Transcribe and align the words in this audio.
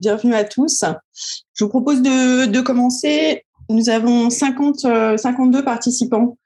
bienvenue 0.00 0.34
à 0.34 0.44
tous. 0.44 0.84
Je 1.54 1.64
vous 1.64 1.70
propose 1.70 2.02
de, 2.02 2.60
commencer. 2.60 3.42
Nous 3.68 3.90
avons 3.90 4.30
50, 4.30 4.80
52 5.16 5.58
euh, 5.58 5.62
participants 5.62 6.36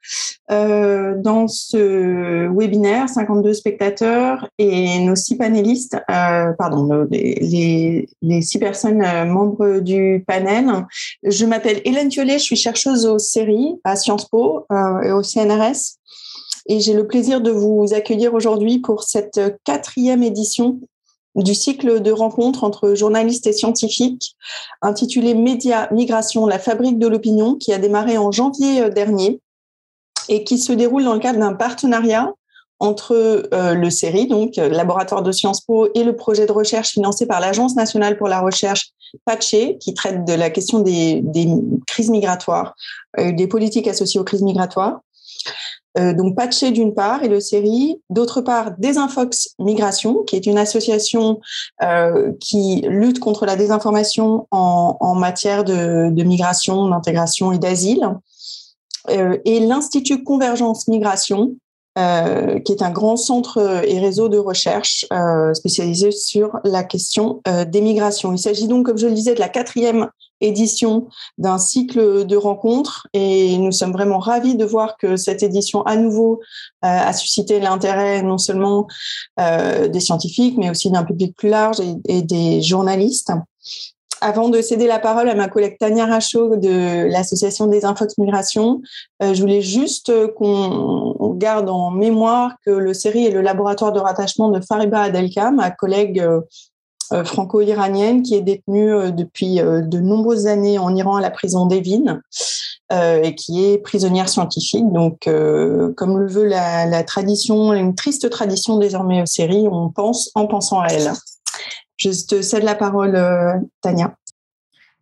euh, 0.49 1.13
dans 1.17 1.47
ce 1.47 2.47
webinaire, 2.47 3.09
52 3.09 3.53
spectateurs 3.53 4.49
et 4.57 4.99
nos 4.99 5.15
six 5.15 5.37
panélistes, 5.37 5.97
euh, 6.09 6.51
pardon, 6.57 7.07
les, 7.11 8.07
les, 8.21 8.41
six 8.41 8.57
personnes 8.57 9.03
membres 9.29 9.79
du 9.79 10.23
panel. 10.25 10.87
Je 11.23 11.45
m'appelle 11.45 11.81
Hélène 11.85 12.09
Thiollet, 12.09 12.39
je 12.39 12.43
suis 12.43 12.55
chercheuse 12.55 13.05
aux 13.05 13.19
séries 13.19 13.75
à 13.83 13.95
Sciences 13.95 14.27
Po 14.27 14.65
et 15.03 15.11
au 15.11 15.21
CNRS 15.21 15.97
et 16.67 16.79
j'ai 16.79 16.93
le 16.93 17.07
plaisir 17.07 17.41
de 17.41 17.51
vous 17.51 17.87
accueillir 17.93 18.33
aujourd'hui 18.33 18.79
pour 18.79 19.03
cette 19.03 19.39
quatrième 19.63 20.23
édition 20.23 20.79
du 21.35 21.55
cycle 21.55 22.01
de 22.01 22.11
rencontres 22.11 22.63
entre 22.63 22.93
journalistes 22.93 23.47
et 23.47 23.53
scientifiques 23.53 24.35
intitulé 24.81 25.33
Média 25.33 25.87
Migration, 25.91 26.45
la 26.45 26.59
fabrique 26.59 26.99
de 26.99 27.07
l'opinion, 27.07 27.55
qui 27.55 27.73
a 27.73 27.77
démarré 27.77 28.17
en 28.17 28.31
janvier 28.31 28.81
euh, 28.81 28.89
dernier 28.89 29.39
et 30.29 30.43
qui 30.43 30.57
se 30.59 30.73
déroule 30.73 31.03
dans 31.03 31.13
le 31.13 31.19
cadre 31.19 31.39
d'un 31.39 31.53
partenariat 31.53 32.31
entre 32.79 33.13
euh, 33.53 33.73
le 33.73 33.89
CERI, 33.89 34.27
donc 34.27 34.57
euh, 34.57 34.67
laboratoire 34.69 35.21
de 35.21 35.31
Sciences 35.31 35.61
Po, 35.61 35.87
et 35.93 36.03
le 36.03 36.15
projet 36.15 36.45
de 36.45 36.51
recherche 36.51 36.89
financé 36.89 37.25
par 37.25 37.39
l'Agence 37.39 37.75
nationale 37.75 38.17
pour 38.17 38.27
la 38.27 38.41
recherche 38.41 38.91
PACHE, 39.25 39.77
qui 39.79 39.93
traite 39.93 40.25
de 40.25 40.33
la 40.33 40.49
question 40.49 40.79
des 40.79 41.21
crises 41.85 42.09
migratoires, 42.09 42.75
des 43.17 43.45
politiques 43.45 43.89
associées 43.89 44.21
aux 44.21 44.23
crises 44.23 44.41
migratoires. 44.41 45.01
Euh, 45.97 46.13
donc 46.13 46.35
Patché 46.35 46.71
d'une 46.71 46.93
part 46.93 47.23
et 47.23 47.27
le 47.27 47.39
série, 47.39 48.01
d'autre 48.09 48.41
part 48.41 48.71
Désinfox 48.77 49.55
Migration, 49.59 50.23
qui 50.23 50.35
est 50.35 50.45
une 50.45 50.57
association 50.57 51.41
euh, 51.83 52.31
qui 52.39 52.81
lutte 52.87 53.19
contre 53.19 53.45
la 53.45 53.55
désinformation 53.55 54.47
en, 54.51 55.15
matière 55.15 55.63
de, 55.63 56.09
de 56.09 56.23
migration, 56.23 56.87
d'intégration 56.87 57.51
et 57.51 57.59
d'asile, 57.59 58.09
euh, 59.09 59.37
et 59.43 59.59
l'Institut 59.59 60.23
Convergence 60.23 60.87
Migration, 60.87 61.55
qui 61.97 62.71
est 62.71 62.81
un 62.81 62.89
grand 62.89 63.17
centre 63.17 63.83
et 63.85 63.99
réseau 63.99 64.29
de 64.29 64.37
recherche 64.37 65.05
spécialisé 65.53 66.11
sur 66.11 66.57
la 66.63 66.85
question 66.85 67.41
des 67.67 67.81
migrations. 67.81 68.31
Il 68.31 68.39
s'agit 68.39 68.69
donc, 68.69 68.85
comme 68.85 68.97
je 68.97 69.07
le 69.07 69.13
disais, 69.13 69.35
de 69.35 69.41
la 69.41 69.49
quatrième 69.49 70.07
édition 70.41 71.07
d'un 71.37 71.57
cycle 71.57 72.25
de 72.25 72.35
rencontres 72.35 73.07
et 73.13 73.57
nous 73.57 73.71
sommes 73.71 73.91
vraiment 73.91 74.19
ravis 74.19 74.55
de 74.55 74.65
voir 74.65 74.97
que 74.97 75.15
cette 75.15 75.43
édition 75.43 75.83
à 75.83 75.95
nouveau 75.95 76.41
a 76.81 77.13
suscité 77.13 77.59
l'intérêt 77.59 78.23
non 78.23 78.37
seulement 78.37 78.87
des 79.37 79.99
scientifiques 79.99 80.57
mais 80.57 80.69
aussi 80.69 80.89
d'un 80.89 81.03
public 81.03 81.35
plus 81.35 81.49
large 81.49 81.77
et, 82.05 82.21
des 82.21 82.61
journalistes. 82.61 83.31
Avant 84.23 84.49
de 84.49 84.61
céder 84.61 84.85
la 84.85 84.99
parole 84.99 85.29
à 85.29 85.33
ma 85.33 85.47
collègue 85.47 85.77
Tania 85.79 86.05
Rachaud 86.05 86.55
de 86.55 87.07
l'association 87.11 87.65
des 87.65 87.85
Infox 87.85 88.19
Migration, 88.19 88.79
euh, 89.23 89.33
je 89.33 89.41
voulais 89.41 89.61
juste 89.61 90.11
qu'on 90.35 91.33
garde 91.37 91.67
en 91.69 91.89
mémoire 91.89 92.53
que 92.63 92.69
le 92.69 92.93
série 92.93 93.25
est 93.25 93.31
le 93.31 93.41
laboratoire 93.41 93.91
de 93.91 93.99
rattachement 93.99 94.49
de 94.49 94.61
Fariba 94.61 95.01
Adelka, 95.01 95.49
ma 95.49 95.71
collègue 95.71 96.19
euh, 96.19 96.39
euh, 96.39 96.41
franco-iranienne 97.25 98.21
qui 98.21 98.35
est 98.35 98.41
détenue 98.41 99.11
depuis 99.11 99.55
de 99.57 99.99
nombreuses 99.99 100.47
années 100.47 100.79
en 100.79 100.95
Iran 100.95 101.15
à 101.15 101.21
la 101.21 101.31
prison 101.31 101.65
d'Evin 101.65 102.21
et 102.91 103.35
qui 103.35 103.65
est 103.65 103.77
prisonnière 103.77 104.29
scientifique. 104.29 104.91
Donc, 104.91 105.23
comme 105.23 106.17
le 106.17 106.27
veut 106.27 106.45
la, 106.45 107.03
tradition, 107.03 107.73
une 107.73 107.95
triste 107.95 108.29
tradition 108.29 108.77
désormais 108.77 109.21
au 109.21 109.25
série, 109.25 109.67
on 109.69 109.89
pense 109.89 110.31
en 110.35 110.47
pensant 110.47 110.79
à 110.81 110.87
elle. 110.87 111.11
Je 112.01 112.09
te 112.25 112.41
cède 112.41 112.63
la 112.63 112.73
parole, 112.73 113.15
euh, 113.15 113.53
Tania. 113.81 114.15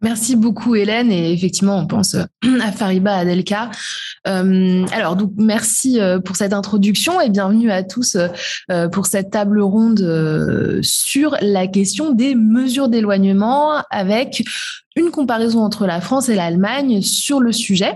Merci 0.02 0.36
beaucoup 0.36 0.76
Hélène 0.76 1.12
et 1.12 1.34
effectivement 1.34 1.78
on 1.78 1.86
pense 1.86 2.16
euh, 2.16 2.24
à 2.62 2.72
Fariba 2.72 3.16
Adelka. 3.16 3.70
Euh, 4.28 4.86
alors 4.92 5.16
donc 5.16 5.32
merci 5.38 6.00
pour 6.26 6.36
cette 6.36 6.54
introduction 6.54 7.20
et 7.22 7.30
bienvenue 7.30 7.72
à 7.72 7.84
tous 7.84 8.18
pour 8.92 9.06
cette 9.06 9.32
table 9.32 9.62
ronde 9.62 10.80
sur 10.82 11.36
la 11.42 11.68
question 11.68 12.12
des 12.12 12.36
mesures 12.36 12.90
d'éloignement 12.90 13.84
avec 13.90 14.44
une 14.96 15.12
comparaison 15.12 15.64
entre 15.64 15.86
la 15.86 16.02
France 16.02 16.30
et 16.30 16.36
l'Allemagne 16.36 17.02
sur 17.02 17.40
le 17.40 17.52
sujet. 17.52 17.96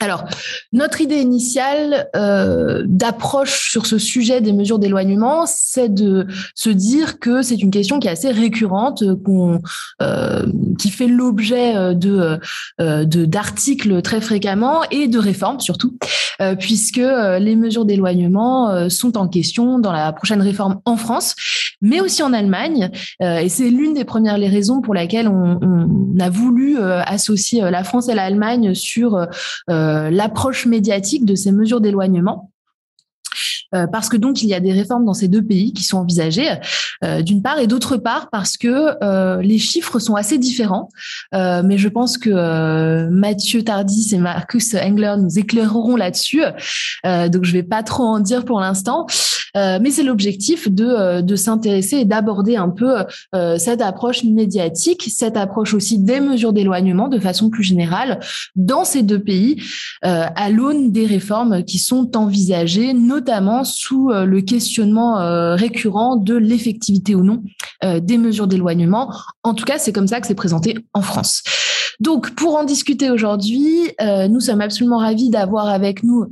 Alors, 0.00 0.24
notre 0.72 1.00
idée 1.00 1.20
initiale 1.20 2.08
euh, 2.14 2.82
d'approche 2.86 3.70
sur 3.70 3.86
ce 3.86 3.96
sujet 3.96 4.42
des 4.42 4.52
mesures 4.52 4.78
d'éloignement, 4.78 5.44
c'est 5.46 5.88
de 5.88 6.26
se 6.54 6.68
dire 6.68 7.18
que 7.18 7.40
c'est 7.40 7.56
une 7.56 7.70
question 7.70 7.98
qui 7.98 8.08
est 8.08 8.10
assez 8.10 8.30
récurrente, 8.30 9.02
euh, 9.02 10.46
qui 10.78 10.90
fait 10.90 11.06
l'objet 11.06 11.76
euh, 11.76 11.94
de, 11.94 12.38
de 12.78 13.24
d'articles 13.24 14.02
très 14.02 14.20
fréquemment 14.20 14.82
et 14.90 15.08
de 15.08 15.18
réformes 15.18 15.60
surtout, 15.60 15.96
puisque 16.58 16.96
les 16.96 17.56
mesures 17.56 17.84
d'éloignement 17.84 18.88
sont 18.90 19.16
en 19.16 19.28
question 19.28 19.78
dans 19.78 19.92
la 19.92 20.12
prochaine 20.12 20.42
réforme 20.42 20.80
en 20.84 20.96
France, 20.96 21.34
mais 21.80 22.00
aussi 22.00 22.22
en 22.22 22.32
Allemagne, 22.32 22.90
et 23.20 23.48
c'est 23.48 23.70
l'une 23.70 23.94
des 23.94 24.04
premières 24.04 24.38
les 24.38 24.48
raisons 24.48 24.80
pour 24.80 24.94
laquelle 24.94 25.28
on, 25.28 25.58
a 26.18 26.30
voulu 26.30 26.78
associer 26.78 27.60
la 27.60 27.84
France 27.84 28.08
et 28.08 28.14
l'Allemagne 28.14 28.74
sur 28.74 29.26
l'approche 30.10 30.66
médiatique 30.66 31.24
de 31.24 31.34
ces 31.34 31.52
mesures 31.52 31.80
d'éloignement. 31.80 32.50
Euh, 33.76 33.86
parce 33.86 34.08
que 34.08 34.16
donc 34.16 34.42
il 34.42 34.48
y 34.48 34.54
a 34.54 34.60
des 34.60 34.72
réformes 34.72 35.04
dans 35.04 35.14
ces 35.14 35.28
deux 35.28 35.42
pays 35.42 35.72
qui 35.72 35.82
sont 35.82 35.98
envisagées, 35.98 36.48
euh, 37.04 37.22
d'une 37.22 37.42
part, 37.42 37.58
et 37.58 37.66
d'autre 37.66 37.96
part 37.96 38.28
parce 38.30 38.56
que 38.56 38.96
les 39.42 39.58
chiffres 39.58 39.98
sont 39.98 40.14
assez 40.14 40.38
différents. 40.38 40.88
mais 41.32 41.78
je 41.78 41.88
pense 41.88 42.18
que 42.18 43.08
Mathieu 43.08 43.62
Tardis 43.62 44.14
et 44.14 44.18
Marcus 44.18 44.74
Engler 44.74 45.14
nous 45.18 45.38
éclaireront 45.38 45.96
là-dessus. 45.96 46.42
donc 47.04 47.44
je 47.44 47.52
vais 47.52 47.62
pas 47.62 47.82
trop 47.82 48.04
en 48.04 48.20
dire 48.20 48.44
pour 48.44 48.60
l'instant. 48.60 49.06
Euh, 49.56 49.78
mais 49.80 49.90
c'est 49.90 50.02
l'objectif 50.02 50.68
de, 50.68 50.84
euh, 50.84 51.22
de 51.22 51.34
s'intéresser 51.34 51.96
et 51.98 52.04
d'aborder 52.04 52.56
un 52.56 52.68
peu 52.68 53.04
euh, 53.34 53.58
cette 53.58 53.80
approche 53.80 54.22
médiatique, 54.24 55.08
cette 55.10 55.36
approche 55.36 55.72
aussi 55.72 55.98
des 55.98 56.20
mesures 56.20 56.52
d'éloignement 56.52 57.08
de 57.08 57.18
façon 57.18 57.48
plus 57.48 57.62
générale 57.62 58.20
dans 58.54 58.84
ces 58.84 59.02
deux 59.02 59.18
pays 59.18 59.62
à 60.02 60.50
l'aune 60.50 60.92
des 60.92 61.06
réformes 61.06 61.64
qui 61.64 61.78
sont 61.78 62.16
envisagées, 62.16 62.92
notamment 62.92 63.64
sous 63.66 64.08
le 64.08 64.40
questionnement 64.40 65.56
récurrent 65.56 66.16
de 66.16 66.34
l'effectivité 66.34 67.14
ou 67.14 67.22
non 67.22 67.42
des 67.82 68.18
mesures 68.18 68.46
d'éloignement. 68.46 69.12
En 69.42 69.54
tout 69.54 69.64
cas, 69.64 69.78
c'est 69.78 69.92
comme 69.92 70.08
ça 70.08 70.20
que 70.20 70.26
c'est 70.26 70.34
présenté 70.34 70.78
en 70.94 71.02
France. 71.02 71.42
Donc, 72.00 72.34
pour 72.34 72.56
en 72.56 72.64
discuter 72.64 73.10
aujourd'hui, 73.10 73.90
nous 74.00 74.40
sommes 74.40 74.60
absolument 74.60 74.98
ravis 74.98 75.30
d'avoir 75.30 75.68
avec 75.68 76.02
nous 76.02 76.26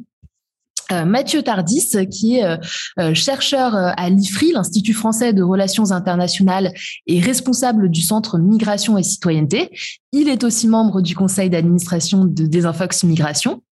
euh, 0.92 1.04
Mathieu 1.04 1.42
Tardis, 1.42 1.92
qui 2.10 2.36
est 2.36 2.44
euh, 2.44 2.56
euh, 3.00 3.14
chercheur 3.14 3.74
à 3.74 4.10
l'IFRI, 4.10 4.52
l'Institut 4.52 4.92
français 4.92 5.32
de 5.32 5.42
relations 5.42 5.92
internationales, 5.92 6.72
et 7.06 7.20
responsable 7.20 7.88
du 7.88 8.02
Centre 8.02 8.38
Migration 8.38 8.98
et 8.98 9.02
Citoyenneté. 9.02 9.70
Il 10.12 10.28
est 10.28 10.44
aussi 10.44 10.68
membre 10.68 11.00
du 11.00 11.16
conseil 11.16 11.48
d'administration 11.48 12.24
de 12.24 12.46
Desinfox 12.46 13.04
Migration. 13.04 13.62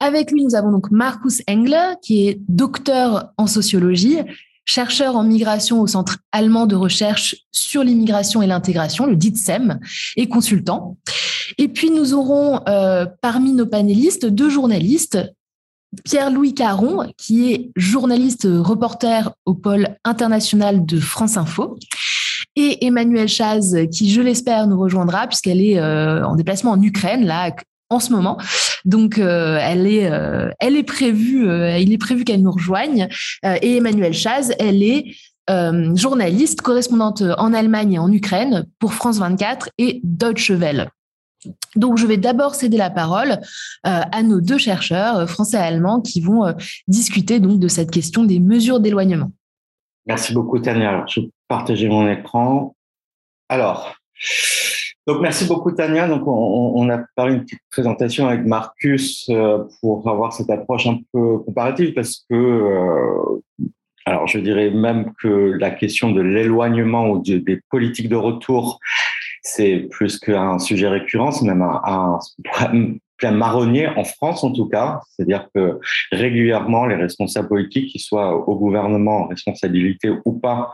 Avec 0.00 0.30
lui, 0.30 0.44
nous 0.44 0.54
avons 0.54 0.72
donc 0.72 0.90
Marcus 0.90 1.42
Engler, 1.48 1.94
qui 2.02 2.28
est 2.28 2.40
docteur 2.48 3.30
en 3.38 3.46
sociologie, 3.46 4.18
chercheur 4.66 5.16
en 5.16 5.22
migration 5.22 5.80
au 5.80 5.86
Centre 5.86 6.18
allemand 6.32 6.66
de 6.66 6.76
recherche 6.76 7.36
sur 7.52 7.82
l'immigration 7.82 8.42
et 8.42 8.46
l'intégration, 8.46 9.06
le 9.06 9.16
DITSEM, 9.16 9.80
et 10.16 10.28
consultant. 10.28 10.96
Et 11.58 11.68
puis 11.68 11.90
nous 11.90 12.14
aurons 12.14 12.60
parmi 13.22 13.52
nos 13.52 13.66
panélistes 13.66 14.26
deux 14.26 14.50
journalistes, 14.50 15.18
Pierre-Louis 16.04 16.52
Caron, 16.52 17.10
qui 17.16 17.52
est 17.52 17.70
journaliste 17.76 18.46
reporter 18.50 19.32
au 19.46 19.54
pôle 19.54 19.96
international 20.04 20.84
de 20.84 20.98
France 20.98 21.36
Info, 21.36 21.78
et 22.56 22.86
Emmanuel 22.86 23.28
Chaz, 23.28 23.76
qui, 23.92 24.10
je 24.10 24.20
l'espère, 24.20 24.66
nous 24.66 24.78
rejoindra 24.78 25.26
puisqu'elle 25.26 25.60
est 25.60 25.78
euh, 25.78 26.26
en 26.26 26.36
déplacement 26.36 26.72
en 26.72 26.82
Ukraine, 26.82 27.24
là, 27.24 27.54
en 27.90 28.00
ce 28.00 28.12
moment. 28.12 28.38
Donc, 28.86 29.18
euh, 29.18 29.58
elle 29.60 29.86
est, 29.86 30.10
euh, 30.10 30.50
elle 30.58 30.76
est 30.76 30.82
prévue, 30.82 31.44
il 31.78 31.92
est 31.92 31.98
prévu 31.98 32.24
qu'elle 32.24 32.42
nous 32.42 32.52
rejoigne. 32.52 33.08
et 33.44 33.76
Emmanuel 33.76 34.14
Chaz, 34.14 34.54
elle 34.58 34.82
est 34.82 35.14
journaliste, 35.94 36.62
correspondante 36.62 37.22
en 37.38 37.52
Allemagne 37.52 37.92
et 37.92 37.98
en 37.98 38.10
Ukraine 38.10 38.66
pour 38.78 38.94
France 38.94 39.18
24 39.18 39.68
et 39.78 40.00
Deutsche 40.02 40.50
Welle. 40.50 40.88
Donc, 41.74 41.98
je 41.98 42.06
vais 42.06 42.16
d'abord 42.16 42.54
céder 42.54 42.76
la 42.76 42.90
parole 42.90 43.32
euh, 43.32 43.38
à 43.84 44.22
nos 44.22 44.40
deux 44.40 44.58
chercheurs, 44.58 45.18
euh, 45.18 45.26
français 45.26 45.58
et 45.58 45.60
allemands, 45.60 46.00
qui 46.00 46.20
vont 46.20 46.44
euh, 46.46 46.52
discuter 46.88 47.40
donc 47.40 47.60
de 47.60 47.68
cette 47.68 47.90
question 47.90 48.24
des 48.24 48.40
mesures 48.40 48.80
d'éloignement. 48.80 49.30
Merci 50.06 50.32
beaucoup, 50.32 50.58
Tania. 50.58 51.04
je 51.08 51.20
vais 51.20 51.30
partager 51.48 51.88
mon 51.88 52.08
écran. 52.08 52.74
Alors, 53.48 53.96
donc 55.06 55.20
merci 55.20 55.46
beaucoup, 55.46 55.72
Tania. 55.72 56.08
Donc, 56.08 56.22
on, 56.26 56.88
a 56.90 56.98
parlé 57.14 57.34
une 57.34 57.42
petite 57.42 57.60
présentation 57.70 58.26
avec 58.26 58.44
Marcus 58.44 59.30
pour 59.80 60.08
avoir 60.08 60.32
cette 60.32 60.50
approche 60.50 60.86
un 60.86 60.98
peu 61.12 61.38
comparative 61.38 61.94
parce 61.94 62.24
que 62.28 63.40
alors 64.06 64.28
je 64.28 64.38
dirais 64.38 64.70
même 64.70 65.12
que 65.20 65.28
la 65.58 65.70
question 65.72 66.12
de 66.12 66.20
l'éloignement 66.20 67.10
ou 67.10 67.22
des 67.22 67.60
politiques 67.70 68.08
de 68.08 68.16
retour, 68.16 68.78
c'est 69.42 69.88
plus 69.90 70.18
qu'un 70.18 70.58
sujet 70.58 70.88
récurrent, 70.88 71.32
c'est 71.32 71.44
même 71.44 71.62
un, 71.62 72.18
plein 73.16 73.32
marronnier 73.32 73.88
en 73.88 74.04
France 74.04 74.44
en 74.44 74.52
tout 74.52 74.68
cas, 74.68 75.00
c'est-à-dire 75.10 75.48
que 75.54 75.80
régulièrement 76.12 76.86
les 76.86 76.96
responsables 76.96 77.48
politiques, 77.48 77.92
qu'ils 77.92 78.00
soient 78.00 78.34
au 78.48 78.56
gouvernement 78.56 79.22
en 79.22 79.28
responsabilité 79.28 80.10
ou 80.24 80.32
pas, 80.38 80.72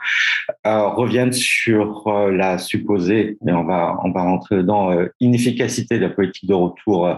euh, 0.67 0.89
reviennent 0.89 1.33
sur 1.33 2.09
euh, 2.09 2.31
la 2.31 2.59
supposée, 2.59 3.39
et 3.47 3.53
on 3.53 3.65
va 3.65 3.97
on 4.05 4.11
va 4.11 4.23
rentrer 4.23 4.57
dedans, 4.57 4.93
euh, 4.93 5.07
inefficacité 5.21 5.99
de 5.99 6.03
la 6.03 6.11
politique 6.11 6.49
de 6.49 6.55
retour 6.55 7.09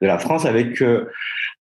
de 0.00 0.06
la 0.06 0.18
France 0.18 0.44
avec 0.44 0.82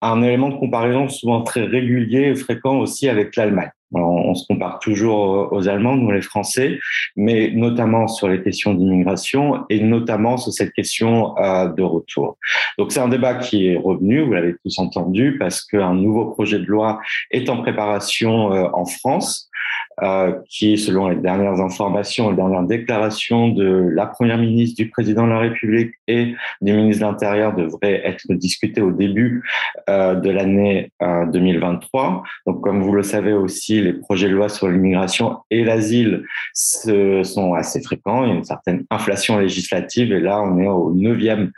un 0.01 0.21
élément 0.21 0.49
de 0.49 0.55
comparaison 0.55 1.09
souvent 1.09 1.41
très 1.41 1.63
régulier 1.63 2.29
et 2.29 2.35
fréquent 2.35 2.77
aussi 2.77 3.09
avec 3.09 3.35
l'Allemagne. 3.35 3.71
On, 3.93 4.35
se 4.35 4.45
compare 4.45 4.79
toujours 4.79 5.47
aux 5.53 5.69
Allemands, 5.69 5.95
nous 5.95 6.11
les 6.11 6.21
Français, 6.21 6.77
mais 7.15 7.51
notamment 7.51 8.09
sur 8.09 8.27
les 8.27 8.43
questions 8.43 8.73
d'immigration 8.73 9.63
et 9.69 9.79
notamment 9.79 10.35
sur 10.35 10.51
cette 10.51 10.73
question 10.73 11.37
euh, 11.37 11.69
de 11.69 11.83
retour. 11.83 12.37
Donc 12.77 12.91
c'est 12.91 12.99
un 12.99 13.07
débat 13.07 13.35
qui 13.35 13.67
est 13.67 13.77
revenu, 13.77 14.23
vous 14.23 14.33
l'avez 14.33 14.55
tous 14.61 14.77
entendu, 14.79 15.37
parce 15.39 15.63
qu'un 15.63 15.93
nouveau 15.93 16.25
projet 16.25 16.59
de 16.59 16.65
loi 16.65 16.99
est 17.31 17.49
en 17.49 17.61
préparation 17.61 18.51
euh, 18.51 18.67
en 18.73 18.83
France 18.85 19.49
qui, 20.47 20.77
selon 20.77 21.07
les 21.07 21.15
dernières 21.15 21.59
informations, 21.59 22.29
les 22.29 22.35
dernières 22.35 22.63
déclarations 22.63 23.49
de 23.49 23.89
la 23.93 24.05
première 24.05 24.37
ministre, 24.37 24.81
du 24.81 24.89
président 24.89 25.25
de 25.25 25.31
la 25.31 25.39
République 25.39 25.93
et 26.07 26.35
du 26.61 26.73
ministre 26.73 27.05
de 27.05 27.11
l'Intérieur, 27.11 27.55
devrait 27.55 28.01
être 28.05 28.31
discuté 28.33 28.81
au 28.81 28.91
début 28.91 29.43
euh, 29.89 30.15
de 30.15 30.29
l'année 30.29 30.91
euh, 31.01 31.25
2023. 31.25 32.23
Donc, 32.45 32.61
comme 32.61 32.81
vous 32.81 32.93
le 32.93 33.03
savez 33.03 33.33
aussi, 33.33 33.81
les 33.81 33.93
projets 33.93 34.29
de 34.29 34.33
loi 34.33 34.49
sur 34.49 34.67
l'immigration 34.67 35.39
et 35.49 35.63
l'asile 35.63 36.23
sont 36.53 37.53
assez 37.53 37.81
fréquents. 37.81 38.23
Il 38.23 38.29
y 38.29 38.33
a 38.33 38.35
une 38.35 38.43
certaine 38.43 38.85
inflation 38.89 39.39
législative 39.39 40.11
et 40.13 40.19
là, 40.19 40.41
on 40.41 40.59
est 40.59 40.67
au 40.67 40.93
neuvième, 40.93 41.51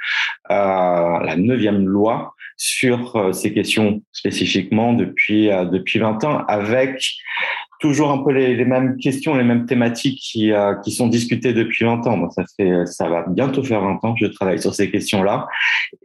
euh, 0.52 1.20
la 1.20 1.36
neuvième 1.36 1.86
loi 1.86 2.34
sur 2.58 3.16
euh, 3.16 3.32
ces 3.32 3.54
questions 3.54 4.02
spécifiquement 4.12 4.94
depuis 4.94 5.50
depuis 5.72 6.00
20 6.00 6.24
ans 6.26 6.44
avec 6.48 7.02
toujours 7.80 8.12
un 8.12 8.18
peu 8.18 8.32
les, 8.32 8.66
mêmes 8.66 8.98
questions, 8.98 9.36
les 9.36 9.44
mêmes 9.44 9.66
thématiques 9.66 10.20
qui, 10.20 10.52
euh, 10.52 10.76
qui 10.76 10.92
sont 10.92 11.08
discutées 11.08 11.54
depuis 11.54 11.86
20 11.86 12.06
ans. 12.08 12.18
Moi, 12.18 12.30
ça 12.32 12.44
fait, 12.58 12.86
ça 12.86 13.08
va 13.08 13.26
bientôt 13.28 13.64
faire 13.64 13.82
20 13.82 14.04
ans 14.04 14.14
que 14.14 14.26
je 14.26 14.32
travaille 14.32 14.60
sur 14.60 14.76
ces 14.76 14.92
questions-là, 14.92 15.48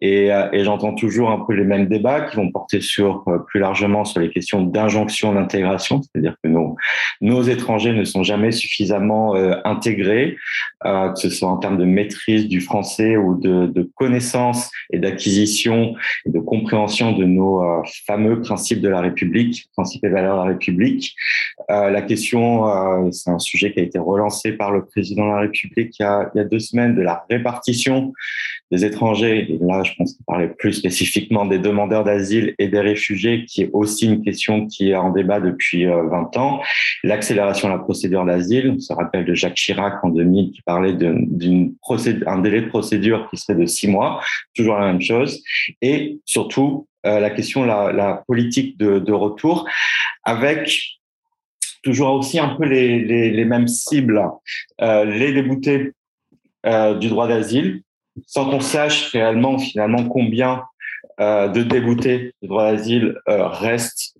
et, 0.01 0.33
euh, 0.33 0.49
et 0.53 0.65
j'entends 0.65 0.95
toujours 0.95 1.31
un 1.31 1.45
peu 1.45 1.53
les 1.53 1.65
mêmes 1.65 1.89
débats 1.89 2.23
qui 2.23 2.37
vont 2.37 2.51
porter 2.51 2.81
sur 2.81 3.25
euh, 3.27 3.39
plus 3.39 3.59
largement 3.59 4.05
sur 4.05 4.21
les 4.21 4.31
questions 4.31 4.63
d'injonction 4.63 5.35
d'intégration, 5.35 6.01
c'est-à-dire 6.03 6.37
que 6.43 6.49
nos 6.49 6.77
nos 7.21 7.43
étrangers 7.43 7.93
ne 7.93 8.05
sont 8.05 8.23
jamais 8.23 8.53
suffisamment 8.53 9.35
intégrés, 9.65 10.37
que 10.83 11.17
ce 11.17 11.31
soit 11.31 11.49
en 11.49 11.57
termes 11.57 11.79
de 11.79 11.85
maîtrise 11.85 12.49
du 12.49 12.61
français 12.61 13.17
ou 13.17 13.39
de, 13.41 13.67
de 13.67 13.89
connaissance 13.95 14.71
et 14.93 14.99
d'acquisition 14.99 15.95
et 16.27 16.31
de 16.31 16.39
compréhension 16.39 17.13
de 17.13 17.25
nos 17.25 17.63
fameux 18.07 18.41
principes 18.43 18.81
de 18.81 18.89
la 18.89 19.01
République, 19.01 19.69
principes 19.73 20.05
et 20.05 20.09
valeurs 20.09 20.37
de 20.37 20.49
la 20.49 20.55
République. 20.55 21.15
Euh, 21.71 21.91
la 21.91 22.03
question, 22.03 22.69
euh, 22.69 23.11
c'est 23.11 23.31
un 23.31 23.39
sujet 23.39 23.73
qui 23.73 23.81
a 23.81 23.83
été 23.83 23.99
relancé 23.99 24.53
par 24.53 24.71
le 24.71 24.85
président 24.85 25.25
de 25.25 25.31
la 25.31 25.41
République 25.41 25.97
il 25.99 26.03
y 26.03 26.05
a, 26.05 26.31
deux 26.45 26.59
semaines 26.59 26.95
de 26.95 27.03
la 27.03 27.25
répartition 27.31 28.13
des 28.71 28.85
étrangers. 28.85 29.47
Et 29.51 29.59
là, 29.61 29.83
je 29.83 29.93
pense 29.97 30.15
qu'il 30.15 30.25
parlait 30.27 30.49
plus 30.49 30.75
spécifiquement 30.75 31.47
des 31.47 31.59
demandeurs 31.59 32.05
d'asile 32.05 32.55
et 32.59 32.69
des 32.69 32.81
réfugiés, 32.81 33.45
qui 33.47 33.63
est 33.63 33.71
aussi 33.73 34.07
une 34.07 34.23
question 34.23 34.67
qui 34.67 34.91
est 34.91 34.97
en 34.97 35.11
débat 35.11 35.41
depuis 35.41 35.87
20 35.87 35.93
euh, 35.93 36.39
ans. 36.39 36.61
L'accélération 37.03 37.69
de 37.69 37.75
la 37.75 37.79
procédure 37.79 38.25
d'asile, 38.25 38.75
on 38.77 38.79
se 38.79 38.93
rappelle 38.93 39.25
de 39.25 39.35
Jacques 39.35 39.55
Chirac 39.55 40.05
en 40.05 40.11
2000 40.11 40.53
qui 40.53 40.63
parlait 40.63 40.95
d'une 40.95 41.75
un 42.27 42.39
délai 42.39 42.63
de 42.63 42.69
procédure 42.69 43.29
qui 43.31 43.37
serait 43.37 43.59
de 43.59 43.67
six 43.67 43.89
mois, 43.89 44.21
toujours 44.55 44.77
la 44.77 44.87
même 44.87 45.01
chose. 45.01 45.43
Et 45.81 46.19
surtout, 46.25 46.87
la 47.05 47.31
question, 47.31 47.65
la, 47.65 47.93
la 47.93 48.23
politique 48.27 48.79
de, 48.79 48.99
de 48.99 49.13
retour, 49.13 49.69
avec 50.25 50.99
toujours 51.85 52.15
aussi 52.15 52.39
un 52.39 52.57
peu 52.57 52.65
les, 52.65 52.99
les, 53.01 53.31
les 53.31 53.45
mêmes 53.45 53.69
cibles, 53.69 54.23
euh, 54.81 55.05
les 55.05 55.33
déboutés 55.33 55.93
euh, 56.67 56.95
du 56.95 57.09
droit 57.09 57.29
d'asile, 57.29 57.83
sans 58.27 58.49
qu'on 58.51 58.61
sache 58.61 59.11
réellement 59.11 59.59
finalement 59.59 60.05
combien 60.05 60.63
euh, 61.21 61.49
de 61.49 61.63
déboutés 61.63 62.33
de 62.43 62.49
droit 62.49 62.71
d'asile 62.71 63.17
euh, 63.29 63.49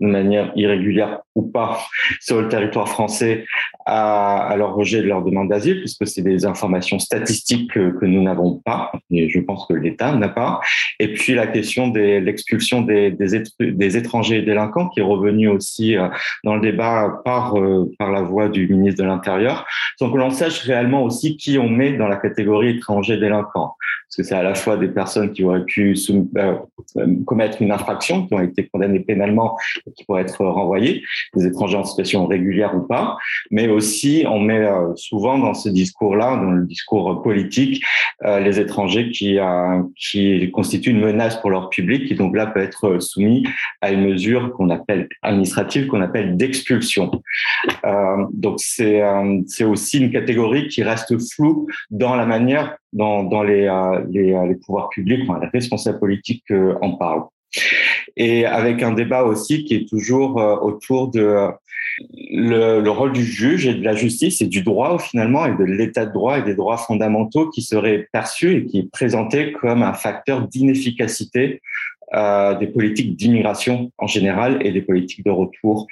de 0.01 0.07
manière 0.07 0.53
irrégulière 0.57 1.21
ou 1.35 1.43
pas 1.43 1.81
sur 2.21 2.41
le 2.41 2.49
territoire 2.49 2.89
français 2.89 3.45
à, 3.87 4.47
à 4.47 4.57
leur 4.57 4.75
rejet 4.75 5.03
de 5.03 5.09
leur 5.09 5.23
demande 5.23 5.49
d'asile, 5.49 5.81
puisque 5.81 6.07
c'est 6.07 6.23
des 6.23 6.47
informations 6.47 6.99
statistiques 6.99 7.73
que, 7.73 7.91
que 7.99 8.07
nous 8.07 8.23
n'avons 8.23 8.61
pas, 8.65 8.93
et 9.11 9.29
je 9.29 9.41
pense 9.41 9.67
que 9.67 9.75
l'État 9.75 10.15
n'a 10.15 10.29
pas. 10.29 10.61
Et 11.01 11.13
puis 11.13 11.35
la 11.35 11.47
question 11.47 11.89
de 11.89 12.01
l'expulsion 12.19 12.83
des, 12.83 13.11
des, 13.11 13.43
des, 13.61 13.97
étrangers 13.97 14.43
délinquants, 14.43 14.89
qui 14.89 15.01
est 15.01 15.05
revenue 15.05 15.49
aussi 15.49 15.97
euh, 15.97 16.09
dans 16.45 16.55
le 16.55 16.61
débat 16.61 17.21
par, 17.25 17.59
euh, 17.59 17.91
par 17.99 18.11
la 18.11 18.23
voix 18.23 18.49
du 18.49 18.69
ministre 18.69 19.03
de 19.03 19.09
l'Intérieur, 19.09 19.67
sans 19.99 20.11
que 20.11 20.17
l'on 20.17 20.31
sache 20.31 20.61
réellement 20.61 21.03
aussi 21.03 21.37
qui 21.37 21.59
on 21.59 21.69
met 21.69 21.93
dans 21.93 22.09
la 22.09 22.17
catégorie 22.17 22.77
étranger 22.77 23.17
délinquant. 23.17 23.75
Parce 24.09 24.17
que 24.17 24.23
c'est 24.23 24.35
à 24.35 24.43
la 24.43 24.55
fois 24.55 24.77
des 24.77 24.89
personnes 24.89 25.33
qui 25.33 25.45
auraient 25.45 25.65
pu 25.65 25.97
commettre 27.27 27.63
une 27.63 27.73
infraction, 27.73 28.27
qui 28.27 28.35
ont 28.35 28.41
été 28.41 28.67
condamnées 28.67 29.01
pénalement 29.01 29.57
et 29.87 29.93
qui 29.93 30.05
pourraient 30.05 30.23
être 30.23 30.45
renvoyées, 30.45 31.03
des 31.35 31.47
étrangers 31.47 31.77
en 31.77 31.85
situation 31.85 32.27
régulière 32.27 32.75
ou 32.77 32.81
pas, 32.81 33.17
mais 33.51 33.69
aussi 33.69 34.25
on 34.29 34.41
met 34.41 34.59
euh, 34.59 34.95
souvent 34.97 35.39
dans 35.39 35.55
ce 35.55 35.69
discours-là, 35.69 36.37
dans 36.37 36.51
le 36.51 36.67
discours 36.67 37.23
politique, 37.23 37.85
euh, 38.25 38.41
les 38.41 38.61
étrangers 38.61 39.11
qui, 39.11 39.39
euh, 39.39 39.83
qui 39.99 40.51
constituent 40.51 40.91
une 40.91 41.01
menace 41.01 41.41
pour 41.41 41.51
leur 41.51 41.71
public, 41.71 42.07
qui 42.07 42.15
donc 42.15 42.37
là 42.37 42.47
peut 42.47 42.61
être 42.61 43.01
soumis 43.01 43.47
à 43.81 43.93
une 43.93 44.05
mesure 44.05 44.53
qu'on 44.53 44.71
appelle 44.71 45.09
administrative, 45.23 45.87
qu'on 45.87 46.01
appelle 46.01 46.37
d'expulsion. 46.37 47.11
donc 48.33 48.57
c'est 48.59 49.03
c'est 49.47 49.65
aussi 49.65 49.99
une 49.99 50.11
catégorie 50.11 50.69
qui 50.69 50.83
reste 50.83 51.15
floue 51.33 51.67
dans 51.91 52.15
la 52.17 52.27
manière 52.27 52.77
dans, 52.95 53.43
les, 53.43 53.69
les, 54.11 54.47
les 54.49 54.55
pouvoirs 54.55 54.89
publics, 54.89 55.29
les 55.41 55.49
responsables 55.49 55.99
politiques 55.99 56.51
en 56.81 56.93
parlent 56.93 57.25
et 58.17 58.47
avec 58.47 58.83
un 58.83 58.93
débat 58.93 59.25
aussi 59.25 59.65
qui 59.65 59.75
est 59.75 59.89
toujours 59.89 60.41
euh, 60.41 60.57
autour 60.57 61.09
de 61.09 61.21
euh, 61.21 61.49
le, 62.31 62.81
le, 62.81 62.91
rôle 62.91 63.13
du 63.13 63.25
juge 63.25 63.67
et 63.67 63.75
de 63.75 63.85
la 63.85 63.95
justice 63.95 64.41
et 64.41 64.47
du 64.47 64.63
droit 64.63 64.99
finalement 64.99 65.47
et 65.47 65.55
de 65.57 65.65
l'état 65.65 66.07
de 66.07 66.13
droit 66.13 66.39
et 66.39 66.43
des 66.43 66.55
droits 66.55 66.77
fondamentaux 66.77 67.51
qui 67.51 67.63
seraient 67.63 68.09
perçus 68.13 68.57
et 68.57 68.67
qui 68.67 68.81
est 68.81 68.91
présenté 68.91 69.53
comme 69.53 69.83
un 69.83 69.93
facteur 69.93 70.47
d'inefficacité 70.49 71.61
euh, 72.15 72.55
des 72.57 72.67
politiques 72.67 73.17
d'immigration 73.17 73.91
en 73.99 74.07
général 74.07 74.65
et 74.67 74.73
des 74.73 74.83
politiques 74.83 75.25
de 75.25 75.31
retour 75.31 75.87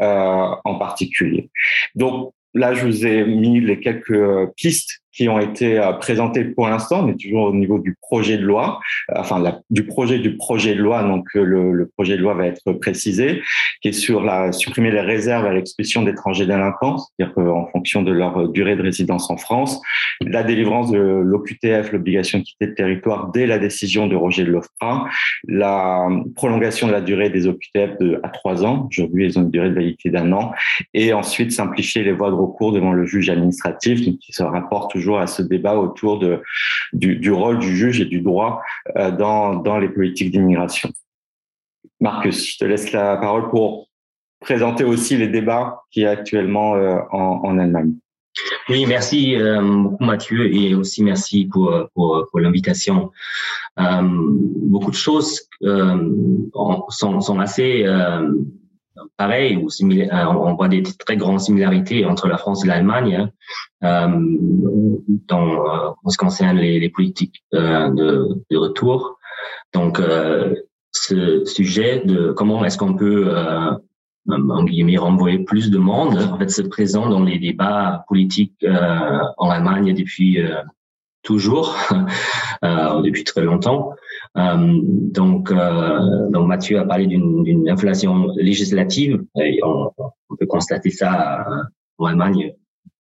euh, 0.00 0.48
en 0.64 0.74
particulier. 0.76 1.50
Donc 1.94 2.32
là, 2.54 2.74
je 2.74 2.86
vous 2.86 3.06
ai 3.06 3.24
mis 3.24 3.60
les 3.60 3.80
quelques 3.80 4.50
pistes 4.56 5.02
qui 5.18 5.28
ont 5.28 5.40
été 5.40 5.80
euh, 5.80 5.92
présentés 5.94 6.44
pour 6.44 6.68
l'instant, 6.68 7.02
mais 7.02 7.16
toujours 7.16 7.48
au 7.48 7.52
niveau 7.52 7.80
du 7.80 7.96
projet 8.00 8.38
de 8.38 8.44
loi, 8.44 8.78
euh, 9.10 9.14
enfin 9.18 9.42
du 9.68 9.84
projet 9.84 10.20
du 10.20 10.36
projet 10.36 10.76
de 10.76 10.80
loi. 10.80 11.02
Donc 11.02 11.26
euh, 11.34 11.42
le, 11.42 11.90
projet 11.96 12.16
de 12.16 12.22
loi 12.22 12.34
va 12.34 12.46
être 12.46 12.72
précisé, 12.74 13.42
qui 13.82 13.88
est 13.88 13.92
sur 13.92 14.22
la 14.22 14.52
supprimer 14.52 14.92
les 14.92 15.00
réserves 15.00 15.44
à 15.44 15.52
l'expulsion 15.52 16.02
d'étrangers 16.02 16.46
délinquants, 16.46 16.98
c'est-à-dire 16.98 17.34
qu'en 17.34 17.66
fonction 17.66 18.02
de 18.02 18.12
leur 18.12 18.48
durée 18.50 18.76
de 18.76 18.82
résidence 18.82 19.28
en 19.28 19.36
France, 19.36 19.80
la 20.20 20.44
délivrance 20.44 20.92
de 20.92 20.98
l'OQTF, 20.98 21.90
l'obligation 21.90 22.38
de 22.38 22.44
quitter 22.44 22.66
le 22.66 22.74
territoire 22.74 23.32
dès 23.32 23.46
la 23.46 23.58
décision 23.58 24.06
de 24.06 24.14
rejet 24.14 24.44
de 24.44 24.52
l'OFPRA, 24.52 25.08
la 25.48 26.08
prolongation 26.36 26.86
de 26.86 26.92
la 26.92 27.00
durée 27.00 27.30
des 27.30 27.48
OQTF 27.48 27.96
à 28.22 28.28
trois 28.28 28.64
ans, 28.64 28.86
aujourd'hui 28.88 29.26
ils 29.26 29.38
ont 29.38 29.42
une 29.42 29.50
durée 29.50 29.70
de 29.70 29.74
validité 29.74 30.10
d'un 30.10 30.30
an, 30.32 30.52
et 30.94 31.12
ensuite 31.12 31.50
simplifier 31.50 32.04
les 32.04 32.12
voies 32.12 32.30
de 32.30 32.36
recours 32.36 32.72
devant 32.72 32.92
le 32.92 33.04
juge 33.04 33.30
administratif, 33.30 34.00
qui 34.00 34.32
se 34.32 34.44
rapporte 34.44 34.92
toujours 34.92 35.07
à 35.16 35.26
ce 35.26 35.42
débat 35.42 35.76
autour 35.76 36.20
du, 36.92 37.30
rôle 37.32 37.58
du 37.58 37.76
juge 37.76 38.00
et 38.00 38.04
du 38.04 38.20
droit 38.20 38.62
euh, 38.96 39.10
dans, 39.10 39.78
les 39.78 39.88
politiques 39.88 40.30
d'immigration. 40.30 40.90
Marcus, 42.00 42.52
je 42.52 42.58
te 42.58 42.64
laisse 42.64 42.92
la 42.92 43.16
parole 43.16 43.48
pour 43.48 43.88
présenter 44.40 44.84
aussi 44.84 45.16
les 45.16 45.28
débats 45.28 45.82
qui 45.90 46.02
est 46.02 46.06
actuellement 46.06 46.76
euh, 46.76 46.98
en, 47.10 47.58
Allemagne. 47.58 47.94
Oui, 48.68 48.86
merci 48.86 49.34
euh, 49.34 49.60
beaucoup 49.60 50.04
Mathieu 50.04 50.54
et 50.54 50.74
aussi 50.74 51.02
merci 51.02 51.46
pour, 51.46 51.72
l'invitation. 52.34 53.10
Beaucoup 53.76 54.90
de 54.90 54.96
choses 54.96 55.48
sont 55.60 57.40
assez 57.40 57.84
pareil. 59.16 59.56
Euh, 59.56 60.26
on 60.26 60.54
voit 60.54 60.68
des 60.68 60.82
très 60.82 61.16
grandes 61.16 61.40
similarités 61.40 62.04
entre 62.04 62.28
la 62.28 62.38
France 62.38 62.64
et 62.64 62.68
l'Allemagne 62.68 63.16
hein, 63.16 63.30
euh, 63.84 64.08
dans, 65.28 65.46
euh, 65.46 65.90
en 66.04 66.10
ce 66.10 66.16
qui 66.16 66.24
concerne 66.24 66.58
les, 66.58 66.88
politiques 66.90 67.44
euh, 67.54 67.90
de, 67.90 68.56
retour. 68.56 69.18
Donc, 69.74 70.00
ce 70.92 71.44
sujet 71.44 72.02
de 72.04 72.32
comment 72.32 72.64
est-ce 72.64 72.78
qu'on 72.78 72.94
peut 72.94 73.34
en 74.28 74.64
guillemets, 74.64 74.96
renvoyer 74.96 75.38
plus 75.38 75.70
de 75.70 75.78
monde, 75.78 76.18
en 76.18 76.38
fait, 76.38 76.50
c'est 76.50 76.68
présent 76.68 77.08
dans 77.08 77.22
les 77.22 77.38
débats 77.38 78.04
politiques 78.08 78.64
en 79.36 79.50
Allemagne 79.50 79.94
depuis 79.94 80.38
toujours, 81.22 81.76
depuis 82.62 83.24
très 83.24 83.42
longtemps. 83.42 83.92
Donc, 84.34 85.52
donc 85.52 86.46
Mathieu 86.46 86.78
a 86.78 86.84
parlé 86.84 87.06
d'une 87.06 87.68
inflation 87.68 88.28
législative. 88.36 89.24
On, 89.62 89.90
peut 90.38 90.46
constater 90.46 90.90
ça 90.90 91.44
en 91.98 92.06
Allemagne 92.06 92.54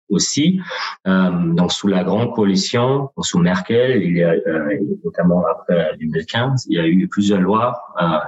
aussi. 0.08 0.60
Euh, 1.06 1.52
donc 1.54 1.72
sous 1.72 1.88
la 1.88 2.04
grande 2.04 2.32
coalition, 2.34 3.10
sous 3.20 3.38
Merkel, 3.38 4.02
il 4.02 4.16
y 4.16 4.22
a 4.22 4.32
euh, 4.32 4.78
notamment 5.04 5.44
après 5.46 5.96
2015, 5.98 6.66
il 6.68 6.76
y 6.76 6.80
a 6.80 6.86
eu 6.86 7.08
plusieurs 7.08 7.40
lois 7.40 7.80
euh, 8.00 8.18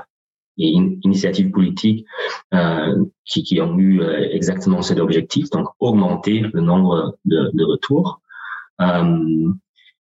et 0.58 0.68
initiatives 1.02 1.50
politiques 1.50 2.04
euh, 2.52 3.04
qui, 3.24 3.42
qui, 3.44 3.60
ont 3.60 3.78
eu 3.78 4.00
euh, 4.00 4.28
exactement 4.32 4.82
cet 4.82 4.98
objectif, 4.98 5.50
donc 5.50 5.68
augmenter 5.78 6.40
le 6.40 6.60
nombre 6.60 7.16
de, 7.24 7.50
de 7.54 7.64
retours. 7.64 8.20
Euh, 8.80 9.52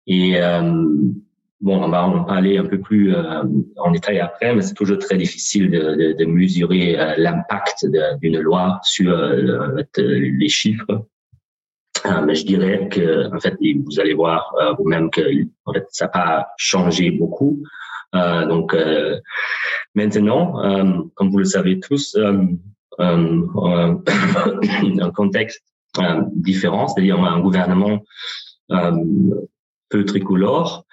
et 0.08 0.36
bon, 1.60 1.82
on 1.82 1.88
va 1.88 2.04
en 2.04 2.24
parler 2.24 2.58
un 2.58 2.64
peu 2.66 2.80
plus 2.80 3.14
en 3.76 3.90
détail 3.90 4.20
après, 4.20 4.54
mais 4.54 4.62
c'est 4.62 4.74
toujours 4.74 4.98
très 4.98 5.16
difficile 5.16 5.70
de, 5.70 5.94
de, 5.94 6.12
de 6.12 6.24
mesurer 6.24 6.96
l'impact 7.16 7.86
d'une 8.20 8.38
loi 8.38 8.80
sur 8.82 9.16
les 9.96 10.48
chiffres 10.48 11.06
euh, 12.06 12.22
mais 12.24 12.34
je 12.34 12.44
dirais 12.46 12.88
que, 12.88 13.34
en 13.34 13.40
fait, 13.40 13.56
vous 13.60 14.00
allez 14.00 14.14
voir 14.14 14.54
euh, 14.60 14.72
vous-même 14.78 15.10
que 15.10 15.22
en 15.64 15.72
fait, 15.72 15.86
ça 15.90 16.04
n'a 16.06 16.10
pas 16.10 16.48
changé 16.56 17.10
beaucoup. 17.10 17.62
Euh, 18.14 18.46
donc 18.46 18.76
maintenant, 19.94 21.08
comme 21.14 21.30
vous 21.30 21.38
le 21.38 21.44
savez 21.44 21.80
tous, 21.80 22.16
un 22.98 23.96
contexte 25.14 25.62
différent, 26.34 26.88
c'est-à-dire 26.88 27.18
un 27.22 27.40
gouvernement 27.40 28.00
peu 28.68 30.04
tricolore, 30.04 30.86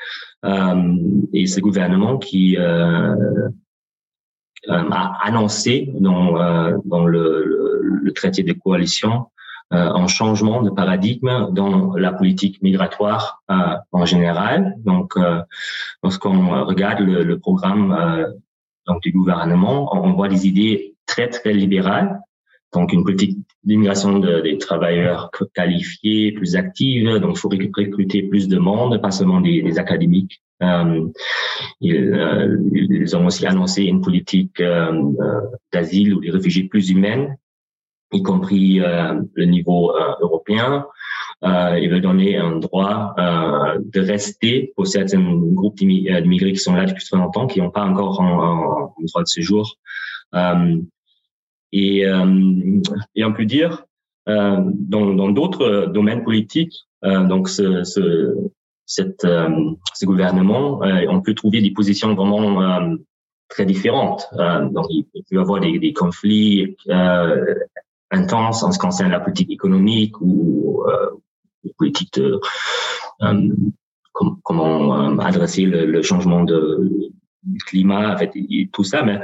et 0.43 1.47
ce 1.47 1.59
gouvernement 1.59 2.17
qui 2.17 2.57
a 2.57 3.15
annoncé 5.23 5.91
dans, 5.99 6.81
dans 6.85 7.05
le, 7.05 8.11
traité 8.15 8.43
de 8.43 8.53
coalition 8.53 9.25
euh, 9.73 9.77
un 9.77 10.05
changement 10.05 10.61
de 10.61 10.69
paradigme 10.69 11.47
dans 11.51 11.95
la 11.95 12.11
politique 12.11 12.61
migratoire 12.61 13.41
euh, 13.49 13.75
en 13.91 14.05
général. 14.05 14.75
Donc, 14.85 15.13
euh, 15.17 15.41
lorsqu'on 16.03 16.63
regarde 16.65 16.99
le, 16.99 17.23
le 17.23 17.39
programme 17.39 18.33
donc 18.85 19.01
du 19.01 19.11
gouvernement, 19.11 19.89
on, 19.95 20.13
voit 20.13 20.27
des 20.27 20.45
idées 20.47 20.95
très 21.07 21.27
très 21.27 21.53
libérales. 21.53 22.19
Donc, 22.73 22.93
une 22.93 23.03
politique 23.03 23.37
d'immigration 23.63 24.19
de, 24.19 24.41
des 24.41 24.57
travailleurs 24.57 25.31
qualifiés, 25.53 26.31
plus 26.33 26.55
active. 26.55 27.19
Donc, 27.19 27.35
il 27.35 27.39
faut 27.39 27.49
recruter 27.49 28.23
plus 28.23 28.47
de 28.47 28.57
monde, 28.57 29.01
pas 29.01 29.11
seulement 29.11 29.41
des, 29.41 29.61
des 29.61 29.79
académiques. 29.79 30.41
Euh, 30.61 31.07
ils, 31.81 32.61
ils, 32.73 33.15
ont 33.15 33.25
aussi 33.25 33.45
annoncé 33.45 33.83
une 33.83 34.01
politique 34.01 34.59
euh, 34.59 34.91
d'asile 35.71 36.13
ou 36.13 36.21
des 36.21 36.31
réfugiés 36.31 36.63
plus 36.65 36.89
humaine 36.89 37.37
y 38.13 38.21
compris 38.21 38.79
euh, 38.79 39.21
le 39.33 39.45
niveau 39.45 39.95
euh, 39.95 40.13
européen. 40.21 40.85
Euh, 41.43 41.77
il 41.81 41.89
veut 41.89 41.99
donner 41.99 42.37
un 42.37 42.57
droit 42.57 43.13
euh, 43.17 43.79
de 43.83 43.99
rester 43.99 44.71
pour 44.75 44.87
certains 44.87 45.21
groupes 45.21 45.75
d'immigrés 45.75 46.53
qui 46.53 46.59
sont 46.59 46.75
là 46.75 46.85
depuis 46.85 47.03
très 47.03 47.17
longtemps, 47.17 47.47
qui 47.47 47.59
n'ont 47.59 47.71
pas 47.71 47.83
encore 47.83 48.21
un, 48.21 48.91
un, 48.97 49.05
droit 49.05 49.23
de 49.23 49.27
séjour. 49.27 49.75
Et, 51.75 52.05
et 53.15 53.25
on 53.25 53.33
peut 53.33 53.45
dire, 53.45 53.85
dans 54.27 55.31
d'autres 55.31 55.87
domaines 55.87 56.23
politiques, 56.23 56.87
donc 57.03 57.49
ce, 57.49 57.83
ce, 57.83 58.35
cette, 58.85 59.25
ce 59.25 60.05
gouvernement, 60.05 60.81
on 61.09 61.21
peut 61.21 61.33
trouver 61.33 61.61
des 61.61 61.71
positions 61.71 62.13
vraiment 62.13 62.95
très 63.49 63.65
différentes. 63.65 64.27
donc, 64.71 64.85
il 64.89 65.05
peut 65.05 65.35
y 65.35 65.37
avoir 65.37 65.59
des, 65.59 65.79
des 65.79 65.93
conflits 65.93 66.77
intense 68.13 68.63
en 68.63 68.71
ce 68.71 68.77
qui 68.77 68.85
concerne 68.85 69.11
la 69.11 69.19
politique 69.19 69.51
économique 69.51 70.19
ou 70.21 70.83
euh, 70.87 71.09
politique 71.77 72.13
de 72.13 72.39
euh, 73.21 73.49
comment 74.43 75.11
euh, 75.11 75.17
adresser 75.19 75.63
le, 75.63 75.85
le, 75.85 76.01
changement 76.01 76.43
de 76.43 77.11
du 77.43 77.57
climat, 77.59 78.13
en 78.13 78.17
fait, 78.17 78.31
et, 78.35 78.69
tout 78.71 78.85
ça. 78.85 79.03
Mais 79.03 79.19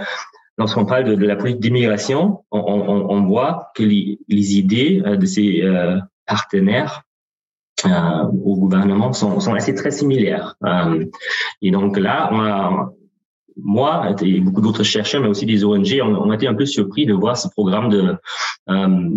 lorsqu'on 0.59 0.85
parle 0.85 1.05
de, 1.05 1.15
de, 1.15 1.25
la 1.25 1.35
politique 1.35 1.61
d'immigration, 1.61 2.43
on, 2.51 2.59
on, 2.59 3.09
on, 3.09 3.23
voit 3.23 3.71
que 3.75 3.83
les, 3.83 4.19
les 4.27 4.57
idées 4.57 5.01
de 5.01 5.25
ces 5.25 5.61
euh, 5.63 5.97
partenaires 6.27 7.03
euh, 7.85 8.23
au 8.43 8.57
gouvernement 8.57 9.13
sont, 9.13 9.39
sont 9.39 9.53
assez 9.53 9.73
très 9.73 9.91
similaires. 9.91 10.55
Euh, 10.65 11.05
et 11.61 11.71
donc 11.71 11.97
là, 11.97 12.29
on 12.31 12.41
a, 12.41 12.93
moi 13.55 14.13
et 14.21 14.39
beaucoup 14.41 14.61
d'autres 14.61 14.83
chercheurs, 14.83 15.21
mais 15.21 15.29
aussi 15.29 15.45
des 15.45 15.63
ONG, 15.63 15.99
on, 16.03 16.13
on, 16.15 16.29
a 16.29 16.35
été 16.35 16.47
un 16.47 16.55
peu 16.55 16.65
surpris 16.65 17.05
de 17.05 17.13
voir 17.13 17.37
ce 17.37 17.47
programme 17.47 17.89
de, 17.89 18.15
euh, 18.69 19.09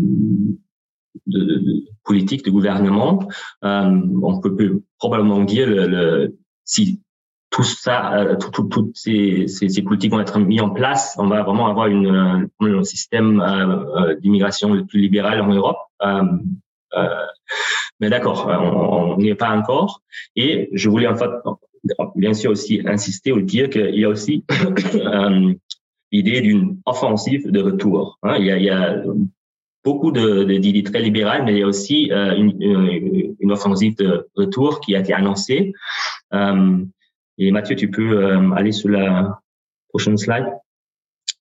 de, 1.26 1.44
de 1.44 1.84
politique 2.04 2.44
de 2.44 2.50
gouvernement. 2.50 3.28
Euh, 3.64 4.00
on 4.22 4.40
peut, 4.40 4.54
peut, 4.54 4.82
probablement 4.98 5.42
dire 5.42 5.68
le, 5.68 5.86
le, 5.88 6.36
si 6.64 7.00
tout 7.52 7.62
ça, 7.62 8.14
euh, 8.14 8.36
toutes 8.36 8.70
tout, 8.70 8.90
ces, 8.94 9.46
ces, 9.46 9.68
ces, 9.68 9.82
politiques 9.82 10.10
vont 10.10 10.20
être 10.20 10.38
mis 10.40 10.60
en 10.60 10.70
place, 10.70 11.14
on 11.18 11.26
va 11.28 11.42
vraiment 11.42 11.68
avoir 11.68 11.86
une, 11.86 12.48
un 12.60 12.82
système 12.82 13.40
euh, 13.40 13.84
euh, 13.96 14.14
d'immigration 14.16 14.72
le 14.72 14.84
plus 14.84 15.00
libéral 15.00 15.40
en 15.40 15.48
Europe. 15.48 15.78
Euh, 16.02 16.22
mais 18.00 18.10
d'accord, 18.10 18.48
on 18.48 19.16
n'y 19.18 19.28
est 19.28 19.34
pas 19.34 19.50
encore. 19.50 20.02
Et 20.34 20.68
je 20.72 20.88
voulais 20.88 21.06
en 21.06 21.14
fait 21.14 21.30
bien 22.16 22.34
sûr 22.34 22.50
aussi 22.50 22.82
insister 22.86 23.32
ou 23.32 23.40
dire 23.40 23.70
qu'il 23.70 23.94
y 23.94 24.04
a 24.04 24.08
aussi 24.08 24.44
euh, 24.94 25.54
l'idée 26.10 26.40
d'une 26.40 26.80
offensive 26.86 27.50
de 27.50 27.60
retour. 27.60 28.18
Hein. 28.22 28.36
Il, 28.38 28.46
y 28.46 28.50
a, 28.50 28.56
il, 28.56 28.64
y 28.64 28.70
a, 28.70 29.02
beaucoup 29.84 30.12
d'idées 30.12 30.82
de, 30.82 30.90
très 30.90 31.00
libérales, 31.00 31.44
mais 31.44 31.52
il 31.52 31.58
y 31.58 31.62
a 31.62 31.66
aussi 31.66 32.10
euh, 32.12 32.36
une, 32.36 33.34
une, 33.40 33.52
offensive 33.52 33.96
de 33.96 34.28
retour 34.36 34.80
qui 34.80 34.94
a 34.94 35.00
été 35.00 35.12
annoncée. 35.12 35.72
Euh, 36.32 36.78
et 37.38 37.50
Mathieu, 37.50 37.76
tu 37.76 37.90
peux 37.90 38.24
euh, 38.24 38.50
aller 38.52 38.72
sur 38.72 38.88
la 38.88 39.40
prochaine 39.88 40.16
slide. 40.16 40.46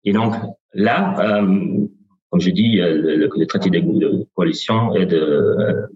Et 0.03 0.13
donc 0.13 0.33
là, 0.74 1.15
euh, 1.19 1.86
comme 2.29 2.39
je 2.39 2.50
dis, 2.50 2.77
le, 2.77 3.29
le, 3.36 3.45
traité 3.45 3.69
de, 3.69 4.25
coalition 4.33 4.95
est 4.95 5.05
de 5.05 5.88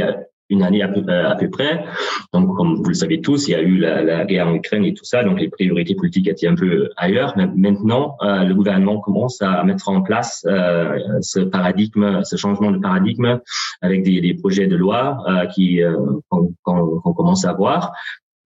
a 0.00 0.16
une 0.50 0.62
année 0.62 0.82
à 0.82 0.88
peu, 0.88 1.02
à 1.08 1.34
peu 1.36 1.48
près. 1.48 1.84
Donc, 2.32 2.54
comme 2.56 2.76
vous 2.76 2.88
le 2.88 2.94
savez 2.94 3.20
tous, 3.20 3.48
il 3.48 3.52
y 3.52 3.54
a 3.54 3.62
eu 3.62 3.78
la, 3.78 4.02
la, 4.02 4.24
guerre 4.24 4.48
en 4.48 4.54
Ukraine 4.54 4.84
et 4.84 4.94
tout 4.94 5.04
ça, 5.04 5.22
donc 5.24 5.40
les 5.40 5.48
priorités 5.48 5.94
politiques 5.94 6.28
étaient 6.28 6.48
un 6.48 6.54
peu 6.54 6.90
ailleurs. 6.96 7.32
Mais 7.36 7.46
maintenant, 7.54 8.16
euh, 8.22 8.44
le 8.44 8.54
gouvernement 8.54 9.00
commence 9.00 9.40
à 9.40 9.64
mettre 9.64 9.88
en 9.88 10.02
place 10.02 10.44
euh, 10.46 10.98
ce 11.20 11.40
paradigme, 11.40 12.22
ce 12.24 12.36
changement 12.36 12.70
de 12.70 12.78
paradigme 12.78 13.40
avec 13.80 14.02
des, 14.02 14.20
des 14.20 14.34
projets 14.34 14.66
de 14.66 14.76
loi 14.76 15.18
euh, 15.28 15.46
qui 15.46 15.82
euh, 15.82 15.96
qu'on 16.28 17.12
commence 17.14 17.44
à 17.44 17.52
voir 17.52 17.92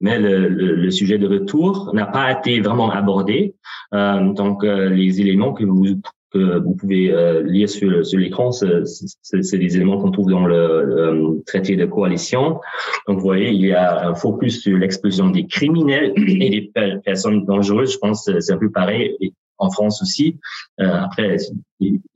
mais 0.00 0.18
le, 0.18 0.48
le, 0.48 0.74
le, 0.74 0.90
sujet 0.90 1.18
de 1.18 1.26
retour 1.26 1.94
n'a 1.94 2.04
pas 2.04 2.30
été 2.30 2.60
vraiment 2.60 2.90
abordé. 2.90 3.54
Euh, 3.94 4.32
donc, 4.32 4.62
euh, 4.62 4.90
les 4.90 5.20
éléments 5.20 5.52
que 5.52 5.64
vous 5.64 6.00
que 6.34 6.58
vous 6.58 6.74
pouvez 6.74 7.12
euh, 7.12 7.42
lire 7.42 7.68
sur, 7.68 8.04
sur 8.04 8.18
l'écran, 8.18 8.50
c'est 8.50 9.58
des 9.58 9.76
éléments 9.76 9.98
qu'on 9.98 10.10
trouve 10.10 10.30
dans 10.30 10.44
le, 10.44 11.42
traité 11.46 11.76
de 11.76 11.86
coalition. 11.86 12.60
Donc, 13.06 13.18
vous 13.18 13.24
voyez, 13.24 13.50
il 13.50 13.64
y 13.64 13.72
a 13.72 14.08
un 14.08 14.14
focus 14.14 14.62
sur 14.62 14.76
l'explosion 14.76 15.30
des 15.30 15.46
criminels 15.46 16.12
et 16.16 16.50
des 16.50 16.72
personnes 17.04 17.44
dangereuses. 17.44 17.92
Je 17.92 17.98
pense 17.98 18.26
que 18.26 18.40
c'est 18.40 18.52
un 18.52 18.58
peu 18.58 18.70
pareil 18.70 19.16
en 19.58 19.70
France 19.70 20.02
aussi. 20.02 20.38
Euh, 20.80 20.90
après, 20.92 21.36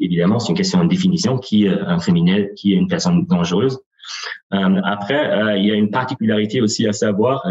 évidemment, 0.01 0.39
c'est 0.39 0.51
une 0.51 0.57
question 0.57 0.83
de 0.83 0.89
définition 0.89 1.39
qui 1.39 1.67
est 1.67 1.71
un 1.71 1.99
criminel, 1.99 2.53
qui 2.57 2.73
est 2.73 2.77
une 2.77 2.89
personne 2.89 3.25
dangereuse? 3.27 3.79
Euh, 4.55 4.81
après, 4.85 5.31
euh, 5.31 5.57
il 5.57 5.67
y 5.67 5.71
a 5.71 5.75
une 5.75 5.91
particularité 5.91 6.61
aussi 6.61 6.87
à 6.87 6.93
savoir. 6.93 7.47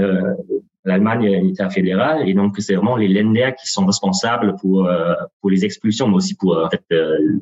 Euh, 0.88 0.92
L'Allemagne 0.92 1.26
est 1.26 1.38
un 1.38 1.48
État 1.48 1.70
fédéral 1.70 2.28
et 2.28 2.34
donc 2.34 2.56
c'est 2.60 2.76
vraiment 2.76 2.96
les 2.98 3.08
Länder 3.08 3.52
qui 3.60 3.68
sont 3.68 3.86
responsables 3.86 4.56
pour 4.56 4.86
euh, 4.86 5.14
pour 5.42 5.50
les 5.50 5.66
expulsions, 5.66 6.08
mais 6.08 6.16
aussi 6.16 6.36
pour 6.36 6.58
euh, 6.58 6.68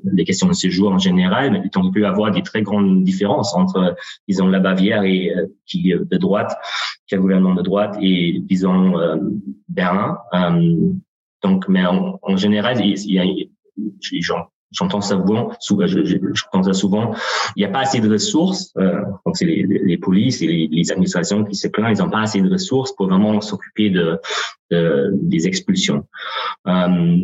les 0.04 0.24
questions 0.24 0.48
de 0.48 0.54
séjour 0.54 0.92
en 0.92 1.00
général. 1.00 1.52
Mais 1.52 1.70
on 1.75 1.92
peut 1.92 2.06
avoir 2.06 2.32
des 2.32 2.42
très 2.42 2.62
grandes 2.62 3.04
différences 3.04 3.54
entre 3.56 3.96
disons 4.28 4.48
la 4.48 4.60
Bavière 4.60 5.04
et 5.04 5.34
euh, 5.36 5.48
qui 5.66 5.92
est 5.92 5.98
de 5.98 6.18
droite, 6.18 6.56
qui 7.08 7.16
a 7.16 7.18
un 7.18 7.22
gouvernement 7.22 7.56
de 7.56 7.62
droite, 7.62 7.98
et 8.02 8.40
disons 8.42 8.94
Berlin. 9.70 10.18
donc, 11.44 11.68
mais 11.68 11.86
en, 11.86 12.20
en 12.22 12.38
général, 12.38 12.80
il 12.84 13.12
y 13.12 13.20
a, 13.20 13.25
j'entends 14.75 15.01
ça 15.01 15.15
souvent, 15.15 15.51
je, 15.86 16.05
je, 16.05 16.17
ça 16.63 16.74
souvent, 16.74 17.13
il 17.55 17.60
n'y 17.62 17.65
a 17.65 17.70
pas 17.70 17.79
assez 17.79 18.00
de 18.00 18.10
ressources, 18.10 18.72
euh, 18.77 19.01
donc 19.25 19.38
c'est 19.38 19.46
les, 19.46 19.63
les, 19.63 19.98
polices 19.98 20.41
et 20.41 20.48
les, 20.48 20.67
les, 20.72 20.91
administrations 20.91 21.44
qui 21.44 21.55
se 21.55 21.67
plaignent, 21.67 21.96
ils 21.96 22.03
n'ont 22.03 22.10
pas 22.10 22.22
assez 22.22 22.41
de 22.41 22.50
ressources 22.50 22.91
pour 22.94 23.08
vraiment 23.08 23.39
s'occuper 23.41 23.89
de, 23.89 24.20
de, 24.72 25.12
des 25.13 25.48
expulsions, 25.48 26.05
euh, 26.67 27.17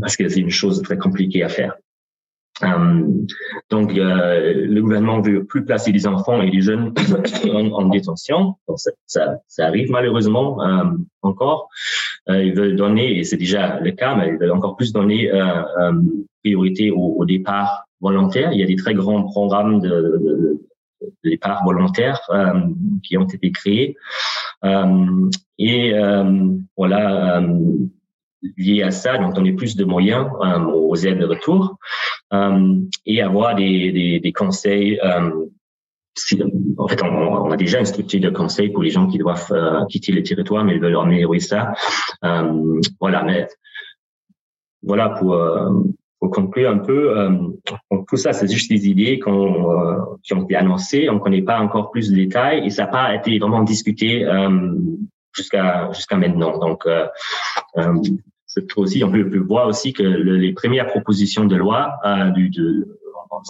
parce 0.00 0.16
que 0.16 0.28
c'est 0.28 0.40
une 0.40 0.50
chose 0.50 0.82
très 0.82 0.98
compliquée 0.98 1.42
à 1.42 1.48
faire. 1.48 1.74
Euh, 2.62 3.02
donc, 3.70 3.96
euh, 3.96 4.66
le 4.66 4.82
gouvernement 4.82 5.20
veut 5.20 5.44
plus 5.44 5.64
placer 5.64 5.90
des 5.90 6.06
enfants 6.06 6.40
et 6.42 6.50
des 6.50 6.60
jeunes 6.60 6.92
en, 7.72 7.88
détention. 7.88 8.56
Donc, 8.68 8.78
ça, 8.78 8.90
ça, 9.06 9.36
ça, 9.48 9.66
arrive 9.66 9.90
malheureusement 9.90 10.62
euh, 10.62 10.84
encore. 11.22 11.68
Euh, 12.28 12.42
ils 12.42 12.54
veulent 12.54 12.76
donner, 12.76 13.18
et 13.18 13.24
c'est 13.24 13.36
déjà 13.36 13.80
le 13.80 13.90
cas, 13.92 14.14
mais 14.14 14.28
ils 14.28 14.38
veulent 14.38 14.52
encore 14.52 14.76
plus 14.76 14.92
donner 14.92 15.32
euh, 15.32 15.92
priorité 16.42 16.90
au, 16.90 17.14
au, 17.18 17.24
départ 17.24 17.84
volontaire. 18.00 18.52
Il 18.52 18.60
y 18.60 18.62
a 18.62 18.66
des 18.66 18.76
très 18.76 18.94
grands 18.94 19.22
programmes 19.22 19.80
de, 19.80 19.88
de, 19.88 20.60
de 21.00 21.30
départ 21.30 21.64
volontaire 21.64 22.20
qui 23.02 23.16
ont 23.16 23.26
été 23.26 23.50
créés. 23.50 23.96
et 25.58 25.94
voilà 26.76 27.42
lié 28.56 28.82
à 28.82 28.90
ça, 28.90 29.18
donc 29.18 29.34
donner 29.34 29.52
plus 29.52 29.76
de 29.76 29.84
moyens 29.84 30.26
euh, 30.40 30.58
aux 30.64 30.96
aides 30.96 31.18
de 31.18 31.26
retour 31.26 31.78
euh, 32.32 32.80
et 33.06 33.22
avoir 33.22 33.54
des, 33.54 33.92
des, 33.92 34.20
des 34.20 34.32
conseils. 34.32 34.98
Euh, 35.00 35.46
en 36.76 36.88
fait, 36.88 37.02
on, 37.02 37.50
a 37.50 37.56
déjà 37.56 37.78
une 37.78 37.86
structure 37.86 38.20
de 38.20 38.28
conseils 38.28 38.68
pour 38.68 38.82
les 38.82 38.90
gens 38.90 39.06
qui 39.06 39.16
doivent 39.16 39.50
quitter 39.88 40.12
le 40.12 40.22
territoire, 40.22 40.62
mais 40.62 40.74
ils 40.74 40.80
veulent 40.80 40.98
améliorer 40.98 41.40
ça. 41.40 41.72
voilà, 43.00 43.22
mais 43.22 43.48
voilà 44.82 45.08
pour, 45.08 45.34
pour 46.22 46.30
conclure 46.30 46.70
un 46.70 46.78
peu. 46.78 47.16
tout 48.08 48.16
ça, 48.16 48.32
c'est 48.32 48.48
juste 48.48 48.70
des 48.70 48.88
idées 48.88 49.18
qu'on, 49.18 50.16
qui 50.22 50.34
ont 50.34 50.44
été 50.44 50.54
annoncées. 50.54 51.10
On 51.10 51.14
ne 51.14 51.18
connaît 51.18 51.42
pas 51.42 51.58
encore 51.58 51.90
plus 51.90 52.10
de 52.10 52.14
détails 52.14 52.64
et 52.64 52.70
ça 52.70 52.84
n'a 52.84 52.88
pas 52.88 53.12
été 53.12 53.40
vraiment 53.40 53.64
discuté 53.64 54.24
jusqu'à 55.34 55.90
jusqu'à 55.92 56.16
maintenant. 56.16 56.58
Donc, 56.58 56.86
euh, 56.86 57.06
euh, 57.78 57.94
aussi, 58.76 59.02
on 59.02 59.10
peut, 59.10 59.28
peut, 59.28 59.38
voir 59.38 59.66
aussi 59.66 59.92
que 59.92 60.02
les 60.02 60.52
premières 60.52 60.86
propositions 60.86 61.44
de 61.44 61.56
loi 61.56 61.94
euh, 62.04 62.30
du, 62.30 62.50
de, 62.50 62.98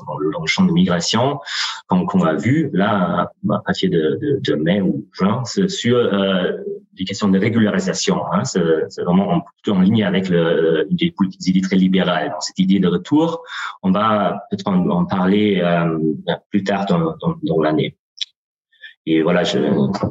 dans 0.07 0.19
le, 0.19 0.47
champ 0.47 0.65
de 0.65 0.73
migration 0.73 1.41
qu'on 1.89 2.23
a 2.23 2.35
vu 2.35 2.71
là 2.73 3.31
à 3.51 3.59
partir 3.61 3.91
de, 3.91 4.19
de, 4.21 4.41
de, 4.41 4.55
mai 4.55 4.81
ou 4.81 5.07
juin, 5.13 5.43
sur 5.45 5.97
euh, 5.97 6.59
des 6.95 7.05
questions 7.05 7.29
de 7.29 7.39
régularisation. 7.39 8.25
Hein, 8.33 8.45
c'est 8.45 9.03
vraiment 9.03 9.41
plutôt 9.41 9.77
en 9.77 9.81
ligne 9.81 10.05
avec 10.05 10.29
le, 10.29 10.87
des, 10.91 11.13
idées 11.47 11.61
très 11.61 11.77
libérales. 11.77 12.31
Donc, 12.31 12.43
cette 12.43 12.59
idée 12.59 12.81
de 12.81 12.89
retour, 12.89 13.43
on 13.83 13.91
va 13.91 14.45
peut-être 14.51 14.69
en, 14.69 14.89
en, 14.91 15.05
parler 15.05 15.61
euh, 15.63 15.99
plus 16.51 16.65
tard 16.65 16.87
dans, 16.87 17.17
dans, 17.21 17.37
dans 17.43 17.61
l'année. 17.61 17.97
Et 19.07 19.23
voilà, 19.23 19.43
je, 19.43 19.59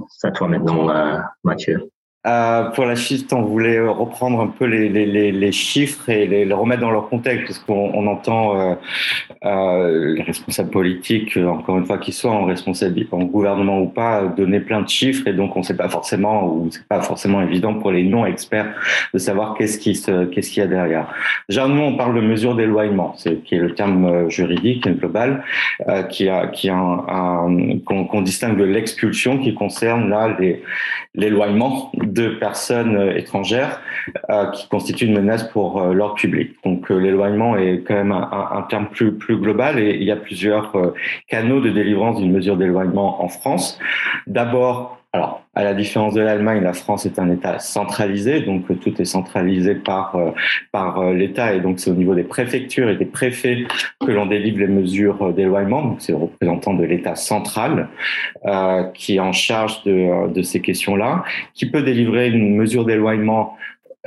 c'est 0.10 0.28
à 0.28 0.32
toi 0.32 0.48
maintenant, 0.48 0.90
euh, 0.90 1.18
Mathieu. 1.44 1.90
Euh, 2.28 2.66
pour 2.72 2.86
la 2.86 2.96
shift, 2.96 3.34
on 3.34 3.42
voulait 3.42 3.80
reprendre 3.80 4.42
un 4.42 4.48
peu 4.48 4.66
les, 4.66 4.90
les, 4.90 5.32
les 5.32 5.51
chiffres 5.51 6.08
et 6.08 6.28
les, 6.28 6.54
remettre 6.54 6.82
dans 6.82 6.92
leur 6.92 7.10
contexte, 7.10 7.48
parce 7.48 7.60
qu'on 7.60 7.92
on 7.96 8.06
entend 8.06 8.60
euh, 8.60 8.75
euh, 9.44 10.13
les 10.13 10.22
responsables 10.22 10.70
politiques, 10.70 11.36
encore 11.38 11.80
une 11.80 11.86
fois 11.86 11.98
qu'ils 11.98 12.13
soient 12.13 12.32
en 12.32 12.46
responsable, 12.46 13.08
en 13.12 13.24
gouvernement 13.24 13.82
ou 13.82 13.88
pas, 13.88 14.25
donner 14.25 14.60
plein 14.60 14.82
de 14.82 14.90
chiffres, 14.90 15.28
et 15.28 15.34
donc 15.34 15.56
on 15.56 15.60
ne 15.60 15.63
sait 15.63 15.75
pas 15.75 15.90
forcément, 15.90 16.46
ou 16.46 16.70
c'est 16.70 16.88
pas 16.88 17.01
forcément 17.01 17.42
évident 17.42 17.74
pour 17.74 17.92
les 17.92 18.04
non-experts 18.04 18.75
de 19.13 19.18
savoir 19.18 19.56
qu'est-ce 19.58 19.80
qui 19.80 19.94
qu'est-ce 20.32 20.51
qu'il 20.51 20.62
y 20.62 20.63
a 20.63 20.68
derrière. 20.68 21.12
Déjà, 21.50 21.68
nous, 21.68 21.82
on 21.82 21.98
parle 21.98 22.16
de 22.16 22.22
mesure 22.22 22.56
d'éloignement, 22.56 23.16
c'est 23.18 23.44
qui 23.44 23.56
est 23.56 23.60
le 23.60 23.74
terme 23.74 24.06
euh, 24.06 24.30
juridique 24.30 24.88
global, 24.88 25.44
euh, 25.88 26.04
qui 26.04 26.30
a, 26.30 26.48
qui 26.48 26.70
a 26.70 26.75
un, 26.75 27.80
qu'on, 27.86 28.22
distingue 28.22 28.58
de 28.58 28.63
l'expulsion, 28.63 29.40
qui 29.40 29.56
concerne 29.56 30.10
là 30.10 30.36
les, 30.40 30.62
l'éloignement 31.16 31.92
de 32.12 32.30
personnes 32.30 32.98
euh, 32.98 33.18
étrangères 33.18 33.82
euh, 34.30 34.48
qui 34.51 34.68
constituent 34.68 35.06
une 35.06 35.13
menace 35.13 35.44
pour 35.44 35.82
euh, 35.82 35.94
l'ordre 35.94 36.15
public. 36.15 36.56
Donc 36.63 36.89
l'éloignement 36.89 37.58
est 37.58 37.84
quand 37.88 37.96
même 37.96 38.12
un, 38.12 38.50
un, 38.51 38.62
terme 38.63 38.88
plus, 38.88 39.13
plus 39.13 39.38
global 39.38 39.80
et 39.80 39.96
il 39.96 40.03
y 40.03 40.12
a 40.12 40.15
plusieurs 40.15 40.74
canaux 41.27 41.62
de 41.62 41.70
délivrance 41.70 42.18
d'une 42.18 42.32
mesure 42.32 42.58
d'éloignement 42.58 43.24
en 43.24 43.27
France. 43.27 43.80
D'abord, 44.27 45.00
alors, 45.13 45.44
à 45.56 45.65
la 45.65 45.74
différence 45.74 46.13
de 46.13 46.22
l'Allemagne, 46.22 46.63
la 46.63 46.72
France 46.72 47.06
est 47.06 47.20
un 47.20 47.30
État 47.30 47.60
centralisé, 47.60 48.40
donc 48.40 48.64
tout 48.79 49.01
est 49.01 49.05
centralisé 49.05 49.75
par 49.75 50.18
par 50.72 51.12
l'État 51.12 51.53
et 51.53 51.59
donc 51.59 51.81
c'est 51.81 51.92
au 51.92 51.96
niveau 51.96 52.16
des 52.16 52.24
préfectures 52.24 52.90
et 52.90 52.96
des 52.96 53.05
préfets 53.05 53.66
que 54.00 54.09
l'on 54.09 54.25
délivre 54.25 54.59
les 54.59 54.68
mesures 54.68 55.33
d'éloignement. 55.33 55.81
Donc 55.81 55.98
c'est 56.00 56.14
le 56.14 56.18
représentant 56.18 56.74
de 56.74 56.85
l'État 56.85 57.16
central 57.16 57.90
euh, 58.46 58.83
qui 58.94 59.18
est 59.18 59.20
en 59.20 59.33
charge 59.33 59.83
de, 59.83 60.31
de 60.31 60.42
ces 60.42 60.62
questions-là, 60.62 61.25
qui 61.53 61.70
peut 61.70 61.81
délivrer 61.81 62.29
une 62.29 62.55
mesure 62.55 62.85
d'éloignement 62.85 63.57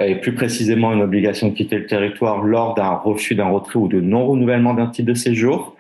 et 0.01 0.17
plus 0.17 0.35
précisément 0.35 0.93
une 0.93 1.03
obligation 1.03 1.49
de 1.49 1.55
quitter 1.55 1.79
le 1.79 1.87
territoire 1.87 2.43
lors 2.43 2.75
d'un 2.75 2.91
refus 2.91 3.37
d'un 3.37 3.49
retrait 3.49 3.79
ou 3.79 3.87
de 3.87 4.01
non-renouvellement 4.01 4.75
d'un 4.75 4.89
titre 4.89 5.09
de 5.09 5.15
séjour. 5.15 5.77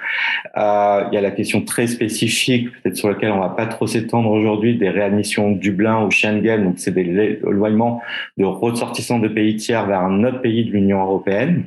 Euh, 0.56 1.04
il 1.10 1.14
y 1.14 1.18
a 1.18 1.20
la 1.20 1.32
question 1.32 1.62
très 1.62 1.88
spécifique, 1.88 2.70
peut-être 2.70 2.96
sur 2.96 3.08
laquelle 3.08 3.32
on 3.32 3.40
va 3.40 3.48
pas 3.48 3.66
trop 3.66 3.88
s'étendre 3.88 4.30
aujourd'hui, 4.30 4.76
des 4.76 4.88
réadmissions 4.88 5.50
Dublin 5.50 6.04
ou 6.04 6.10
Schengen. 6.12 6.62
Donc, 6.62 6.74
c'est 6.78 6.94
des 6.94 7.38
éloignements 7.42 8.02
de 8.36 8.44
ressortissants 8.44 9.18
de 9.18 9.28
pays 9.28 9.56
tiers 9.56 9.86
vers 9.86 10.00
un 10.00 10.22
autre 10.22 10.40
pays 10.40 10.64
de 10.64 10.70
l'Union 10.70 11.02
européenne. 11.02 11.64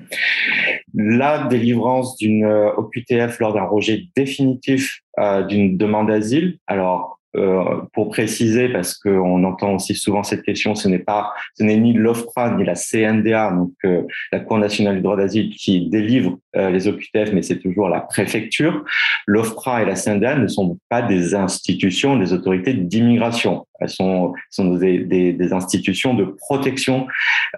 La 0.94 1.48
délivrance 1.50 2.16
d'une 2.16 2.46
euh, 2.46 2.72
OQTF 2.78 3.40
lors 3.40 3.54
d'un 3.54 3.66
rejet 3.66 4.06
définitif 4.16 5.02
euh, 5.20 5.44
d'une 5.44 5.78
demande 5.78 6.08
d'asile. 6.08 6.60
Alors, 6.66 7.17
euh, 7.38 7.82
pour 7.94 8.10
préciser, 8.10 8.70
parce 8.70 8.96
qu'on 8.96 9.44
entend 9.44 9.76
aussi 9.76 9.94
souvent 9.94 10.24
cette 10.24 10.42
question, 10.42 10.74
ce 10.74 10.88
n'est 10.88 11.00
pas, 11.00 11.34
ce 11.58 11.64
n'est 11.64 11.78
ni 11.78 11.94
l'OFPRA 11.94 12.56
ni 12.56 12.64
la 12.64 12.74
CNDA, 12.74 13.52
donc 13.52 13.74
euh, 13.86 14.02
la 14.32 14.40
Cour 14.40 14.58
nationale 14.58 14.96
du 14.96 15.02
droit 15.02 15.18
d'asile, 15.18 15.52
qui 15.52 15.88
délivre 15.90 16.40
euh, 16.56 16.72
les 16.72 16.88
OQTF, 16.88 17.34
mais 17.34 17.44
c'est 17.44 17.60
toujours 17.60 17.90
la 17.90 18.02
préfecture. 18.02 18.84
L'OFPRA 19.28 19.84
et 19.84 19.86
la 19.86 19.96
CNDA 19.96 20.36
ne 20.36 20.48
sont 20.48 20.80
pas 20.90 21.04
des 21.04 21.36
institutions, 21.36 22.18
des 22.18 22.34
autorités 22.34 22.74
d'immigration. 22.74 23.67
Elles 23.80 23.90
sont, 23.90 24.34
des, 24.58 25.54
institutions 25.54 26.14
de 26.14 26.26
protection 26.26 27.08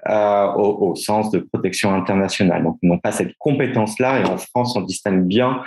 au, 0.07 0.77
au, 0.89 0.95
sens 0.95 1.31
de 1.31 1.39
protection 1.39 1.93
internationale. 1.93 2.63
Donc, 2.63 2.77
ils 2.81 2.89
n'ont 2.89 2.99
pas 2.99 3.11
cette 3.11 3.35
compétence-là. 3.37 4.21
Et 4.21 4.25
en 4.25 4.37
France, 4.37 4.75
on 4.75 4.81
distingue 4.81 5.25
bien 5.25 5.61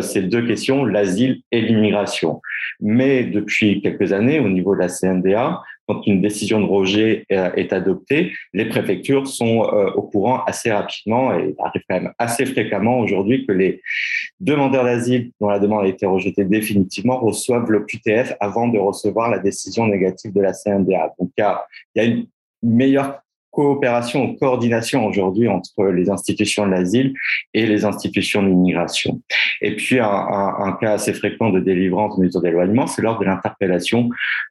ces 0.00 0.22
deux 0.22 0.46
questions, 0.46 0.84
l'asile 0.84 1.42
et 1.52 1.60
l'immigration. 1.60 2.40
Mais 2.80 3.24
depuis 3.24 3.80
quelques 3.80 4.12
années 4.12 4.40
au 4.40 4.48
niveau 4.48 4.74
de 4.74 4.80
la 4.80 4.88
CNDA, 4.88 5.62
quand 5.86 6.06
une 6.06 6.20
décision 6.20 6.60
de 6.60 6.66
rejet 6.66 7.24
euh, 7.30 7.52
est 7.54 7.72
adoptée, 7.72 8.32
les 8.52 8.66
préfectures 8.66 9.26
sont 9.26 9.64
euh, 9.64 9.90
au 9.92 10.02
courant 10.02 10.42
assez 10.44 10.72
rapidement 10.72 11.32
et 11.38 11.54
il 11.56 11.64
arrive 11.64 11.82
quand 11.88 12.00
même 12.00 12.12
assez 12.18 12.44
fréquemment 12.44 12.98
aujourd'hui 12.98 13.46
que 13.46 13.52
les 13.52 13.82
demandeurs 14.40 14.84
d'asile 14.84 15.32
dont 15.40 15.48
la 15.48 15.58
demande 15.58 15.84
a 15.84 15.88
été 15.88 16.06
rejetée 16.06 16.44
définitivement 16.44 17.18
reçoivent 17.18 17.70
le 17.70 17.80
QTF 17.80 18.34
avant 18.40 18.68
de 18.68 18.78
recevoir 18.78 19.30
la 19.30 19.38
décision 19.38 19.86
négative 19.86 20.32
de 20.32 20.40
la 20.40 20.52
CNDA. 20.52 21.14
Donc 21.18 21.30
il 21.36 21.44
y 21.96 22.00
a, 22.00 22.04
une 22.04 22.26
meilleure 22.62 23.20
coopération 23.50 24.34
coordination 24.34 25.06
aujourd'hui 25.06 25.48
entre 25.48 25.86
les 25.86 26.10
institutions 26.10 26.66
de 26.66 26.72
l'asile 26.72 27.14
et 27.54 27.64
les 27.64 27.86
institutions 27.86 28.42
de 28.42 28.48
l'immigration. 28.48 29.22
Et 29.62 29.74
puis, 29.76 29.98
un, 29.98 30.76
cas 30.78 30.92
assez 30.92 31.14
fréquent 31.14 31.48
de 31.48 31.60
délivrance 31.60 32.18
de 32.18 32.24
mesures 32.24 32.42
d'éloignement, 32.42 32.86
c'est 32.86 33.00
lors 33.00 33.18
de 33.18 33.24
l'interpellation 33.24 34.10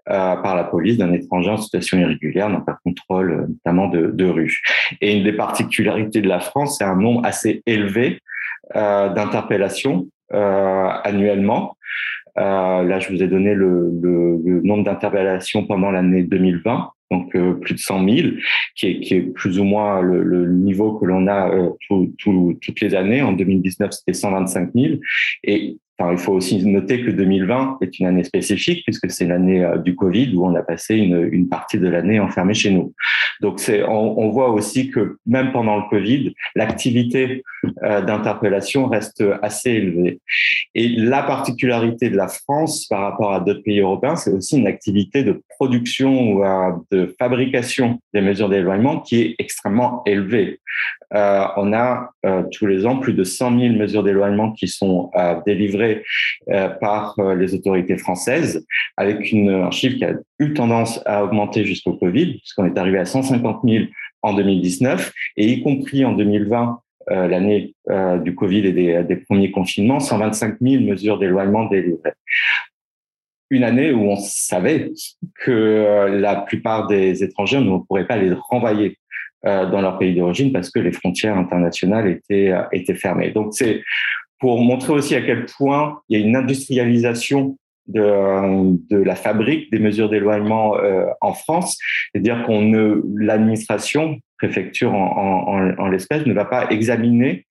euh, 0.09 0.35
par 0.37 0.55
la 0.55 0.63
police 0.63 0.97
d'un 0.97 1.13
étranger 1.13 1.51
en 1.51 1.57
situation 1.57 1.99
irrégulière, 1.99 2.49
donc 2.49 2.63
un 2.67 2.77
contrôle 2.83 3.31
euh, 3.31 3.47
notamment 3.47 3.89
de, 3.89 4.07
de 4.07 4.25
rue. 4.25 4.59
Et 5.01 5.15
une 5.15 5.23
des 5.23 5.33
particularités 5.33 6.21
de 6.21 6.27
la 6.27 6.39
France, 6.39 6.79
c'est 6.79 6.83
un 6.83 6.95
nombre 6.95 7.23
assez 7.25 7.61
élevé 7.67 8.21
d'interpellations 8.73 10.07
euh, 10.33 10.89
annuellement. 11.03 11.77
Euh, 12.37 12.83
là, 12.83 12.99
je 12.99 13.09
vous 13.09 13.23
ai 13.23 13.27
donné 13.27 13.53
le, 13.53 13.91
nombre 14.63 14.83
d'interpellations 14.83 15.65
pendant 15.65 15.91
l'année 15.91 16.23
2020 16.23 16.91
donc 17.11 17.35
euh, 17.35 17.53
plus 17.53 17.75
de 17.75 17.79
100 17.79 18.09
000, 18.09 18.27
qui 18.75 18.87
est, 18.87 19.21
plus 19.33 19.59
ou 19.59 19.63
moins 19.63 20.01
le, 20.01 20.51
niveau 20.51 20.97
que 20.97 21.05
l'on 21.05 21.27
a 21.27 21.49
euh, 21.49 21.69
tout, 21.87 22.13
tout, 22.17 22.57
toutes 22.61 22.81
les 22.81 22.95
années. 22.95 23.21
En 23.21 23.33
2019, 23.33 23.91
c'était 23.91 24.13
125 24.13 24.71
000. 24.73 24.95
Et 25.43 25.77
Enfin, 25.97 26.11
il 26.11 26.17
faut 26.17 26.33
aussi 26.33 26.63
noter 26.65 27.03
que 27.05 27.11
2020 27.11 27.77
est 27.81 27.99
une 27.99 28.07
année 28.07 28.23
spécifique 28.23 28.83
puisque 28.83 29.09
c'est 29.09 29.25
l'année 29.25 29.63
euh, 29.63 29.77
du 29.77 29.95
Covid 29.95 30.35
où 30.35 30.45
on 30.45 30.55
a 30.55 30.61
passé 30.61 30.95
une, 30.95 31.29
une 31.31 31.47
partie 31.47 31.77
de 31.77 31.87
l'année 31.87 32.19
enfermée 32.19 32.53
chez 32.53 32.71
nous. 32.71 32.93
Donc, 33.41 33.61
on, 33.87 34.29
voit 34.29 34.49
aussi 34.49 34.89
que 34.89 35.17
même 35.25 35.51
pendant 35.51 35.77
le 35.77 35.83
Covid, 35.89 36.33
l'activité 36.55 37.43
euh, 37.83 38.01
d'interpellation 38.01 38.87
reste 38.87 39.23
assez 39.41 39.71
élevée. 39.71 40.19
Et 40.73 40.87
la 40.89 41.23
particularité 41.23 42.09
de 42.09 42.17
la 42.17 42.27
France 42.27 42.85
par 42.87 43.01
rapport 43.01 43.33
à 43.33 43.39
d'autres 43.39 43.63
pays 43.63 43.79
européens, 43.79 44.15
c'est 44.15 44.31
aussi 44.31 44.57
une 44.57 44.67
activité 44.67 45.23
de 45.23 45.41
production 45.49 46.31
ou 46.31 46.43
euh, 46.43 46.71
de 46.91 47.13
fabrication 47.19 47.99
des 48.13 48.21
mesures 48.21 48.49
d'éloignement 48.49 48.99
qui 48.99 49.21
est 49.21 49.35
extrêmement 49.39 50.01
élevée. 50.05 50.59
Euh, 51.13 51.45
on 51.57 51.73
a 51.73 52.09
euh, 52.25 52.43
tous 52.51 52.65
les 52.65 52.85
ans 52.85 52.97
plus 52.97 53.13
de 53.13 53.23
100 53.23 53.59
000 53.59 53.73
mesures 53.75 54.03
d'éloignement 54.03 54.51
qui 54.51 54.67
sont 54.67 55.11
euh, 55.15 55.35
délivrées 55.45 56.03
par 56.79 57.15
les 57.35 57.53
autorités 57.53 57.97
françaises, 57.97 58.65
avec 58.97 59.31
une, 59.31 59.49
un 59.49 59.71
chiffre 59.71 59.97
qui 59.97 60.05
a 60.05 60.13
eu 60.39 60.53
tendance 60.53 61.01
à 61.05 61.23
augmenter 61.23 61.65
jusqu'au 61.65 61.93
Covid, 61.93 62.37
puisqu'on 62.37 62.65
est 62.65 62.77
arrivé 62.77 62.97
à 62.97 63.05
150 63.05 63.61
000 63.63 63.85
en 64.21 64.33
2019, 64.33 65.11
et 65.37 65.47
y 65.47 65.63
compris 65.63 66.05
en 66.05 66.13
2020, 66.13 66.79
l'année 67.07 67.73
du 68.23 68.35
Covid 68.35 68.67
et 68.67 69.03
des, 69.03 69.15
premiers 69.27 69.51
confinements, 69.51 69.99
125 69.99 70.57
000 70.61 70.83
mesures 70.83 71.17
d'éloignement 71.17 71.65
délivrées. 71.65 72.13
Une 73.49 73.63
année 73.63 73.91
où 73.91 74.09
on 74.09 74.17
savait 74.17 74.91
que 75.35 76.07
la 76.11 76.35
plupart 76.35 76.87
des 76.87 77.23
étrangers, 77.23 77.59
ne 77.59 77.77
pourrait 77.79 78.07
pas 78.07 78.17
les 78.17 78.33
renvoyer 78.33 78.97
dans 79.45 79.81
leur 79.81 79.97
pays 79.97 80.15
d'origine 80.15 80.51
parce 80.51 80.69
que 80.69 80.79
les 80.79 80.91
frontières 80.91 81.37
internationales 81.37 82.07
étaient, 82.07 82.51
euh, 82.51 82.63
étaient 82.71 82.95
fermées. 82.95 83.31
Donc 83.31 83.53
c'est 83.53 83.83
pour 84.39 84.59
montrer 84.61 84.93
aussi 84.93 85.15
à 85.15 85.21
quel 85.21 85.45
point 85.45 85.99
il 86.09 86.19
y 86.19 86.23
a 86.23 86.25
une 86.25 86.35
industrialisation 86.35 87.57
de, 87.87 88.77
de 88.89 88.97
la 88.97 89.15
fabrique 89.15 89.71
des 89.71 89.79
mesures 89.79 90.09
d'éloignement 90.09 90.77
euh, 90.77 91.05
en 91.21 91.33
France, 91.33 91.77
c'est-à-dire 92.11 92.43
qu'on 92.43 92.61
ne 92.61 93.01
l'administration 93.17 94.19
préfecture 94.37 94.93
en, 94.93 95.87
l'espèce 95.89 96.25
ne 96.25 96.33
va 96.33 96.45
pas 96.45 96.69
examiner 96.69 97.45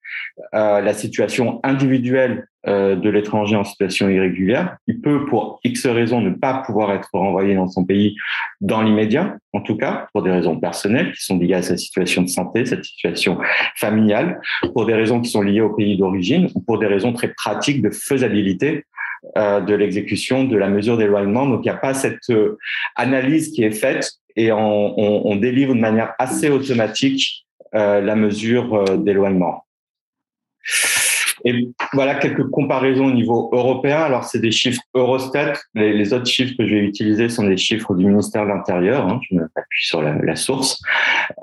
euh, 0.54 0.80
la 0.80 0.92
situation 0.92 1.60
individuelle 1.62 2.46
euh, 2.66 2.94
de 2.94 3.08
l'étranger 3.08 3.56
en 3.56 3.64
situation 3.64 4.08
irrégulière. 4.08 4.76
Il 4.86 5.00
peut, 5.00 5.24
pour 5.26 5.60
X 5.64 5.86
raisons, 5.86 6.20
ne 6.20 6.30
pas 6.30 6.62
pouvoir 6.66 6.92
être 6.92 7.08
renvoyé 7.12 7.54
dans 7.54 7.68
son 7.68 7.84
pays 7.84 8.16
dans 8.60 8.82
l'immédiat, 8.82 9.36
en 9.52 9.60
tout 9.60 9.76
cas, 9.76 10.08
pour 10.12 10.22
des 10.22 10.30
raisons 10.30 10.58
personnelles 10.58 11.12
qui 11.12 11.24
sont 11.24 11.38
liées 11.38 11.54
à 11.54 11.62
sa 11.62 11.76
situation 11.76 12.22
de 12.22 12.28
santé, 12.28 12.66
sa 12.66 12.82
situation 12.82 13.38
familiale, 13.76 14.40
pour 14.72 14.86
des 14.86 14.94
raisons 14.94 15.20
qui 15.20 15.30
sont 15.30 15.42
liées 15.42 15.62
au 15.62 15.74
pays 15.74 15.96
d'origine, 15.96 16.48
ou 16.54 16.60
pour 16.60 16.78
des 16.78 16.86
raisons 16.86 17.12
très 17.12 17.28
pratiques 17.28 17.82
de 17.82 17.90
faisabilité 17.90 18.76
euh, 18.76 18.93
de 19.36 19.74
l'exécution 19.74 20.44
de 20.44 20.56
la 20.56 20.68
mesure 20.68 20.96
d'éloignement. 20.96 21.46
Donc, 21.46 21.60
il 21.64 21.68
n'y 21.68 21.74
a 21.74 21.78
pas 21.78 21.94
cette 21.94 22.30
euh, 22.30 22.58
analyse 22.96 23.50
qui 23.50 23.64
est 23.64 23.72
faite 23.72 24.12
et 24.36 24.52
on, 24.52 25.26
on, 25.28 25.36
délivre 25.36 25.74
de 25.74 25.80
manière 25.80 26.14
assez 26.18 26.50
automatique 26.50 27.46
euh, 27.74 28.00
la 28.00 28.16
mesure 28.16 28.74
euh, 28.74 28.96
d'éloignement. 28.96 29.64
Et 31.44 31.68
voilà 31.92 32.14
quelques 32.14 32.48
comparaisons 32.50 33.06
au 33.06 33.12
niveau 33.12 33.50
européen. 33.52 33.98
Alors, 33.98 34.24
c'est 34.24 34.40
des 34.40 34.50
chiffres 34.50 34.80
Eurostat. 34.94 35.52
Les, 35.74 36.12
autres 36.12 36.26
chiffres 36.26 36.54
que 36.58 36.66
je 36.66 36.74
vais 36.74 36.84
utiliser 36.84 37.28
sont 37.28 37.46
des 37.46 37.56
chiffres 37.56 37.94
du 37.94 38.06
ministère 38.06 38.44
de 38.44 38.48
l'Intérieur. 38.48 39.06
Hein. 39.06 39.20
Je 39.30 39.36
m'appuie 39.36 39.84
sur 39.84 40.02
la, 40.02 40.36
source. 40.36 40.82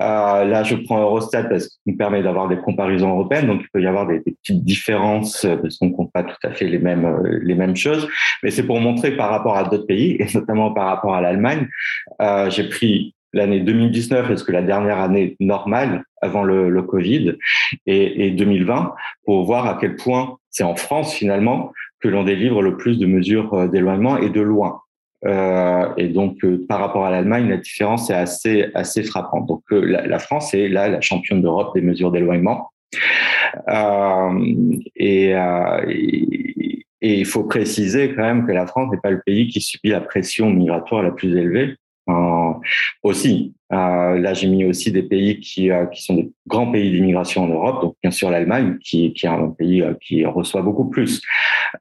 Euh, 0.00 0.44
là, 0.44 0.62
je 0.64 0.74
prends 0.76 1.00
Eurostat 1.00 1.44
parce 1.44 1.68
qu'il 1.68 1.92
me 1.92 1.98
permet 1.98 2.22
d'avoir 2.22 2.48
des 2.48 2.56
comparaisons 2.56 3.10
européennes. 3.10 3.46
Donc, 3.46 3.60
il 3.62 3.68
peut 3.72 3.82
y 3.82 3.86
avoir 3.86 4.06
des, 4.06 4.20
petites 4.20 4.64
différences 4.64 5.46
parce 5.62 5.78
qu'on 5.78 5.86
ne 5.86 5.92
compte 5.92 6.12
pas 6.12 6.24
tout 6.24 6.36
à 6.42 6.52
fait 6.52 6.66
les 6.66 6.78
mêmes, 6.78 7.22
les 7.42 7.54
mêmes 7.54 7.76
choses. 7.76 8.08
Mais 8.42 8.50
c'est 8.50 8.64
pour 8.64 8.80
montrer 8.80 9.12
par 9.16 9.30
rapport 9.30 9.56
à 9.56 9.64
d'autres 9.64 9.86
pays, 9.86 10.16
et 10.18 10.26
notamment 10.34 10.72
par 10.72 10.86
rapport 10.86 11.14
à 11.14 11.20
l'Allemagne. 11.20 11.68
Euh, 12.20 12.50
J'ai 12.50 12.68
pris 12.68 13.14
l'année 13.32 13.60
2019 13.60 14.30
est-ce 14.30 14.44
que 14.44 14.52
la 14.52 14.62
dernière 14.62 14.98
année 14.98 15.36
normale 15.40 16.04
avant 16.20 16.44
le, 16.44 16.82
Covid 16.82 17.36
et, 17.86 18.26
et, 18.26 18.30
2020 18.30 18.94
pour 19.24 19.44
voir 19.44 19.66
à 19.66 19.78
quel 19.80 19.96
point 19.96 20.36
c'est 20.50 20.64
en 20.64 20.76
France 20.76 21.14
finalement 21.14 21.72
que 22.00 22.08
l'on 22.08 22.24
délivre 22.24 22.62
le 22.62 22.76
plus 22.76 22.98
de 22.98 23.06
mesures 23.06 23.54
euh, 23.54 23.68
d'éloignement 23.68 24.18
et 24.18 24.28
de 24.28 24.40
loin. 24.40 24.80
Euh, 25.24 25.88
et 25.96 26.08
donc 26.08 26.44
euh, 26.44 26.66
par 26.68 26.80
rapport 26.80 27.06
à 27.06 27.10
l'Allemagne, 27.10 27.48
la 27.48 27.56
différence 27.56 28.10
est 28.10 28.14
assez 28.14 28.66
assez 28.74 29.04
frappante. 29.04 29.46
Donc 29.46 29.62
la, 29.70 30.18
France 30.18 30.52
est 30.52 30.68
là 30.68 30.88
la 30.88 31.00
championne 31.00 31.40
d'Europe 31.40 31.74
des 31.74 31.80
mesures 31.80 32.10
d'éloignement. 32.10 32.70
et, 34.96 35.34
il 37.04 37.26
faut 37.26 37.44
préciser 37.44 38.14
quand 38.14 38.22
même 38.22 38.46
que 38.46 38.52
la 38.52 38.66
France 38.66 38.90
n'est 38.92 39.00
pas 39.00 39.10
le 39.10 39.20
pays 39.24 39.48
qui 39.48 39.60
subit 39.60 39.90
la 39.90 40.00
pression 40.00 40.50
migratoire 40.50 41.02
la 41.02 41.10
plus 41.10 41.36
élevée. 41.36 41.76
Aussi, 43.02 43.54
euh, 43.72 44.18
là 44.18 44.34
j'ai 44.34 44.48
mis 44.48 44.64
aussi 44.64 44.92
des 44.92 45.02
pays 45.02 45.40
qui, 45.40 45.70
euh, 45.70 45.86
qui 45.86 46.02
sont 46.02 46.14
des 46.14 46.30
grands 46.46 46.70
pays 46.70 46.90
d'immigration 46.90 47.44
en 47.44 47.48
Europe, 47.48 47.82
donc 47.82 47.96
bien 48.02 48.10
sûr 48.10 48.30
l'Allemagne 48.30 48.76
qui, 48.80 49.12
qui 49.14 49.26
est 49.26 49.30
un 49.30 49.48
pays 49.48 49.82
qui 50.00 50.24
reçoit 50.26 50.62
beaucoup 50.62 50.88
plus 50.90 51.22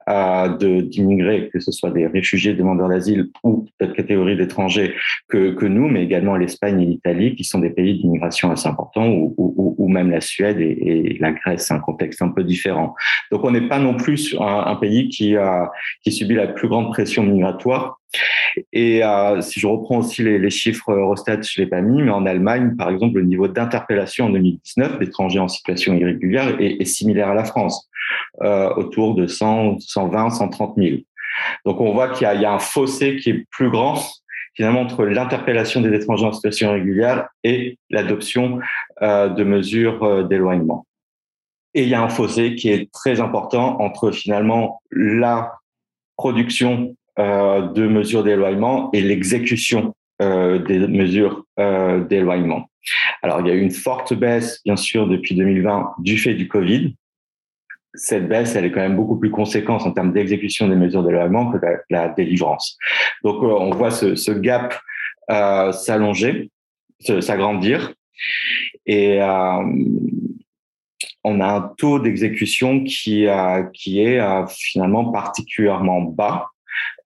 de 0.07 0.81
d'immigrés, 0.81 1.49
que 1.51 1.59
ce 1.59 1.71
soit 1.71 1.91
des 1.91 2.07
réfugiés, 2.07 2.53
demandeurs 2.53 2.89
d'asile 2.89 3.29
ou 3.43 3.65
d'autres 3.79 3.93
catégories 3.93 4.37
d'étrangers 4.37 4.93
que, 5.27 5.51
que 5.51 5.65
nous, 5.65 5.89
mais 5.89 6.03
également 6.03 6.37
l'Espagne 6.37 6.81
et 6.81 6.85
l'Italie 6.85 7.35
qui 7.35 7.43
sont 7.43 7.59
des 7.59 7.69
pays 7.69 7.99
d'immigration 7.99 8.51
assez 8.51 8.67
importants, 8.67 9.07
ou, 9.09 9.33
ou, 9.37 9.87
même 9.89 10.11
la 10.11 10.21
Suède 10.21 10.61
et, 10.61 11.17
la 11.19 11.33
Grèce, 11.33 11.71
un 11.71 11.79
contexte 11.79 12.21
un 12.21 12.29
peu 12.29 12.43
différent. 12.43 12.95
Donc 13.31 13.43
on 13.43 13.51
n'est 13.51 13.67
pas 13.67 13.79
non 13.79 13.95
plus 13.95 14.35
un, 14.39 14.75
pays 14.75 15.09
qui, 15.09 15.35
qui 16.03 16.11
subit 16.11 16.35
la 16.35 16.47
plus 16.47 16.69
grande 16.69 16.89
pression 16.89 17.23
migratoire 17.23 18.01
et 18.73 19.03
euh, 19.03 19.41
si 19.41 19.59
je 19.59 19.67
reprends 19.67 19.99
aussi 19.99 20.23
les, 20.23 20.37
les 20.37 20.49
chiffres 20.61 20.91
Eurostat, 20.91 21.41
je 21.41 21.61
l'ai 21.61 21.67
pas 21.67 21.81
mis, 21.81 22.01
mais 22.03 22.11
en 22.11 22.25
Allemagne, 22.25 22.75
par 22.77 22.89
exemple, 22.89 23.17
le 23.17 23.25
niveau 23.25 23.47
d'interpellation 23.47 24.27
en 24.27 24.29
2019 24.29 24.99
d'étrangers 24.99 25.39
en 25.39 25.47
situation 25.47 25.93
irrégulière 25.93 26.55
est, 26.59 26.85
similaire 26.85 27.29
à 27.29 27.33
la 27.33 27.45
France, 27.45 27.89
euh, 28.41 28.69
autour 28.75 29.15
de 29.15 29.27
100, 29.27 29.79
120, 29.79 30.29
130 30.29 30.75
000. 30.77 30.97
Donc 31.65 31.81
on 31.81 31.93
voit 31.93 32.09
qu'il 32.09 32.27
y, 32.27 32.45
a 32.45 32.53
un 32.53 32.59
fossé 32.59 33.15
qui 33.17 33.29
est 33.29 33.45
plus 33.49 33.69
grand 33.69 33.95
finalement 34.53 34.81
entre 34.81 35.05
l'interpellation 35.05 35.79
des 35.79 35.93
étrangers 35.95 36.25
en 36.25 36.33
situation 36.33 36.69
irrégulière 36.69 37.29
et 37.43 37.77
l'adoption 37.89 38.59
euh, 39.01 39.29
de 39.29 39.43
mesures 39.45 40.03
euh, 40.03 40.23
d'éloignement. 40.23 40.85
Et 41.73 41.83
il 41.83 41.89
y 41.89 41.93
a 41.93 42.03
un 42.03 42.09
fossé 42.09 42.55
qui 42.55 42.69
est 42.69 42.91
très 42.91 43.21
important 43.21 43.81
entre 43.81 44.11
finalement 44.11 44.81
la 44.91 45.53
production 46.17 46.95
de 47.17 47.87
mesures 47.87 48.23
d'éloignement 48.23 48.89
et 48.93 49.01
l'exécution 49.01 49.93
euh, 50.21 50.59
des 50.59 50.79
mesures 50.79 51.45
euh, 51.59 52.03
d'éloignement. 52.03 52.69
Alors, 53.21 53.41
il 53.41 53.47
y 53.47 53.51
a 53.51 53.53
eu 53.53 53.61
une 53.61 53.71
forte 53.71 54.13
baisse, 54.13 54.61
bien 54.65 54.75
sûr, 54.75 55.07
depuis 55.07 55.35
2020 55.35 55.95
du 55.99 56.17
fait 56.17 56.33
du 56.33 56.47
Covid. 56.47 56.95
Cette 57.93 58.27
baisse, 58.27 58.55
elle 58.55 58.65
est 58.65 58.71
quand 58.71 58.81
même 58.81 58.95
beaucoup 58.95 59.19
plus 59.19 59.31
conséquente 59.31 59.81
en 59.81 59.91
termes 59.91 60.13
d'exécution 60.13 60.67
des 60.67 60.75
mesures 60.75 61.03
d'éloignement 61.03 61.51
que 61.51 61.57
la, 61.57 61.77
la, 61.89 62.07
délivrance. 62.09 62.77
Donc, 63.23 63.43
on 63.43 63.71
voit 63.71 63.91
ce, 63.91 64.31
gap 64.31 64.79
euh, 65.29 65.71
s'allonger, 65.71 66.51
s'agrandir. 66.99 67.93
Et 68.85 69.21
euh, 69.21 69.63
on 71.23 71.39
a 71.39 71.47
un 71.47 71.61
taux 71.77 71.99
d'exécution 71.99 72.83
euh, 73.07 73.63
qui 73.73 73.99
est 74.01 74.47
finalement 74.49 75.11
particulièrement 75.11 76.01
bas 76.01 76.47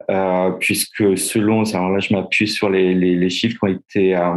euh, 0.09 0.51
puisque 0.59 1.17
selon, 1.17 1.63
alors 1.73 1.91
là 1.91 1.99
je 1.99 2.13
m'appuie 2.13 2.47
sur 2.47 2.69
les, 2.69 2.93
les, 2.93 3.29
chiffres 3.29 3.57
qui 3.57 3.63
ont 3.63 3.75
été 3.75 4.15
euh, 4.15 4.33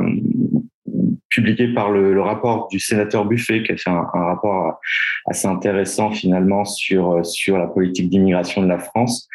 publiés 1.29 1.75
par 1.75 1.91
le, 1.91 2.21
rapport 2.21 2.69
du 2.69 2.81
sénateur 2.81 3.27
Buffet, 3.27 3.63
qui 3.63 3.73
a 3.73 3.77
fait 3.77 3.91
un, 3.91 4.07
rapport 4.15 4.81
assez 5.27 5.47
intéressant 5.47 6.11
finalement 6.11 6.65
sur 6.65 7.25
sur 7.25 7.59
la 7.59 7.67
politique 7.67 8.09
d'immigration 8.09 8.63
de 8.63 8.69
la 8.69 8.79
France, 8.79 9.29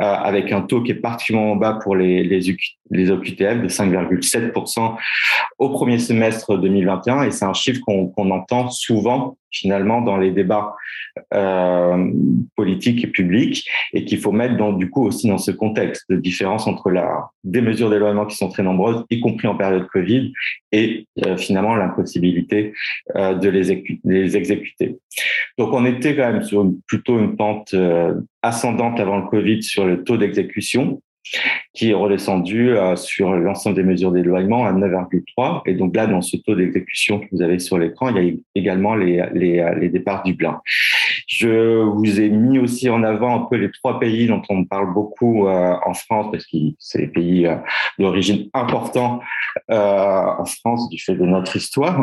euh, 0.00 0.04
avec 0.04 0.52
un 0.52 0.62
taux 0.62 0.82
qui 0.82 0.92
est 0.92 0.96
particulièrement 0.96 1.56
bas 1.56 1.78
pour 1.82 1.96
les 1.96 2.24
les, 2.24 3.10
OQTF 3.10 3.62
de 3.62 3.68
5,7% 3.68 4.96
au 5.58 5.70
premier 5.70 5.98
semestre 5.98 6.58
2021, 6.58 7.22
et 7.22 7.30
c'est 7.30 7.44
un 7.44 7.54
chiffre 7.54 7.80
qu'on 7.86 8.30
entend 8.30 8.68
souvent 8.68 9.36
finalement 9.50 10.00
dans 10.00 10.16
les 10.16 10.30
débats 10.30 10.74
euh, 11.34 12.12
politiques 12.56 13.04
et 13.04 13.08
publics 13.08 13.68
et 13.92 14.04
qu'il 14.04 14.18
faut 14.18 14.32
mettre 14.32 14.56
dans, 14.56 14.72
du 14.72 14.90
coup 14.90 15.06
aussi 15.06 15.28
dans 15.28 15.38
ce 15.38 15.50
contexte 15.50 16.04
de 16.10 16.16
différence 16.16 16.66
entre 16.66 16.90
la, 16.90 17.30
des 17.44 17.60
mesures 17.60 17.90
d'éloignement 17.90 18.26
qui 18.26 18.36
sont 18.36 18.48
très 18.48 18.62
nombreuses, 18.62 19.04
y 19.10 19.20
compris 19.20 19.48
en 19.48 19.56
période 19.56 19.86
Covid, 19.88 20.32
et 20.72 21.06
euh, 21.26 21.36
finalement 21.36 21.74
l'impossibilité 21.74 22.72
euh, 23.16 23.34
de 23.34 23.48
les, 23.48 24.36
exécuter. 24.36 24.98
Donc 25.58 25.72
on 25.72 25.84
était 25.84 26.14
quand 26.16 26.32
même 26.32 26.42
sur 26.42 26.70
plutôt 26.86 27.18
une 27.18 27.36
pente 27.36 27.74
ascendante 28.42 29.00
avant 29.00 29.18
le 29.18 29.26
Covid 29.26 29.62
sur 29.62 29.84
le 29.84 30.04
taux 30.04 30.16
d'exécution 30.16 31.00
qui 31.72 31.90
est 31.90 31.94
redescendu 31.94 32.70
euh, 32.70 32.96
sur 32.96 33.32
l'ensemble 33.32 33.76
des 33.76 33.82
mesures 33.82 34.12
d'éloignement 34.12 34.66
à 34.66 34.72
9,3. 34.72 35.62
Et 35.66 35.74
donc 35.74 35.94
là, 35.94 36.06
dans 36.06 36.22
ce 36.22 36.36
taux 36.36 36.54
d'exécution 36.54 37.20
que 37.20 37.26
vous 37.32 37.42
avez 37.42 37.58
sur 37.58 37.78
l'écran, 37.78 38.14
il 38.14 38.24
y 38.24 38.30
a 38.30 38.32
également 38.54 38.94
les, 38.94 39.88
départs 39.92 40.22
du 40.24 40.34
blanc. 40.34 40.58
Je 41.30 41.84
vous 41.84 42.20
ai 42.20 42.28
mis 42.28 42.58
aussi 42.58 42.90
en 42.90 43.04
avant 43.04 43.44
un 43.44 43.46
peu 43.46 43.54
les 43.54 43.70
trois 43.70 44.00
pays 44.00 44.26
dont 44.26 44.42
on 44.48 44.64
parle 44.64 44.92
beaucoup 44.92 45.46
en 45.46 45.94
France 45.94 46.26
parce 46.32 46.44
que 46.44 46.56
c'est 46.80 46.98
des 46.98 47.06
pays 47.06 47.48
d'origine 48.00 48.50
importants 48.52 49.20
en 49.68 50.44
France 50.44 50.88
du 50.90 50.98
fait 50.98 51.14
de 51.14 51.24
notre 51.24 51.54
histoire 51.54 52.00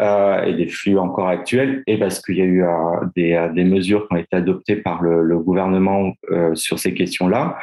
hein, 0.00 0.42
et 0.44 0.54
des 0.54 0.66
flux 0.66 0.98
encore 0.98 1.28
actuels 1.28 1.84
et 1.86 1.98
parce 1.98 2.20
qu'il 2.20 2.36
y 2.38 2.42
a 2.42 2.46
eu 2.46 2.64
des, 3.14 3.48
des, 3.54 3.64
mesures 3.64 4.08
qui 4.08 4.14
ont 4.14 4.18
été 4.18 4.34
adoptées 4.34 4.76
par 4.76 5.02
le, 5.02 5.22
le 5.22 5.38
gouvernement 5.38 6.12
sur 6.54 6.80
ces 6.80 6.94
questions-là. 6.94 7.58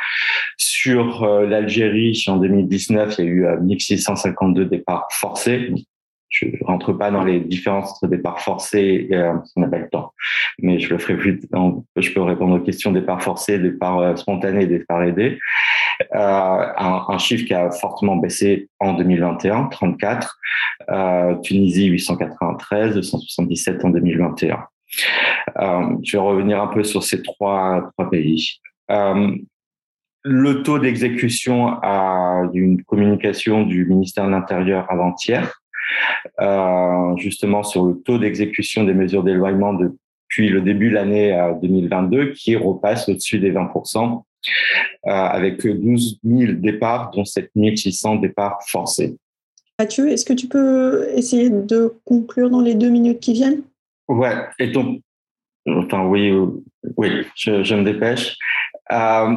Sur 0.56 1.28
l'Algérie, 1.28 2.24
en 2.28 2.38
2019, 2.38 3.16
il 3.20 3.26
y 3.26 3.28
a 3.28 3.32
eu 3.32 3.48
1652 3.60 4.64
départs 4.64 5.10
forcés 5.12 5.74
je 6.36 6.48
rentre 6.66 6.94
pas 6.94 7.12
dans 7.12 7.24
les 7.24 7.40
différences 7.40 7.92
entre 7.92 8.08
départ 8.08 8.42
forcé 8.42 9.08
et 9.10 9.16
euh, 9.16 9.34
on 9.56 9.62
n'a 9.62 9.68
pas 9.68 9.78
le 9.78 9.90
temps, 9.90 10.14
mais 10.60 10.80
je 10.80 10.90
le 10.90 10.98
ferai 10.98 11.16
plus. 11.16 11.42
Je 11.96 12.14
peux 12.14 12.22
répondre 12.22 12.56
aux 12.56 12.64
questions 12.64 12.92
départ 12.92 13.22
forcé, 13.22 13.58
départ 13.60 14.00
euh, 14.00 14.16
spontané, 14.16 14.66
départ 14.66 15.04
aidé. 15.04 15.40
Euh, 16.14 16.68
un, 16.78 17.18
chiffre 17.18 17.46
qui 17.46 17.54
a 17.54 17.72
fortement 17.72 18.18
baissé 18.18 18.70
en 18.80 18.94
2021, 18.94 19.68
34. 19.68 20.38
Euh, 20.92 21.36
Tunisie 21.38 21.86
893, 21.86 22.96
277 22.96 23.86
en 23.86 23.90
2021. 23.92 24.60
Euh, 25.58 25.98
je 26.04 26.18
vais 26.18 26.24
revenir 26.24 26.62
un 26.62 26.68
peu 26.68 26.84
sur 26.84 27.04
ces 27.04 27.22
trois, 27.22 27.92
pays. 28.12 28.60
Le 30.28 30.64
taux 30.64 30.80
d'exécution 30.80 31.68
a 31.84 32.50
une 32.54 32.84
communication 32.84 33.64
du 33.64 33.86
ministère 33.86 34.26
de 34.26 34.32
l'Intérieur 34.32 34.92
avant-hier 34.92 35.62
justement 37.18 37.64
sur 37.64 37.86
le 37.86 37.96
taux 38.02 38.18
d'exécution 38.18 38.84
des 38.84 38.94
mesures 38.94 39.24
d'éloignement 39.24 39.74
depuis 39.74 40.50
le 40.50 40.62
début 40.62 40.90
de 40.90 40.96
l'année 40.96 41.50
2022 41.62 42.18
euh, 42.18 42.34
qui 42.34 42.56
repasse 42.56 43.08
au-dessus 43.10 43.40
des 43.40 43.52
20%. 43.52 44.24
Euh, 45.08 45.12
avec 45.12 45.66
12 45.66 46.20
000 46.24 46.54
départs, 46.54 47.12
dont 47.12 47.26
7 47.26 47.52
600 47.76 48.16
départs 48.16 48.60
forcés. 48.68 49.16
Mathieu, 49.80 50.10
est-ce 50.10 50.26
que 50.26 50.34
tu 50.34 50.48
peux 50.48 51.08
essayer 51.14 51.50
de 51.50 51.94
conclure 52.06 52.50
dans 52.50 52.62
les 52.62 52.76
deux 52.76 52.90
minutes 52.90 53.20
qui 53.20 53.34
viennent? 53.34 53.62
Ouais, 54.08 54.36
et 54.58 54.68
donc, 54.68 55.02
enfin 55.68 56.08
oui, 56.08 56.32
oui, 56.98 57.24
je, 57.36 57.64
je 57.64 57.76
me 57.76 57.84
dépêche. 57.84 58.36
Euh, 58.92 59.36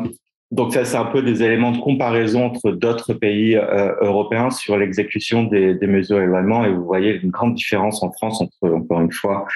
donc 0.50 0.72
ça, 0.72 0.86
c'est 0.86 0.96
un 0.96 1.04
peu 1.04 1.20
des 1.20 1.42
éléments 1.42 1.72
de 1.72 1.78
comparaison 1.78 2.46
entre 2.46 2.70
d'autres 2.70 3.12
pays 3.12 3.54
euh, 3.54 3.94
européens 4.00 4.48
sur 4.50 4.78
l'exécution 4.78 5.44
des, 5.44 5.76
mesures 5.82 6.20
d'éloignement. 6.20 6.64
Et 6.64 6.72
vous 6.72 6.84
voyez 6.84 7.20
une 7.22 7.30
grande 7.30 7.54
différence 7.54 8.02
en 8.02 8.10
France 8.12 8.40
entre, 8.40 8.74
encore 8.74 9.02
une 9.02 9.12
fois, 9.12 9.46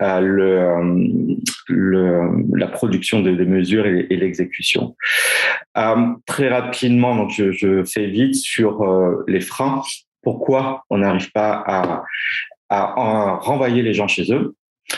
euh, 0.00 0.20
le, 0.20 0.58
euh, 0.58 1.34
le, 1.68 2.56
la 2.56 2.68
production 2.68 3.20
des, 3.20 3.32
mesures 3.32 3.86
et, 3.86 4.06
l'exécution. 4.16 4.96
Très 6.26 6.48
rapidement, 6.48 7.16
donc 7.16 7.32
je, 7.32 7.84
fais 7.84 8.06
vite 8.06 8.34
sur 8.34 8.82
les 9.28 9.40
freins. 9.40 9.82
Pourquoi 10.22 10.84
on 10.88 10.98
n'arrive 10.98 11.30
pas 11.32 11.62
à, 11.66 12.04
à 12.70 13.34
renvoyer 13.40 13.82
les 13.82 13.92
gens 13.92 14.08
chez 14.08 14.32
eux 14.32 14.54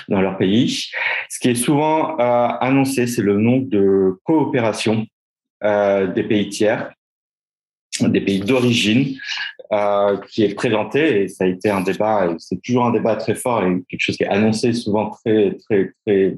dans 0.08 0.20
leur 0.20 0.38
pays? 0.38 0.90
Ce 1.28 1.40
qui 1.40 1.50
est 1.50 1.54
souvent 1.54 2.16
annoncé, 2.16 3.08
c'est 3.08 3.22
le 3.22 3.38
nombre 3.38 3.68
de 3.68 4.18
coopération 4.24 5.04
euh, 5.04 5.06
des 5.62 6.24
pays 6.24 6.48
tiers, 6.48 6.92
des 8.00 8.20
pays 8.20 8.40
d'origine, 8.40 9.16
euh, 9.72 10.18
qui 10.28 10.44
est 10.44 10.54
présenté 10.54 11.22
et 11.22 11.28
ça 11.28 11.44
a 11.44 11.46
été 11.46 11.70
un 11.70 11.80
débat, 11.80 12.34
c'est 12.38 12.60
toujours 12.62 12.84
un 12.84 12.92
débat 12.92 13.16
très 13.16 13.34
fort 13.34 13.64
et 13.64 13.82
quelque 13.88 14.00
chose 14.00 14.18
qui 14.18 14.22
est 14.22 14.28
annoncé 14.28 14.74
souvent 14.74 15.08
très 15.08 15.56
très 15.64 15.92
très 16.04 16.36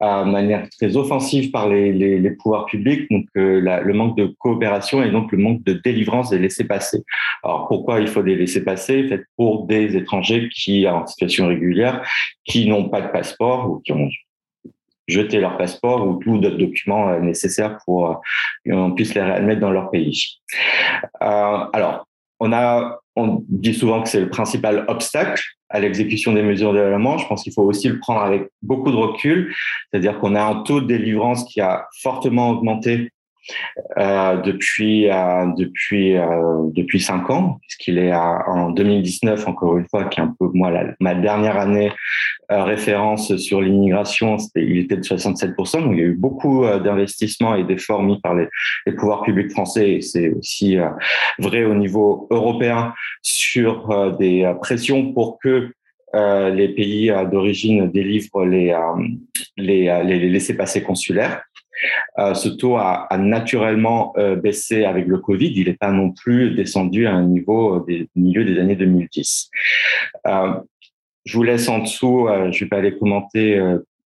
à 0.00 0.24
manière 0.24 0.68
très 0.70 0.96
offensive 0.96 1.52
par 1.52 1.68
les, 1.68 2.30
pouvoirs 2.42 2.66
publics, 2.66 3.08
donc 3.08 3.26
euh, 3.36 3.60
le 3.60 3.94
manque 3.94 4.16
de 4.16 4.34
coopération 4.38 5.00
et 5.02 5.12
donc 5.12 5.30
le 5.30 5.38
manque 5.38 5.62
de 5.62 5.74
délivrance 5.74 6.30
des 6.30 6.38
laissés-passer. 6.38 7.04
Alors 7.44 7.68
pourquoi 7.68 8.00
il 8.00 8.08
faut 8.08 8.22
des 8.22 8.34
laissés-passer 8.34 9.06
Fait 9.06 9.22
pour 9.36 9.66
des 9.66 9.96
étrangers 9.96 10.48
qui 10.48 10.88
en 10.88 11.06
situation 11.06 11.46
régulière, 11.46 12.04
qui 12.44 12.68
n'ont 12.68 12.88
pas 12.88 13.00
de 13.00 13.08
passeport 13.12 13.70
ou 13.70 13.78
qui 13.78 13.92
ont 13.92 14.08
jeter 15.08 15.40
leur 15.40 15.56
passeport 15.56 16.06
ou 16.06 16.16
tout 16.16 16.38
d'autres 16.38 16.58
documents 16.58 17.08
euh, 17.08 17.20
nécessaires 17.20 17.78
pour 17.84 18.10
euh, 18.10 18.14
qu'on 18.66 18.92
puisse 18.92 19.14
les 19.14 19.20
admettre 19.20 19.60
dans 19.60 19.70
leur 19.70 19.90
pays. 19.90 20.40
Euh, 21.22 21.64
alors, 21.72 22.06
on 22.40 22.52
a, 22.52 23.00
on 23.16 23.44
dit 23.48 23.74
souvent 23.74 24.02
que 24.02 24.08
c'est 24.08 24.20
le 24.20 24.28
principal 24.28 24.84
obstacle 24.88 25.42
à 25.68 25.80
l'exécution 25.80 26.32
des 26.32 26.42
mesures 26.42 26.72
d'éloignement. 26.72 27.18
Je 27.18 27.26
pense 27.26 27.42
qu'il 27.42 27.52
faut 27.52 27.62
aussi 27.62 27.88
le 27.88 27.98
prendre 27.98 28.22
avec 28.22 28.48
beaucoup 28.62 28.90
de 28.90 28.96
recul, 28.96 29.54
c'est-à-dire 29.90 30.18
qu'on 30.18 30.34
a 30.34 30.42
un 30.42 30.62
taux 30.62 30.80
de 30.80 30.86
délivrance 30.86 31.44
qui 31.44 31.60
a 31.60 31.86
fortement 32.02 32.50
augmenté 32.50 33.10
euh, 33.98 34.40
depuis 34.40 35.10
euh, 35.10 35.46
depuis 35.56 36.16
euh, 36.16 36.70
depuis 36.72 37.00
cinq 37.00 37.28
ans, 37.28 37.58
puisqu'il 37.60 37.98
est 37.98 38.10
à, 38.10 38.48
en 38.48 38.70
2019 38.70 39.46
encore 39.46 39.76
une 39.76 39.86
fois, 39.88 40.04
qui 40.04 40.20
est 40.20 40.22
un 40.22 40.34
peu 40.38 40.48
moi 40.54 40.72
ma 41.00 41.14
dernière 41.14 41.58
année 41.58 41.92
référence 42.48 43.36
sur 43.36 43.62
l'immigration, 43.62 44.36
il 44.54 44.78
était 44.78 44.96
de 44.96 45.02
67%. 45.02 45.82
Donc 45.82 45.92
il 45.92 45.98
y 45.98 46.02
a 46.02 46.04
eu 46.04 46.14
beaucoup 46.14 46.64
d'investissements 46.66 47.54
et 47.54 47.64
d'efforts 47.64 48.02
mis 48.02 48.20
par 48.20 48.34
les, 48.34 48.48
les, 48.86 48.92
pouvoirs 48.92 49.22
publics 49.22 49.50
français, 49.50 49.92
et 49.92 50.00
c'est 50.02 50.30
aussi 50.30 50.76
vrai 51.38 51.64
au 51.64 51.74
niveau 51.74 52.26
européen 52.30 52.92
sur 53.22 54.14
des 54.18 54.52
pressions 54.60 55.12
pour 55.12 55.38
que 55.38 55.70
les 56.12 56.68
pays 56.68 57.10
d'origine 57.32 57.90
délivrent 57.90 58.44
les, 58.44 58.76
les, 59.56 60.04
les 60.04 60.28
laissés-passer 60.28 60.82
consulaires. 60.82 61.42
Euh, 62.18 62.34
ce 62.34 62.48
taux 62.48 62.76
a, 62.76 63.06
a 63.10 63.18
naturellement 63.18 64.12
euh, 64.16 64.36
baissé 64.36 64.84
avec 64.84 65.06
le 65.06 65.18
Covid. 65.18 65.52
Il 65.54 65.66
n'est 65.66 65.74
pas 65.74 65.90
non 65.90 66.10
plus 66.10 66.50
descendu 66.50 67.06
à 67.06 67.12
un 67.12 67.24
niveau 67.24 67.76
euh, 67.76 67.84
des 67.86 68.08
milieu 68.14 68.44
des 68.44 68.58
années 68.58 68.76
2010. 68.76 69.50
Euh, 70.26 70.54
je 71.24 71.36
vous 71.36 71.42
laisse 71.42 71.68
en 71.68 71.80
dessous. 71.80 72.28
Euh, 72.28 72.52
je 72.52 72.64
vais 72.64 72.68
pas 72.68 72.78
aller 72.78 72.96
commenter 72.96 73.60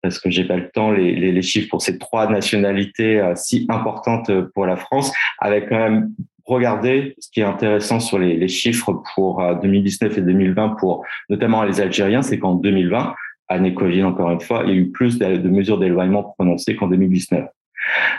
parce 0.02 0.18
que 0.20 0.30
j'ai 0.30 0.44
pas 0.44 0.56
le 0.56 0.68
temps 0.70 0.92
les, 0.92 1.14
les, 1.14 1.32
les, 1.32 1.42
chiffres 1.42 1.68
pour 1.68 1.82
ces 1.82 1.98
trois 1.98 2.30
nationalités 2.30 3.32
si 3.34 3.66
importantes 3.68 4.30
pour 4.54 4.66
la 4.66 4.76
France, 4.76 5.12
avec 5.40 5.68
quand 5.68 5.78
même 5.78 6.12
regardez 6.44 7.16
ce 7.18 7.28
qui 7.30 7.40
est 7.40 7.44
intéressant 7.44 7.98
sur 7.98 8.18
les, 8.18 8.36
les 8.36 8.46
chiffres 8.46 9.02
pour 9.14 9.42
2019 9.62 10.18
et 10.18 10.20
2020 10.20 10.76
pour 10.78 11.04
notamment 11.28 11.64
les 11.64 11.80
Algériens, 11.80 12.22
c'est 12.22 12.38
qu'en 12.38 12.54
2020 12.54 13.14
année 13.48 13.74
Covid 13.74 14.04
encore 14.04 14.30
une 14.30 14.40
fois, 14.40 14.62
il 14.64 14.70
y 14.70 14.72
a 14.72 14.76
eu 14.76 14.90
plus 14.90 15.18
de 15.18 15.48
mesures 15.48 15.78
d'éloignement 15.78 16.22
prononcées 16.22 16.76
qu'en 16.76 16.88
2019. 16.88 17.46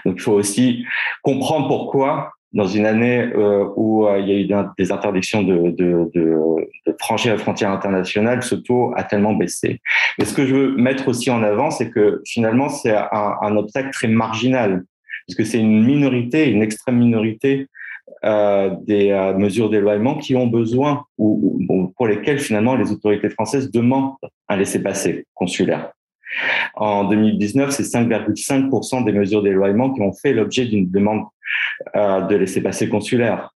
Donc, 0.05 0.15
il 0.17 0.21
faut 0.21 0.33
aussi 0.33 0.85
comprendre 1.21 1.67
pourquoi, 1.67 2.31
dans 2.53 2.67
une 2.67 2.85
année 2.85 3.19
euh, 3.35 3.67
où 3.75 4.07
euh, 4.07 4.19
il 4.19 4.27
y 4.27 4.31
a 4.31 4.35
eu 4.35 4.65
des 4.77 4.91
interdictions 4.91 5.43
de, 5.43 5.71
de, 5.71 6.09
la 6.85 7.37
frontière 7.37 7.71
internationale, 7.71 8.41
ce 8.41 8.55
taux 8.55 8.93
a 8.95 9.03
tellement 9.03 9.33
baissé. 9.33 9.81
Mais 10.17 10.25
ce 10.25 10.33
que 10.33 10.45
je 10.45 10.55
veux 10.55 10.75
mettre 10.75 11.07
aussi 11.07 11.29
en 11.29 11.43
avant, 11.43 11.71
c'est 11.71 11.89
que 11.89 12.21
finalement, 12.25 12.69
c'est 12.69 12.95
un, 12.95 13.55
obstacle 13.57 13.91
très 13.91 14.07
marginal, 14.07 14.83
puisque 15.27 15.45
c'est 15.45 15.59
une 15.59 15.83
minorité, 15.83 16.49
une 16.49 16.61
extrême 16.61 16.97
minorité 16.97 17.67
euh, 18.23 18.71
des 18.81 19.11
mesures 19.37 19.69
d'éloignement 19.69 20.15
qui 20.15 20.35
ont 20.35 20.47
besoin 20.47 21.03
ou, 21.17 21.59
ou, 21.69 21.93
pour 21.95 22.07
lesquelles 22.07 22.39
finalement 22.39 22.75
les 22.75 22.91
autorités 22.91 23.29
françaises 23.29 23.69
demandent 23.69 24.15
un 24.47 24.55
laissez-passer 24.55 25.25
consulaire. 25.33 25.91
En 26.75 27.05
2019, 27.05 27.71
c'est 27.71 27.83
5,5% 27.83 29.03
des 29.05 29.11
mesures 29.11 29.41
d'éloignement 29.41 29.93
qui 29.93 30.01
ont 30.01 30.13
fait 30.13 30.33
l'objet 30.33 30.65
d'une 30.65 30.89
demande 30.89 31.23
euh, 31.95 32.21
de 32.21 32.35
laisser-passer 32.35 32.89
consulaire. 32.89 33.53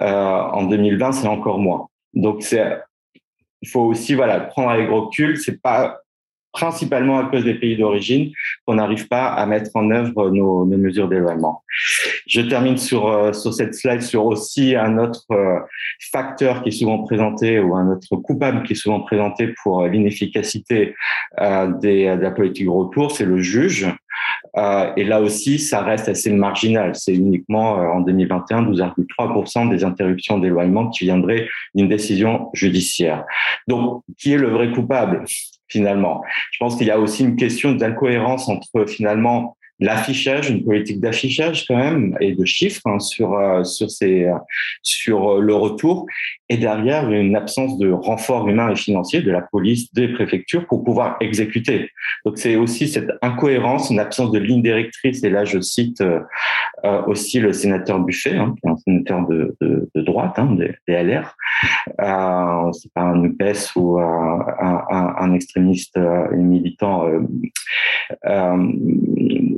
Euh, 0.00 0.06
en 0.06 0.64
2020, 0.64 1.12
c'est 1.12 1.28
encore 1.28 1.58
moins. 1.58 1.88
Donc, 2.14 2.44
il 2.50 3.68
faut 3.68 3.80
aussi 3.80 4.14
voilà 4.14 4.40
prendre 4.40 4.70
avec 4.70 4.88
recul. 4.88 5.38
C'est 5.38 5.60
pas 5.60 6.00
principalement 6.56 7.18
à 7.18 7.24
cause 7.24 7.44
des 7.44 7.54
pays 7.54 7.76
d'origine 7.76 8.32
qu'on 8.64 8.76
n'arrive 8.76 9.08
pas 9.08 9.26
à 9.26 9.44
mettre 9.44 9.70
en 9.74 9.90
œuvre 9.90 10.30
nos, 10.30 10.64
mesures 10.64 11.06
d'éloignement. 11.06 11.62
Je 12.26 12.40
termine 12.40 12.78
sur, 12.78 13.06
euh, 13.08 13.34
sur 13.34 13.52
cette 13.52 13.74
slide 13.74 14.00
sur 14.00 14.24
aussi 14.24 14.74
un 14.74 14.96
autre 14.96 15.26
euh, 15.32 15.58
facteur 16.10 16.62
qui 16.62 16.70
est 16.70 16.72
souvent 16.72 17.02
présenté 17.02 17.60
ou 17.60 17.76
un 17.76 17.92
autre 17.92 18.16
coupable 18.16 18.62
qui 18.62 18.72
est 18.72 18.76
souvent 18.76 19.00
présenté 19.00 19.54
pour 19.62 19.86
l'inefficacité 19.86 20.94
euh, 21.40 21.70
des, 21.78 22.16
de 22.16 22.22
la 22.22 22.30
politique 22.30 22.64
de 22.64 22.70
retour, 22.70 23.10
c'est 23.10 23.26
le 23.26 23.38
juge. 23.38 23.86
Et 24.96 25.04
là 25.04 25.20
aussi, 25.20 25.58
ça 25.58 25.82
reste 25.82 26.08
assez 26.08 26.32
marginal. 26.32 26.94
C'est 26.94 27.14
uniquement 27.14 27.72
en 27.74 28.00
2021 28.00 28.62
12,3% 28.62 29.68
des 29.68 29.84
interruptions 29.84 30.38
d'éloignement 30.38 30.88
qui 30.88 31.04
viendraient 31.04 31.46
d'une 31.74 31.90
décision 31.90 32.48
judiciaire. 32.54 33.24
Donc, 33.68 34.02
qui 34.16 34.32
est 34.32 34.38
le 34.38 34.48
vrai 34.48 34.72
coupable? 34.72 35.26
Finalement. 35.68 36.22
Je 36.52 36.58
pense 36.58 36.76
qu'il 36.76 36.86
y 36.86 36.90
a 36.90 36.98
aussi 36.98 37.22
une 37.24 37.36
question 37.36 37.72
d'incohérence 37.72 38.48
entre 38.48 38.86
finalement 38.86 39.56
l'affichage, 39.78 40.48
une 40.50 40.64
politique 40.64 41.00
d'affichage 41.00 41.66
quand 41.66 41.76
même 41.76 42.16
et 42.20 42.32
de 42.34 42.44
chiffres 42.44 42.80
hein, 42.86 42.98
sur 42.98 43.34
euh, 43.34 43.62
sur 43.64 43.90
ces 43.90 44.26
sur 44.82 45.32
euh, 45.34 45.40
le 45.40 45.54
retour 45.54 46.06
et 46.48 46.56
derrière 46.56 47.10
une 47.10 47.36
absence 47.36 47.76
de 47.78 47.90
renfort 47.90 48.48
humain 48.48 48.70
et 48.70 48.76
financier 48.76 49.20
de 49.20 49.30
la 49.30 49.42
police, 49.42 49.92
des 49.92 50.08
préfectures 50.08 50.66
pour 50.66 50.84
pouvoir 50.84 51.16
exécuter. 51.20 51.90
Donc 52.24 52.38
c'est 52.38 52.56
aussi 52.56 52.88
cette 52.88 53.10
incohérence, 53.20 53.90
une 53.90 53.98
absence 54.00 54.30
de 54.30 54.38
ligne 54.38 54.62
directrice 54.62 55.22
et 55.24 55.30
là 55.30 55.44
je 55.44 55.60
cite 55.60 56.00
euh, 56.00 56.20
aussi 57.06 57.40
le 57.40 57.52
sénateur 57.52 57.98
Buffet, 57.98 58.36
hein, 58.36 58.54
qui 58.58 58.66
est 58.66 58.70
un 58.70 58.76
sénateur 58.76 59.26
de, 59.26 59.56
de, 59.60 59.90
de 59.94 60.02
droite, 60.02 60.38
hein, 60.38 60.54
des, 60.54 60.74
des 60.88 61.02
LR. 61.02 61.36
Euh, 62.00 62.72
c'est 62.72 62.92
pas 62.92 63.02
un 63.02 63.22
UPS 63.24 63.74
ou 63.76 63.98
un, 63.98 64.46
un, 64.60 65.14
un 65.18 65.34
extrémiste, 65.34 65.98
militant 66.32 67.06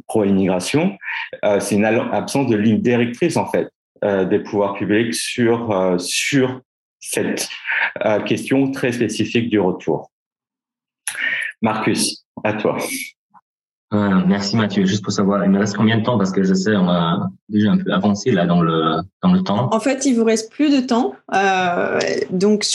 pro-immigration, 0.08 0.98
euh, 1.44 1.60
c'est 1.60 1.76
une 1.76 1.84
absence 1.84 2.48
de 2.48 2.56
ligne 2.56 2.80
directrice 2.80 3.36
en 3.36 3.46
fait 3.46 3.68
euh, 4.04 4.24
des 4.24 4.40
pouvoirs 4.40 4.74
publics 4.74 5.14
sur 5.14 5.70
euh, 5.70 5.98
sur 5.98 6.60
cette 7.00 7.48
question 8.26 8.70
très 8.72 8.90
spécifique 8.90 9.48
du 9.48 9.60
retour. 9.60 10.10
Marcus, 11.62 12.24
à 12.42 12.54
toi. 12.54 12.76
Euh, 13.94 14.20
merci 14.26 14.54
Mathieu. 14.54 14.84
Juste 14.84 15.02
pour 15.02 15.12
savoir, 15.12 15.42
il 15.44 15.50
me 15.50 15.58
reste 15.58 15.74
combien 15.74 15.96
de 15.96 16.02
temps? 16.02 16.18
Parce 16.18 16.30
que 16.30 16.42
je 16.42 16.52
sais, 16.52 16.76
on 16.76 16.88
a 16.88 17.30
déjà 17.48 17.70
un 17.72 17.78
peu 17.78 17.90
avancé 17.90 18.30
là 18.30 18.44
dans 18.44 18.60
le 18.60 19.00
dans 19.22 19.32
le 19.32 19.42
temps. 19.42 19.70
En 19.72 19.80
fait, 19.80 20.04
il 20.04 20.14
vous 20.14 20.24
reste 20.24 20.52
plus 20.52 20.70
de 20.70 20.86
temps, 20.86 21.14
euh, 21.34 21.98
donc 22.30 22.66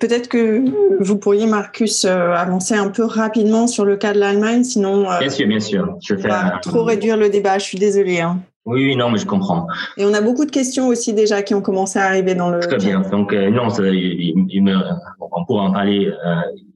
peut-être 0.00 0.28
que 0.28 0.64
vous 1.00 1.16
pourriez 1.16 1.46
Marcus 1.46 2.04
euh, 2.04 2.32
avancer 2.32 2.74
un 2.74 2.88
peu 2.88 3.04
rapidement 3.04 3.68
sur 3.68 3.84
le 3.84 3.96
cas 3.96 4.12
de 4.12 4.18
l'Allemagne, 4.18 4.64
sinon. 4.64 5.08
Euh, 5.08 5.20
bien 5.20 5.30
sûr, 5.30 5.46
bien 5.46 5.60
sûr. 5.60 5.96
Je 6.02 6.14
vais 6.14 6.22
faire. 6.22 6.58
Trop 6.62 6.82
réduire 6.82 7.16
le 7.16 7.28
débat. 7.28 7.58
Je 7.58 7.64
suis 7.64 7.78
désolée. 7.78 8.20
Hein. 8.20 8.40
Oui, 8.64 8.96
non, 8.96 9.10
mais 9.10 9.18
je 9.18 9.26
comprends. 9.26 9.68
Et 9.96 10.04
on 10.04 10.12
a 10.12 10.20
beaucoup 10.20 10.44
de 10.44 10.50
questions 10.50 10.88
aussi 10.88 11.12
déjà 11.12 11.42
qui 11.42 11.54
ont 11.54 11.62
commencé 11.62 12.00
à 12.00 12.06
arriver 12.06 12.34
dans 12.34 12.50
le. 12.50 12.58
Très 12.58 12.78
bien. 12.78 13.00
Donc 13.12 13.32
non, 13.32 13.70
ça, 13.70 13.84
il, 13.86 14.34
me, 14.60 14.74
on 15.20 15.44
pourra 15.44 15.62
en 15.62 15.72
parler 15.72 16.10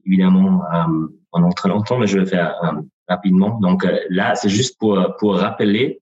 évidemment 0.05 0.61
pendant 1.33 1.49
très 1.49 1.67
longtemps, 1.67 1.99
mais 1.99 2.07
je 2.07 2.19
vais 2.19 2.25
faire 2.25 2.55
Donc 3.61 3.85
euh, 3.85 3.99
là, 4.09 4.35
c'est 4.35 4.49
juste 4.49 4.77
pour, 4.79 4.99
pour 5.19 5.37
rappeler 5.37 6.01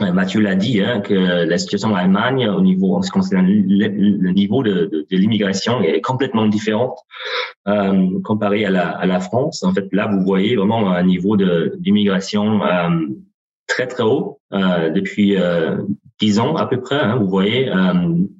euh, 0.00 0.12
Mathieu 0.12 0.40
l'a 0.40 0.54
dit, 0.54 0.80
hein, 0.80 1.00
que 1.00 1.14
la 1.14 1.58
situation 1.58 1.90
en 1.90 1.94
Allemagne, 1.94 2.48
au 2.48 2.62
niveau, 2.62 2.96
en 2.96 3.02
ce 3.02 3.10
qui 3.10 3.18
concerne 3.18 3.46
le, 3.46 4.30
niveau 4.32 4.62
de, 4.62 5.06
l'immigration, 5.10 5.82
est 5.82 6.00
complètement 6.00 6.46
différente 6.46 6.98
euh, 7.68 8.20
comparé 8.24 8.64
à 8.64 8.70
la, 8.70 9.20
France. 9.20 9.62
En 9.62 9.74
fait, 9.74 9.88
là, 9.92 10.06
vous 10.06 10.22
voyez 10.24 10.56
vraiment 10.56 10.90
un 10.90 11.02
niveau 11.02 11.36
d'immigration 11.36 12.64
euh, 12.64 12.88
très 13.66 13.86
très 13.86 14.02
haut 14.02 14.40
euh, 14.52 14.90
depuis 14.90 15.36
dix 16.18 16.40
ans 16.40 16.56
à 16.56 16.66
peu 16.66 16.80
près. 16.80 16.98
Hein, 16.98 17.16
vous 17.16 17.28
voyez. 17.28 17.70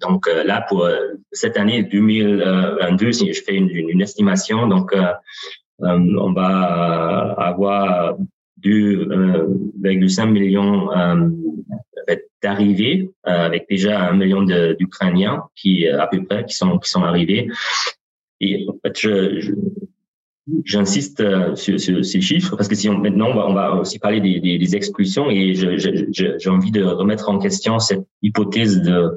donc 0.01 0.27
là, 0.47 0.65
pour 0.67 0.89
cette 1.33 1.59
année 1.59 1.83
2022, 1.83 3.13
si 3.13 3.33
je 3.33 3.43
fais 3.43 3.55
une, 3.55 3.69
une 3.69 4.01
estimation, 4.01 4.67
donc 4.67 4.95
euh, 4.95 5.13
on 5.83 6.33
va 6.33 7.33
avoir 7.39 8.17
2,5 8.63 10.31
millions 10.31 10.93
euh, 10.93 11.29
d'arrivées 12.43 13.11
euh, 13.27 13.47
avec 13.47 13.67
déjà 13.69 14.09
un 14.09 14.17
million 14.17 14.43
d'Ukrainiens 14.43 15.45
qui 15.55 15.87
à 15.87 16.07
peu 16.07 16.25
près 16.25 16.45
qui 16.45 16.55
sont 16.55 16.79
qui 16.79 16.91
sont 16.91 17.03
arrivés. 17.03 17.49
Et 18.41 18.67
en 18.69 18.75
fait, 18.83 18.99
je, 18.99 19.53
j'insiste 20.65 21.23
sur, 21.55 21.79
ces 21.79 22.21
chiffres 22.21 22.57
parce 22.57 22.69
que 22.69 22.75
si 22.75 22.89
maintenant 22.89 23.29
on 23.47 23.53
va, 23.53 23.75
aussi 23.75 23.99
parler 23.99 24.21
des, 24.21 24.77
expulsions 24.77 25.29
et 25.31 25.55
j'ai 25.55 26.51
envie 26.51 26.71
de 26.71 26.83
remettre 26.83 27.29
en 27.29 27.39
question 27.39 27.79
cette 27.79 28.07
hypothèse 28.23 28.81
de, 28.81 29.17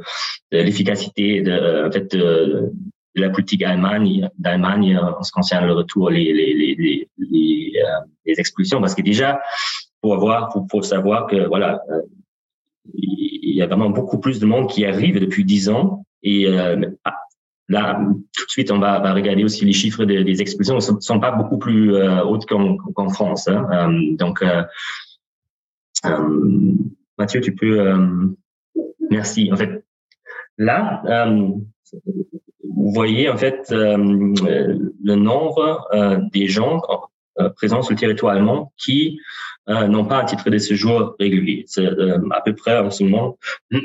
de 0.52 0.58
l'efficacité 0.58 1.42
de, 1.42 1.88
en 1.88 1.92
fait, 1.92 2.14
de, 2.16 2.72
de 3.16 3.22
la 3.22 3.30
politique 3.30 3.60
d'Allemagne 3.62 4.30
d'Allemagne 4.38 4.98
en 4.98 5.22
ce 5.24 5.32
qui 5.32 5.36
concerne 5.36 5.66
le 5.66 5.74
retour, 5.74 6.10
les, 6.10 6.34
les, 6.34 6.54
les, 6.54 7.10
les, 7.18 7.74
euh, 7.78 8.06
les 8.26 8.40
expulsions, 8.40 8.80
parce 8.80 8.96
que 8.96 9.02
déjà, 9.02 9.42
pour 10.02 10.16
avoir, 10.16 10.50
pour, 10.50 10.68
pour 10.68 10.86
savoir 10.86 11.28
que 11.28 11.48
voilà, 11.48 11.82
euh, 11.90 12.02
il 12.94 13.56
y 13.56 13.62
a 13.62 13.68
vraiment 13.68 13.90
beaucoup 13.90 14.20
plus 14.20 14.40
de 14.40 14.46
monde 14.46 14.70
qui 14.70 14.86
arrive 14.86 15.20
depuis 15.20 15.46
dix 15.46 15.70
ans 15.70 16.06
et 16.22 16.48
euh, 16.48 16.78
Là, 17.70 17.98
tout 17.98 18.46
de 18.46 18.50
suite, 18.50 18.72
on 18.72 18.78
va, 18.78 19.00
va 19.00 19.14
regarder 19.14 19.46
aussi 19.46 19.64
les 19.64 19.72
chiffres 19.72 20.04
des, 20.04 20.26
des 20.26 20.42
expulsions. 20.42 20.76
ne 20.76 20.82
sont, 20.82 21.20
pas 21.22 21.32
beaucoup 21.32 21.58
plus 21.58 21.96
euh, 21.96 22.22
hautes 22.22 22.46
qu'en 22.46 23.10
France. 23.10 23.48
Hein. 23.48 23.90
donc, 24.20 24.44
Mathieu, 27.18 27.40
tu 27.40 27.56
peux. 27.56 27.96
merci. 29.10 29.50
En 29.52 29.56
fait, 29.56 29.86
là, 30.58 31.26
vous 32.64 32.92
voyez 32.92 33.30
en 33.30 33.38
fait 33.38 33.68
euh, 33.72 33.98
le 33.98 35.16
nombre 35.16 35.88
euh, 35.94 36.18
des 36.32 36.48
gens 36.48 36.82
euh, 37.40 37.50
présents 37.50 37.82
sur 37.82 37.94
le 37.94 38.00
territoire 38.00 38.36
allemand 38.36 38.72
qui 38.78 39.20
n'ont 39.66 40.04
pas 40.04 40.22
un 40.22 40.26
titre 40.26 40.50
de 40.50 40.58
séjour 40.58 41.16
régulier. 41.22 41.64
C'est 41.68 41.88
à 41.88 42.42
peu 42.42 42.54
près 42.54 42.78
en 42.80 42.92
ce 42.92 43.06
moment 43.06 43.38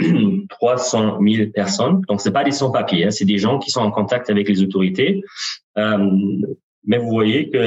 300 0.49 1.21
000 1.23 1.51
personnes. 1.55 2.01
Donc 2.09 2.21
c'est 2.21 2.33
pas 2.33 2.43
des 2.43 2.51
sans-papiers, 2.51 3.05
hein, 3.05 3.11
c'est 3.13 3.25
des 3.25 3.39
gens 3.39 3.61
qui 3.61 3.71
sont 3.71 3.83
en 3.83 3.93
contact 3.93 4.29
avec 4.29 4.49
les 4.49 4.61
autorités. 4.61 5.23
mais 5.77 6.99
vous 6.99 7.09
voyez 7.09 7.49
que 7.49 7.59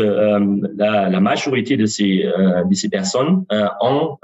la, 0.76 1.10
la, 1.10 1.20
majorité 1.22 1.78
de 1.78 1.86
ces 1.86 2.30
de 2.70 2.74
ces 2.76 2.90
personnes 2.90 3.46
ont 3.80 4.18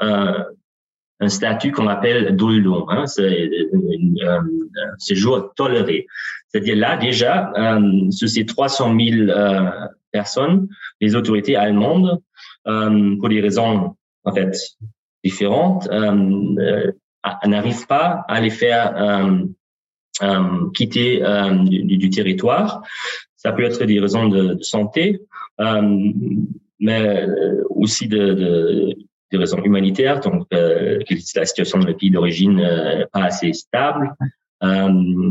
un 1.20 1.30
statut 1.30 1.72
qu'on 1.72 1.88
appelle 1.88 2.36
Duldung, 2.36 2.86
hein, 2.90 3.08
c'est 3.08 3.50
un 4.24 4.46
séjour 4.98 5.54
toléré. 5.56 6.08
C'est-à-dire 6.48 6.76
là, 6.76 6.98
déjà, 6.98 7.52
euh, 7.58 8.12
sur 8.12 8.30
ces 8.30 8.46
300 8.46 8.96
000 8.98 9.30
euh, 9.30 9.70
personnes, 10.12 10.68
les 11.02 11.16
autorités 11.16 11.56
allemandes, 11.56 12.22
euh, 12.68 13.16
pour 13.20 13.30
des 13.30 13.42
raisons 13.42 13.96
en 14.24 14.34
fait 14.34 14.56
différentes, 15.24 15.88
euh, 15.92 16.92
n'arrivent 17.46 17.88
pas 17.88 18.24
à 18.28 18.40
les 18.40 18.50
faire 18.50 18.94
quitter 20.74 21.22
du, 21.66 21.98
du, 21.98 22.10
territoire. 22.10 22.82
Ça 23.36 23.52
peut 23.52 23.64
être 23.64 23.84
des 23.84 24.00
raisons 24.00 24.28
de, 24.30 24.54
de 24.56 24.64
santé, 24.64 25.22
mais 26.80 27.26
aussi 27.70 28.08
de, 28.08 28.34
de 28.34 28.98
des 29.32 29.38
raisons 29.38 29.62
humanitaires, 29.64 30.20
donc 30.20 30.48
euh, 30.54 31.00
la 31.36 31.46
situation 31.46 31.80
dans 31.80 31.88
le 31.88 31.96
pays 31.96 32.12
d'origine 32.12 32.60
euh, 32.60 33.06
pas 33.12 33.24
assez 33.24 33.54
stable. 33.54 34.14
Euh, 34.64 35.30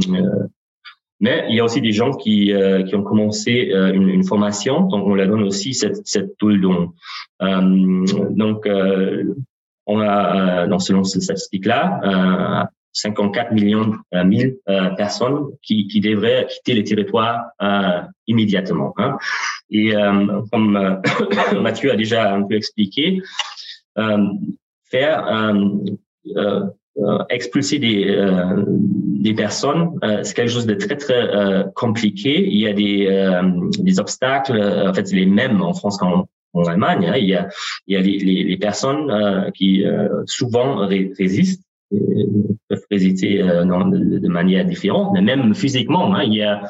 mais 1.21 1.47
il 1.49 1.57
y 1.57 1.61
a 1.61 1.65
aussi 1.65 1.81
des 1.81 1.93
gens 1.93 2.13
qui, 2.13 2.53
euh, 2.53 2.83
qui 2.83 2.95
ont 2.95 3.03
commencé 3.03 3.71
euh, 3.73 3.93
une, 3.93 4.25
formation, 4.25 4.83
donc 4.83 5.07
on 5.07 5.15
leur 5.15 5.29
donne 5.29 5.45
aussi 5.45 5.73
cette, 5.73 6.07
cette 6.07 6.37
tool 6.37 6.61
don. 6.61 6.93
Euh, 7.43 8.05
donc, 8.31 8.69
on 9.89 10.01
a, 10.01 10.67
dans 10.67 10.79
selon 10.79 11.05
ces 11.05 11.21
statistiques-là, 11.21 12.69
54 12.93 13.53
millions 13.53 13.93
euh, 14.15 14.25
mille 14.25 14.57
personnes 14.97 15.47
qui, 15.63 15.87
qui 15.87 16.01
devraient 16.01 16.47
quitter 16.51 16.75
les 16.75 16.85
territoires 16.85 17.45
immédiatement. 18.27 18.95
Hein. 18.99 19.17
Et 19.71 19.93
comme 20.53 21.01
Mathieu 21.61 21.93
a 21.93 21.97
déjà 21.97 22.35
un 22.35 22.43
peu 22.43 22.57
expliqué, 22.57 23.23
faire 24.91 25.53
euh, 26.99 27.19
expulser 27.29 27.79
des, 27.79 28.07
euh, 28.09 28.65
des 28.67 29.35
personnes, 29.35 29.99
euh, 30.03 30.21
c'est 30.23 30.35
quelque 30.35 30.51
chose 30.51 30.67
de 30.67 30.75
très 30.75 30.97
très 30.97 31.29
euh, 31.35 31.65
compliqué. 31.75 32.47
Il 32.47 32.59
y 32.59 32.67
a 32.67 32.73
des, 32.73 33.41
des 33.79 34.01
obstacles, 34.01 34.61
en 34.63 34.95
fait, 34.95 35.11
les 35.13 35.27
mêmes 35.27 35.61
en 35.63 35.75
France 35.75 35.99
qu'en 35.99 36.27
en 36.55 36.65
Allemagne. 36.65 37.07
Hein. 37.07 37.17
Il 37.17 37.29
y 37.29 37.35
a, 37.35 37.49
il 37.87 37.95
y 37.95 37.97
a 37.99 38.01
les, 38.01 38.19
les, 38.19 38.45
les 38.45 38.57
personnes 38.57 39.53
qui 39.55 39.85
souvent 40.27 40.87
résistent 40.87 41.63
peuvent 42.69 42.87
résister 42.91 43.43
non, 43.65 43.87
de, 43.89 44.19
de, 44.19 44.29
manière 44.29 44.65
différente, 44.65 45.11
mais 45.13 45.21
même 45.21 45.55
physiquement, 45.55 46.15
hein, 46.15 46.23
il 46.25 46.35
y 46.35 46.43
a 46.43 46.63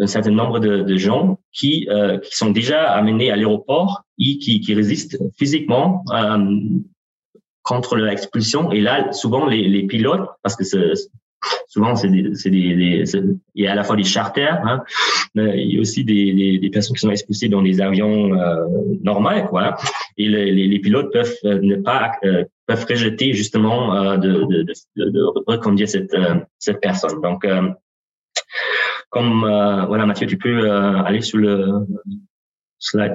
un 0.00 0.06
certain 0.06 0.30
nombre 0.30 0.58
de, 0.60 0.82
de 0.82 0.96
gens 0.96 1.38
qui, 1.52 1.88
euh, 1.90 2.18
qui 2.18 2.36
sont 2.36 2.50
déjà 2.50 2.90
amenés 2.92 3.30
à 3.30 3.36
l'aéroport 3.36 4.02
et 4.18 4.38
qui, 4.38 4.60
qui 4.60 4.74
résistent 4.74 5.18
physiquement 5.38 6.04
euh, 6.12 6.60
contre 7.62 7.96
l'expulsion. 7.96 8.72
Et 8.72 8.80
là, 8.80 9.12
souvent, 9.12 9.46
les, 9.46 9.68
les 9.68 9.86
pilotes, 9.86 10.28
parce 10.42 10.56
que 10.56 10.64
souvent, 11.68 11.96
c'est 11.96 12.08
des, 12.08 12.34
c'est 12.34 12.50
des, 12.50 13.04
il 13.54 13.64
y 13.64 13.66
a 13.66 13.72
à 13.72 13.74
la 13.74 13.84
fois 13.84 13.96
des 13.96 14.04
charters, 14.04 14.60
hein, 14.64 14.82
mais 15.34 15.62
il 15.62 15.74
y 15.74 15.78
a 15.78 15.80
aussi 15.80 16.04
des, 16.04 16.32
des, 16.32 16.58
des, 16.58 16.70
personnes 16.70 16.94
qui 16.94 17.00
sont 17.00 17.10
expulsées 17.10 17.48
dans 17.48 17.62
des 17.62 17.80
avions 17.80 18.34
euh, 18.34 18.66
normaux, 19.02 19.46
quoi. 19.48 19.76
Et 20.16 20.28
les, 20.28 20.52
les, 20.52 20.78
pilotes 20.78 21.12
peuvent 21.12 21.34
euh, 21.44 21.58
ne 21.62 21.76
pas 21.76 22.12
euh, 22.24 22.44
peuvent 22.66 22.86
rejeter 22.88 23.32
justement 23.32 23.94
euh, 23.94 24.16
de, 24.16 24.32
de, 24.44 24.66
de, 24.96 25.10
de, 25.10 25.22
reconduire 25.46 25.88
cette 25.88 26.14
cette 26.58 26.80
personne. 26.80 27.20
Donc, 27.22 27.46
comme 29.12 29.42
voilà, 29.86 30.06
Mathieu, 30.06 30.26
tu 30.26 30.38
peux 30.38 30.70
aller 30.70 31.20
sur 31.20 31.38
le 31.38 31.86
slide 32.78 33.14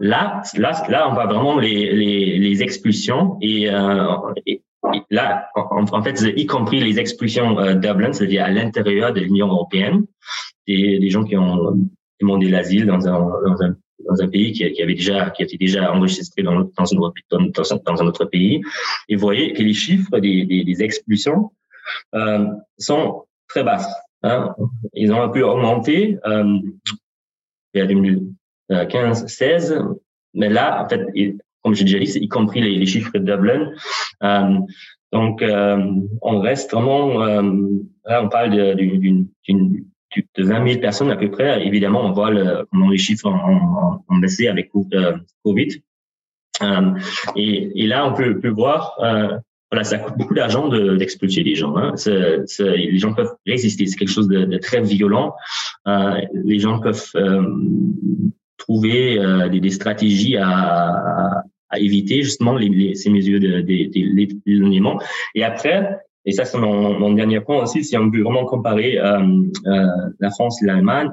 Là, 0.00 0.42
là, 0.56 0.82
là, 0.88 1.08
on 1.10 1.14
voit 1.14 1.26
vraiment 1.26 1.58
les, 1.58 1.92
les, 1.92 2.38
les 2.38 2.62
expulsions 2.62 3.36
et, 3.40 3.70
euh, 3.70 4.16
et, 4.46 4.62
là, 5.10 5.48
en, 5.54 6.02
fait, 6.02 6.20
y 6.36 6.46
compris 6.46 6.80
les 6.80 6.98
expulsions 6.98 7.58
euh, 7.58 7.74
Dublin, 7.74 8.12
c'est-à-dire 8.12 8.44
à, 8.44 8.50
l'intérieur 8.50 9.12
de 9.12 9.20
l'Union 9.20 9.48
européenne, 9.48 10.06
des, 10.66 10.98
des 10.98 11.10
gens 11.10 11.24
qui 11.24 11.36
ont 11.36 11.76
demandé 12.20 12.48
l'asile 12.48 12.86
dans 12.86 13.06
un, 13.06 13.18
dans 13.20 13.62
un 13.62 13.76
dans 14.08 14.22
un 14.22 14.28
pays 14.28 14.52
qui, 14.52 14.70
qui, 14.72 14.82
avait 14.82 14.94
déjà 14.94 15.28
qui 15.30 15.42
était 15.42 15.56
déjà 15.56 15.92
enregistré 15.92 16.42
dans, 16.42 16.60
dans, 16.60 16.84
dans 16.86 18.02
un 18.02 18.06
autre 18.06 18.24
pays 18.24 18.62
et 19.08 19.16
vous 19.16 19.20
voyez 19.20 19.52
que 19.52 19.62
les 19.62 19.74
chiffres 19.74 20.18
des, 20.20 20.46
des, 20.46 20.64
des 20.64 20.82
expulsions 20.82 21.50
euh, 22.14 22.46
sont 22.78 23.24
très 23.48 23.64
basses. 23.64 23.92
Hein. 24.22 24.54
Ils 24.94 25.12
ont 25.12 25.22
un 25.22 25.28
peu 25.28 25.42
augmenté 25.42 26.18
euh, 26.26 26.58
il 27.74 27.78
y 27.78 27.80
a 27.80 27.86
2015, 27.86 29.26
16, 29.26 29.78
mais 30.34 30.48
là, 30.48 30.84
en 30.84 30.88
fait, 30.88 31.06
comme 31.62 31.74
j'ai 31.74 31.84
déjà 31.84 31.98
dit, 31.98 32.18
y 32.18 32.28
compris 32.28 32.60
les, 32.60 32.86
chiffres 32.86 33.12
de 33.12 33.18
Dublin. 33.18 33.72
Euh, 34.22 34.58
donc, 35.12 35.42
euh, 35.42 35.78
on 36.22 36.40
reste 36.40 36.72
vraiment, 36.72 37.22
euh, 37.22 37.42
là, 38.04 38.22
on 38.22 38.28
parle 38.28 38.76
d'une 38.76 39.28
de 40.36 40.44
20 40.44 40.68
000 40.68 40.80
personnes 40.80 41.10
à 41.10 41.16
peu 41.16 41.30
près. 41.30 41.66
Évidemment, 41.66 42.04
on 42.04 42.12
voit 42.12 42.30
le, 42.30 42.66
comment 42.70 42.88
les 42.88 42.98
chiffres 42.98 43.26
ont, 43.26 44.00
ont 44.08 44.18
baissé 44.18 44.48
avec 44.48 44.70
Covid. 45.44 45.82
Euh, 46.62 46.94
et, 47.36 47.82
et, 47.82 47.86
là, 47.86 48.06
on 48.06 48.14
peut, 48.14 48.40
peut 48.40 48.48
voir, 48.48 48.96
euh, 49.00 49.38
voilà, 49.70 49.84
ça 49.84 49.98
coûte 49.98 50.14
beaucoup 50.16 50.34
d'argent 50.34 50.68
d'expulser 50.68 51.42
les 51.42 51.54
gens. 51.54 51.76
Hein. 51.76 51.94
les 52.58 52.98
gens 52.98 53.12
peuvent 53.12 53.34
résister. 53.46 53.86
C'est 53.86 53.96
quelque 53.96 54.10
chose 54.10 54.28
de, 54.28 54.44
de 54.44 54.58
très 54.58 54.80
violent. 54.80 55.34
Euh, 55.86 56.20
les 56.32 56.58
gens 56.58 56.80
peuvent 56.80 57.10
euh, 57.16 57.42
trouver 58.56 59.18
euh, 59.18 59.48
des, 59.48 59.60
des, 59.60 59.70
stratégies 59.70 60.36
à, 60.36 61.44
à, 61.68 61.78
éviter 61.78 62.22
justement 62.22 62.56
les, 62.56 62.68
les, 62.68 62.94
ces 62.94 63.10
mesures 63.10 63.40
d'éloignement. 63.40 64.94
De, 64.96 65.00
et 65.34 65.44
après, 65.44 65.98
et 66.24 66.32
ça 66.32 66.44
c'est 66.44 66.58
mon, 66.58 66.98
mon, 66.98 67.12
dernier 67.12 67.40
point 67.40 67.62
aussi, 67.62 67.84
si 67.84 67.96
on 67.96 68.10
veut 68.10 68.22
vraiment 68.22 68.44
comparer 68.44 68.98
euh, 68.98 69.18
euh, 69.66 69.86
la 70.20 70.30
France 70.30 70.62
et 70.62 70.66
l'Allemagne, 70.66 71.10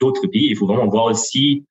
d'autres 0.00 0.26
pays, 0.26 0.48
il 0.50 0.56
faut 0.56 0.66
vraiment 0.66 0.88
voir 0.88 1.04
aussi 1.04 1.64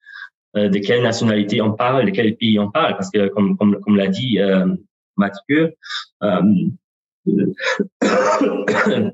euh, 0.56 0.70
de 0.70 0.80
quelle 0.80 1.04
nationalité 1.04 1.62
on 1.62 1.74
parle, 1.74 2.06
de 2.06 2.12
quel 2.12 2.36
pays 2.36 2.58
on 2.60 2.72
parle, 2.72 2.95
parce 2.95 3.10
que 3.12 3.28
comme, 3.28 3.58
comme, 3.58 3.80
comme 3.82 3.97
l'a 3.97 4.08
dit 4.08 4.39
Mathieu, 5.18 5.76
euh, 6.24 6.41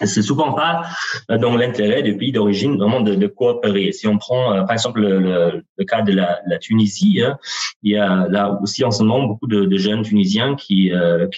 c'est 0.00 0.22
souvent 0.22 0.52
pas 0.54 0.82
dans 1.28 1.56
l'intérêt 1.56 2.02
du 2.02 2.16
pays 2.16 2.32
d'origine 2.32 2.76
vraiment 2.76 3.00
de, 3.00 3.26
coopérer. 3.26 3.92
Si 3.92 4.08
on 4.08 4.18
prend 4.18 4.52
euh, 4.52 4.62
par 4.62 4.72
exemple 4.72 5.00
le, 5.00 5.84
cas 5.84 6.02
de 6.02 6.12
la, 6.12 6.58
Tunisie, 6.60 7.22
hein, 7.22 7.38
il 7.82 7.92
y 7.92 7.96
a 7.96 8.26
là 8.28 8.58
aussi 8.62 8.84
en 8.84 8.90
ce 8.90 9.02
moment 9.02 9.26
beaucoup 9.26 9.46
de, 9.46 9.76
jeunes 9.76 10.02
Tunisiens 10.02 10.56
qui 10.56 10.92
euh, 10.92 11.28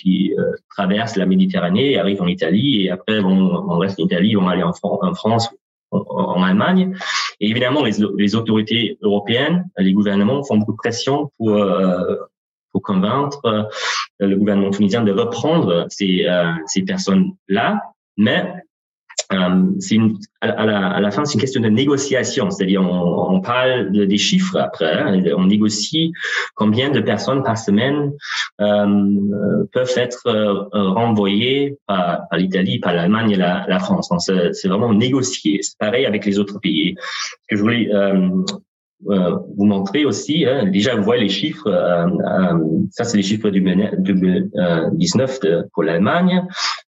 traversent 0.71 1.17
la 1.17 1.27
Méditerranée, 1.27 1.99
arrivent 1.99 2.23
en 2.23 2.27
Italie 2.27 2.83
et 2.85 2.91
après 2.91 3.21
vont 3.21 3.65
on 3.69 3.79
reste 3.79 4.01
en 4.01 4.05
Italie, 4.05 4.35
vont 4.35 4.49
aller 4.49 4.63
en, 4.63 4.73
France, 4.73 5.51
en, 5.91 5.99
en, 5.99 6.43
Allemagne. 6.43 6.97
Et 7.41 7.51
évidemment, 7.51 7.85
les, 7.85 8.35
autorités 8.35 8.99
européennes, 9.03 9.69
les 9.77 9.93
gouvernements 9.93 10.43
font 10.45 10.57
beaucoup 10.57 10.73
de 10.73 10.77
pression 10.79 11.31
pour 11.37 11.55
convaincre 12.81 13.68
le 14.18 14.37
gouvernement 14.37 14.70
tunisien 14.70 15.03
de 15.03 15.12
reprendre 15.12 15.87
ces, 15.89 16.27
ces 16.66 16.83
personnes-là 16.83 17.81
mais 18.16 18.53
euh, 19.33 19.64
c'est 19.81 19.99
à, 20.41 21.01
la, 21.01 21.11
fin, 21.11 21.24
c'est 21.24 21.35
une 21.35 21.41
question 21.41 21.61
de 21.61 21.68
négociation, 21.68 22.51
c'est-à-dire 22.51 22.83
on, 22.83 23.41
parle 23.41 23.91
de, 23.91 24.05
des 24.05 24.18
chiffres 24.18 24.57
après, 24.57 24.93
hein, 24.93 25.20
on 25.37 25.47
négocie 25.47 26.12
combien 26.55 26.91
de 26.91 27.01
personnes 27.01 27.43
par 27.43 27.59
semaine 27.59 28.12
euh, 28.61 29.64
peuvent 29.72 29.93
être 29.97 30.29
euh, 30.29 30.68
renvoyées 30.72 31.77
par, 31.87 32.27
l'Italie, 32.33 32.79
par 32.79 32.95
l'Allemagne 32.95 33.33
et 33.33 33.37
la, 33.37 33.79
France. 33.81 34.12
C'est 34.53 34.68
vraiment 34.68 34.93
négocié. 34.95 35.61
C'est 35.62 35.79
pareil 35.79 36.07
avec 36.07 36.24
les 36.24 36.39
autres 36.39 36.61
pays. 36.61 36.95
Ce 36.99 37.47
que 37.49 37.57
je 37.57 37.62
voulais 37.62 37.89
euh, 37.93 38.31
euh, 39.11 39.37
vous 39.57 39.67
montrer 39.67 40.07
aussi. 40.07 40.47
Hein, 40.47 40.65
déjà, 40.71 40.97
vous 40.97 41.03
voyez 41.03 41.23
les 41.23 41.29
chiffres. 41.29 41.69
Euh, 41.69 42.07
euh, 42.07 42.59
ça, 42.91 43.05
c'est 43.05 43.19
les 43.19 43.23
chiffres 43.23 43.51
du 43.51 43.61
2019 43.61 45.41
pour 45.73 45.83
l'Allemagne. 45.83 46.43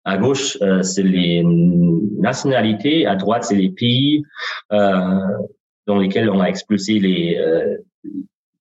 À 0.04 0.16
gauche, 0.16 0.56
c'est 0.82 1.02
les 1.02 1.42
nationalités. 1.44 3.06
À 3.06 3.16
droite, 3.16 3.44
c'est 3.44 3.56
les 3.56 3.70
pays 3.70 4.22
dans 4.70 5.98
lesquels 5.98 6.30
on 6.30 6.40
a 6.40 6.46
expulsé 6.46 6.98
les 6.98 7.38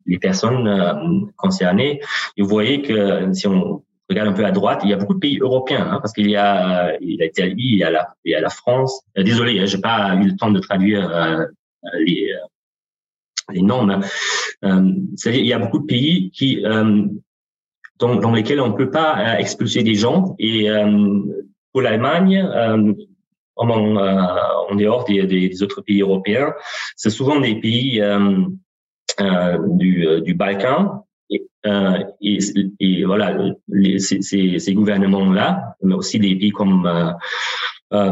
les 0.07 0.19
personnes 0.19 1.31
concernées. 1.35 1.99
Et 2.37 2.41
vous 2.41 2.47
voyez 2.47 2.81
que 2.81 3.31
si 3.33 3.47
on 3.47 3.83
regarde 4.09 4.29
un 4.29 4.33
peu 4.33 4.45
à 4.45 4.51
droite, 4.51 4.81
il 4.83 4.89
y 4.89 4.93
a 4.93 4.97
beaucoup 4.97 5.15
de 5.15 5.19
pays 5.19 5.39
européens, 5.39 5.87
hein, 5.91 5.99
parce 5.99 6.13
qu'il 6.13 6.29
y 6.29 6.35
a 6.35 6.95
l'Italie, 6.99 7.55
il 7.73 7.77
y 7.77 7.83
a 7.83 7.89
la, 7.89 8.13
il 8.23 8.31
y 8.31 8.35
a 8.35 8.41
la 8.41 8.49
France. 8.49 9.01
désolé, 9.15 9.59
hein, 9.59 9.65
j'ai 9.65 9.79
pas 9.79 10.15
eu 10.15 10.25
le 10.25 10.35
temps 10.35 10.51
de 10.51 10.59
traduire 10.59 11.47
les 11.99 12.31
énorme. 13.53 14.01
Euh, 14.63 14.91
il 15.25 15.45
y 15.45 15.53
a 15.53 15.59
beaucoup 15.59 15.79
de 15.79 15.85
pays 15.85 16.31
qui 16.31 16.65
euh, 16.65 17.05
dans, 17.99 18.15
dans, 18.15 18.33
lesquels 18.33 18.59
on 18.59 18.69
ne 18.69 18.75
peut 18.75 18.89
pas 18.89 19.17
euh, 19.17 19.37
expulser 19.37 19.83
des 19.83 19.95
gens. 19.95 20.35
Et 20.39 20.69
euh, 20.69 21.19
pour 21.71 21.81
l'Allemagne, 21.81 22.37
euh, 22.37 22.93
en, 23.57 23.69
en, 23.69 24.75
dehors 24.75 25.05
des, 25.05 25.63
autres 25.63 25.81
pays 25.81 26.01
européens, 26.01 26.53
c'est 26.97 27.09
souvent 27.09 27.39
des 27.39 27.55
pays 27.55 28.01
du, 29.17 30.21
du 30.21 30.33
Balkan. 30.33 31.05
Et, 31.29 32.39
et, 32.79 33.05
voilà, 33.05 33.37
les, 33.69 33.99
ces, 33.99 34.21
ces 34.21 34.73
gouvernements-là, 34.73 35.75
mais 35.81 35.95
aussi 35.95 36.19
des 36.19 36.35
pays 36.35 36.51
comme 36.51 36.81
voilà, 36.81 37.17
euh, 37.93 38.11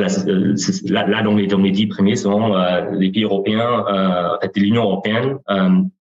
là, 0.00 1.06
là 1.06 1.22
dans, 1.22 1.34
les, 1.34 1.46
dans 1.46 1.58
les 1.58 1.70
dix 1.70 1.86
premiers 1.86 2.16
sont 2.16 2.54
euh, 2.54 2.90
les 2.92 3.10
pays 3.10 3.24
européens, 3.24 3.84
euh, 3.88 4.36
en 4.36 4.40
fait, 4.40 4.56
l'Union 4.56 4.82
européenne 4.84 5.38
euh, 5.50 5.68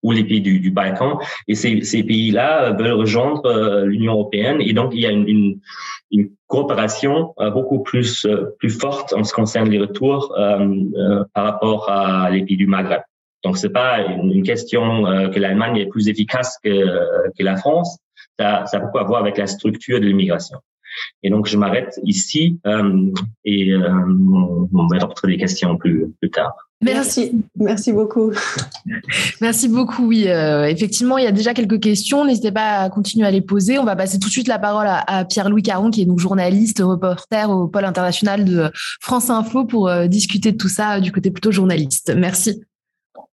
ou 0.04 0.12
les 0.12 0.24
pays 0.24 0.42
du, 0.42 0.60
du 0.60 0.72
Balkan. 0.72 1.20
Et 1.48 1.56
ces, 1.56 1.82
ces 1.82 2.04
pays-là 2.04 2.72
veulent 2.72 2.94
rejoindre 2.94 3.84
l'Union 3.84 4.14
européenne. 4.14 4.58
Et 4.62 4.74
donc, 4.74 4.92
il 4.94 5.02
y 5.02 5.06
a 5.06 5.12
une, 5.12 5.28
une, 5.28 5.60
une 6.12 6.30
coopération 6.48 7.34
beaucoup 7.54 7.80
plus, 7.82 8.28
plus 8.60 8.70
forte 8.70 9.14
en 9.14 9.24
ce 9.24 9.34
qui 9.34 9.42
concerne 9.42 9.70
les 9.70 9.80
retours 9.80 10.34
par 11.34 11.44
rapport 11.44 11.90
à 11.90 12.30
les 12.30 12.46
pays 12.46 12.58
du 12.58 12.68
Maghreb. 12.68 13.02
Donc, 13.44 13.58
c'est 13.58 13.72
pas 13.72 14.02
une, 14.06 14.32
une 14.32 14.44
question 14.44 15.04
que 15.34 15.40
l'Allemagne 15.40 15.78
est 15.78 15.88
plus 15.88 16.08
efficace 16.10 16.58
que, 16.64 16.70
que 17.38 17.44
la 17.44 17.58
France. 17.58 17.98
Ça, 18.40 18.66
ça 18.68 18.78
a 18.78 18.80
beaucoup 18.82 19.00
à 19.00 19.04
voir 19.04 19.22
avec 19.22 19.38
la 19.38 19.48
structure 19.48 20.00
de 20.00 20.06
l'immigration. 20.06 20.60
Et 21.24 21.30
donc, 21.30 21.48
je 21.48 21.58
m'arrête 21.58 22.00
ici 22.04 22.60
euh, 22.66 23.12
et 23.46 23.72
euh, 23.74 23.90
on 24.74 24.88
va 24.88 24.98
répondre 24.98 25.16
des 25.26 25.38
questions 25.38 25.78
plus, 25.78 26.08
plus 26.20 26.30
tard. 26.30 26.54
Merci, 26.82 27.32
merci 27.56 27.92
beaucoup. 27.92 28.32
Merci 29.42 29.68
beaucoup. 29.68 30.08
Oui, 30.08 30.28
euh, 30.28 30.66
effectivement, 30.66 31.18
il 31.18 31.24
y 31.24 31.28
a 31.28 31.32
déjà 31.32 31.56
quelques 31.56 31.80
questions. 31.80 32.24
N'hésitez 32.24 32.52
pas 32.52 32.82
à 32.82 32.90
continuer 32.90 33.26
à 33.26 33.32
les 33.32 33.42
poser. 33.42 33.80
On 33.80 33.84
va 33.84 33.96
passer 33.96 34.20
tout 34.20 34.28
de 34.28 34.32
suite 34.32 34.48
la 34.48 34.60
parole 34.60 34.86
à, 34.86 35.00
à 35.08 35.26
Pierre-Louis 35.26 35.64
Caron, 35.64 35.90
qui 35.90 36.04
est 36.04 36.06
donc 36.06 36.20
journaliste, 36.20 36.80
reporter 36.80 37.50
au 37.50 37.68
pôle 37.68 37.86
international 37.86 38.46
de 38.46 38.70
France 39.02 39.32
Info, 39.32 39.66
pour 39.66 39.88
euh, 39.88 40.06
discuter 40.06 40.52
de 40.52 40.58
tout 40.58 40.70
ça 40.70 41.00
du 41.00 41.12
côté 41.12 41.32
plutôt 41.32 41.52
journaliste. 41.52 42.14
Merci. 42.16 42.62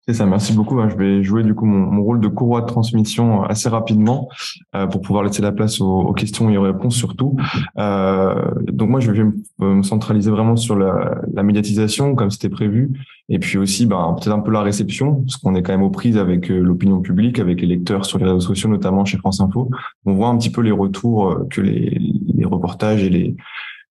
C'est 0.06 0.14
ça, 0.14 0.26
merci 0.26 0.52
beaucoup. 0.52 0.80
Je 0.88 0.96
vais 0.96 1.22
jouer 1.22 1.44
du 1.44 1.54
coup 1.54 1.64
mon, 1.64 1.78
mon, 1.78 2.02
rôle 2.02 2.20
de 2.20 2.26
courroie 2.26 2.62
de 2.62 2.66
transmission 2.66 3.44
assez 3.44 3.68
rapidement 3.68 4.28
euh, 4.74 4.88
pour 4.88 5.00
pouvoir 5.00 5.22
laisser 5.22 5.42
la 5.42 5.52
place 5.52 5.80
aux, 5.80 6.00
aux, 6.00 6.12
questions 6.12 6.50
et 6.50 6.56
aux 6.56 6.62
réponses 6.62 6.96
surtout. 6.96 7.36
Euh, 7.78 8.50
donc 8.64 8.90
moi, 8.90 8.98
je 8.98 9.12
vais 9.12 9.22
me 9.60 9.82
centraliser 9.84 10.32
vraiment 10.32 10.56
sur 10.56 10.74
la, 10.74 11.20
la 11.32 11.44
médiatisation 11.44 12.16
comme 12.16 12.32
c'était 12.32 12.48
prévu, 12.48 12.90
et 13.28 13.38
puis 13.38 13.58
aussi 13.58 13.86
ben, 13.86 14.16
peut-être 14.18 14.34
un 14.34 14.40
peu 14.40 14.50
la 14.50 14.62
réception, 14.62 15.22
parce 15.22 15.36
qu'on 15.36 15.54
est 15.54 15.62
quand 15.62 15.72
même 15.72 15.82
aux 15.82 15.90
prises 15.90 16.18
avec 16.18 16.50
euh, 16.50 16.58
l'opinion 16.58 17.00
publique, 17.00 17.38
avec 17.38 17.60
les 17.60 17.68
lecteurs 17.68 18.04
sur 18.04 18.18
les 18.18 18.24
réseaux 18.24 18.40
sociaux, 18.40 18.68
notamment 18.68 19.04
chez 19.04 19.18
France 19.18 19.40
Info. 19.40 19.70
On 20.04 20.14
voit 20.14 20.28
un 20.28 20.36
petit 20.36 20.50
peu 20.50 20.62
les 20.62 20.72
retours 20.72 21.30
euh, 21.30 21.46
que 21.48 21.60
les, 21.60 21.96
les 22.34 22.44
reportages 22.44 23.04
et 23.04 23.08
les 23.08 23.36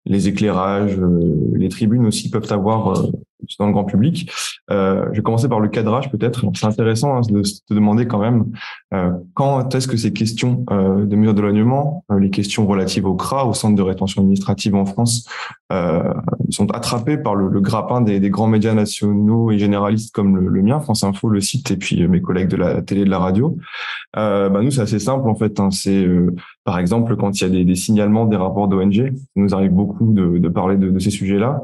les 0.07 0.29
éclairages, 0.29 0.97
euh, 0.97 1.51
les 1.53 1.69
tribunes 1.69 2.05
aussi 2.05 2.29
peuvent 2.29 2.51
avoir 2.51 3.05
dans 3.59 3.67
le 3.67 3.71
grand 3.71 3.85
public. 3.85 4.31
Euh, 4.71 5.05
je 5.11 5.17
vais 5.17 5.23
commencer 5.23 5.47
par 5.47 5.59
le 5.59 5.69
cadrage 5.69 6.11
peut-être. 6.11 6.45
C'est 6.55 6.65
intéressant 6.65 7.17
hein, 7.17 7.21
de 7.29 7.43
se 7.43 7.61
demander 7.69 8.07
quand 8.07 8.19
même 8.19 8.45
euh, 8.93 9.11
quand 9.33 9.73
est-ce 9.73 9.87
que 9.87 9.97
ces 9.97 10.13
questions 10.13 10.65
euh, 10.71 11.05
de 11.05 11.15
mesures 11.15 11.33
d'éloignement, 11.33 12.03
les 12.17 12.29
questions 12.29 12.67
relatives 12.67 13.05
au 13.05 13.15
CRA, 13.15 13.45
au 13.45 13.53
centre 13.53 13.75
de 13.75 13.81
rétention 13.81 14.21
administrative 14.21 14.75
en 14.75 14.85
France, 14.85 15.27
sont 16.49 16.71
attrapées 16.71 17.17
par 17.17 17.35
le, 17.35 17.59
grappin 17.59 17.99
des, 18.01 18.29
grands 18.29 18.47
médias 18.47 18.73
nationaux 18.73 19.51
et 19.51 19.57
généralistes 19.59 20.13
comme 20.13 20.37
le, 20.37 20.61
mien, 20.61 20.79
France 20.79 21.03
Info, 21.03 21.27
le 21.29 21.41
site, 21.41 21.71
et 21.71 21.77
puis 21.77 22.07
mes 22.07 22.21
collègues 22.21 22.47
de 22.47 22.55
la 22.55 22.81
télé 22.81 23.03
de 23.03 23.09
la 23.09 23.19
radio. 23.19 23.57
Bah 24.13 24.49
nous, 24.49 24.71
c'est 24.71 24.81
assez 24.81 24.99
simple 24.99 25.27
en 25.27 25.35
fait. 25.35 25.59
Hein, 25.59 25.69
c'est 25.71 26.07
Par 26.67 26.79
exemple, 26.79 27.15
quand 27.15 27.39
il 27.39 27.43
y 27.43 27.45
a 27.45 27.49
des, 27.49 27.63
des 27.63 27.75
signalements 27.75 28.25
des 28.25 28.35
rapports 28.35 28.67
d'ONG, 28.67 29.13
nous 29.37 29.55
arrive 29.55 29.71
beaucoup 29.71 30.11
de, 30.11 30.37
de 30.37 30.49
parler 30.49 30.75
de, 30.75 30.89
de, 30.89 30.99
ces 30.99 31.11
sujets-là. 31.11 31.63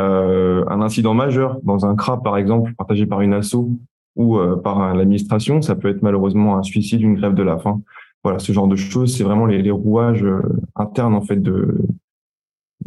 Euh, 0.00 0.64
un 0.68 0.80
incident 0.80 1.12
majeur 1.12 1.58
dans 1.64 1.86
un 1.86 1.96
CRA, 1.96 2.22
par 2.22 2.36
exemple, 2.36 2.72
partagé 2.78 3.04
par 3.04 3.20
une 3.20 3.34
asso 3.34 3.68
ou 4.14 4.38
euh, 4.38 4.54
par 4.54 4.94
l'administration, 4.94 5.60
ça 5.60 5.74
peut 5.74 5.88
être 5.88 6.02
malheureusement 6.02 6.56
un 6.56 6.62
suicide, 6.62 7.00
une 7.00 7.16
grève 7.16 7.34
de 7.34 7.42
la 7.42 7.58
faim. 7.58 7.80
Voilà, 8.22 8.38
ce 8.38 8.52
genre 8.52 8.68
de 8.68 8.76
choses, 8.76 9.16
c'est 9.16 9.24
vraiment 9.24 9.46
les, 9.46 9.60
les 9.60 9.72
rouages 9.72 10.22
euh, 10.22 10.40
internes 10.76 11.16
en 11.16 11.20
fait 11.20 11.42
de, 11.42 11.76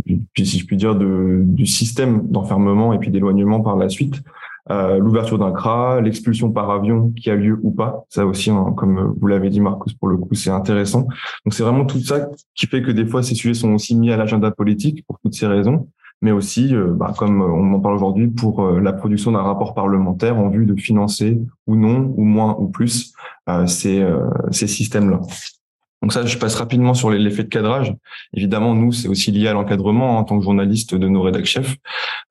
puis 0.05 0.45
si 0.45 0.59
je 0.59 0.65
puis 0.65 0.77
dire, 0.77 0.95
de, 0.95 1.41
du 1.43 1.65
système 1.65 2.29
d'enfermement 2.29 2.93
et 2.93 2.97
puis 2.97 3.11
d'éloignement 3.11 3.59
par 3.59 3.75
la 3.75 3.89
suite. 3.89 4.23
Euh, 4.69 4.97
l'ouverture 4.97 5.37
d'un 5.37 5.51
CRA, 5.51 6.01
l'expulsion 6.01 6.51
par 6.51 6.69
avion 6.69 7.11
qui 7.15 7.29
a 7.29 7.35
lieu 7.35 7.59
ou 7.63 7.71
pas. 7.71 8.05
Ça 8.09 8.25
aussi, 8.25 8.49
hein, 8.49 8.73
comme 8.75 9.15
vous 9.19 9.27
l'avez 9.27 9.49
dit, 9.49 9.61
Marcos, 9.61 9.91
pour 9.99 10.09
le 10.09 10.17
coup, 10.17 10.33
c'est 10.33 10.49
intéressant. 10.49 11.07
Donc 11.45 11.53
c'est 11.53 11.63
vraiment 11.63 11.85
tout 11.85 11.99
ça 11.99 12.27
qui 12.55 12.67
fait 12.67 12.81
que 12.81 12.91
des 12.91 13.05
fois, 13.05 13.23
ces 13.23 13.35
sujets 13.35 13.53
sont 13.53 13.73
aussi 13.73 13.95
mis 13.95 14.11
à 14.11 14.17
l'agenda 14.17 14.51
politique 14.51 15.05
pour 15.07 15.19
toutes 15.19 15.35
ces 15.35 15.47
raisons, 15.47 15.87
mais 16.21 16.31
aussi, 16.31 16.75
euh, 16.75 16.93
bah, 16.93 17.13
comme 17.17 17.41
on 17.41 17.73
en 17.73 17.79
parle 17.79 17.95
aujourd'hui, 17.95 18.27
pour 18.27 18.65
euh, 18.65 18.79
la 18.81 18.91
production 18.91 19.31
d'un 19.31 19.41
rapport 19.41 19.73
parlementaire 19.73 20.37
en 20.37 20.49
vue 20.49 20.65
de 20.65 20.75
financer 20.75 21.39
ou 21.65 21.75
non, 21.75 22.13
ou 22.17 22.23
moins 22.23 22.55
ou 22.59 22.67
plus 22.67 23.13
ces, 23.65 24.05
ces 24.51 24.67
systèmes-là. 24.67 25.21
Donc 26.01 26.13
ça, 26.13 26.25
je 26.25 26.37
passe 26.37 26.55
rapidement 26.55 26.93
sur 26.93 27.09
l'effet 27.09 27.43
de 27.43 27.49
cadrage. 27.49 27.93
Évidemment, 28.33 28.75
nous, 28.75 28.91
c'est 28.91 29.07
aussi 29.07 29.31
lié 29.31 29.47
à 29.47 29.53
l'encadrement 29.53 30.17
hein, 30.17 30.21
en 30.21 30.23
tant 30.23 30.37
que 30.37 30.43
journaliste 30.43 30.93
de 30.93 31.07
nos 31.07 31.21
rédacteurs 31.21 31.63
chefs, 31.63 31.75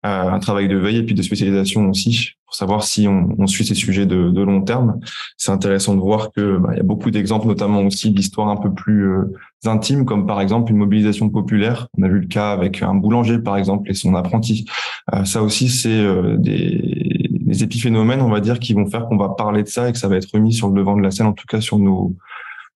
euh, 0.05 0.31
un 0.31 0.39
travail 0.39 0.69
de 0.69 0.77
veille 0.77 0.99
et 0.99 1.03
puis 1.03 1.15
de 1.15 1.23
spécialisation 1.23 1.89
aussi 1.91 2.31
pour 2.47 2.55
savoir 2.55 2.85
si 2.85 3.09
on, 3.09 3.35
on 3.39 3.47
suit 3.49 3.67
ces 3.67 3.75
sujets 3.75 4.07
de, 4.07 4.31
de 4.31 4.43
long 4.43 4.63
terme. 4.63 5.01
C'est 5.37 5.51
intéressant 5.51 5.95
de 5.95 6.01
voir 6.01 6.31
que 6.31 6.59
bah, 6.59 6.77
y 6.77 6.81
a 6.81 6.85
beaucoup 6.85 7.11
d'exemples, 7.11 7.49
notamment 7.49 7.81
aussi 7.81 8.13
d'histoires 8.13 8.49
un 8.49 8.57
peu 8.57 8.73
plus 8.73 9.09
euh, 9.09 9.33
intimes, 9.65 10.05
comme 10.05 10.27
par 10.27 10.41
exemple 10.41 10.71
une 10.71 10.79
mobilisation 10.79 11.29
populaire. 11.29 11.89
On 11.99 12.05
a 12.05 12.09
vu 12.09 12.21
le 12.21 12.29
cas 12.29 12.53
avec 12.53 12.83
un 12.83 12.95
boulanger, 12.95 13.41
par 13.41 13.57
exemple, 13.57 13.91
et 13.91 13.95
son 13.95 14.15
apprenti. 14.15 14.65
Euh, 15.13 15.25
ça 15.25 15.43
aussi, 15.43 15.69
c'est 15.69 15.89
euh, 15.89 16.37
des, 16.39 17.29
des 17.31 17.65
épiphénomènes, 17.65 18.23
on 18.23 18.31
va 18.31 18.41
dire, 18.41 18.61
qui 18.61 18.75
vont 18.75 18.87
faire 18.87 19.07
qu'on 19.07 19.17
va 19.17 19.31
parler 19.31 19.65
de 19.65 19.69
ça 19.69 19.89
et 19.89 19.93
que 19.93 19.99
ça 19.99 20.07
va 20.07 20.17
être 20.17 20.31
remis 20.33 20.53
sur 20.53 20.69
le 20.69 20.75
devant 20.75 20.97
de 20.97 21.03
la 21.03 21.11
scène, 21.11 21.27
en 21.27 21.33
tout 21.33 21.47
cas 21.49 21.61
sur 21.61 21.81
nos 21.81 22.15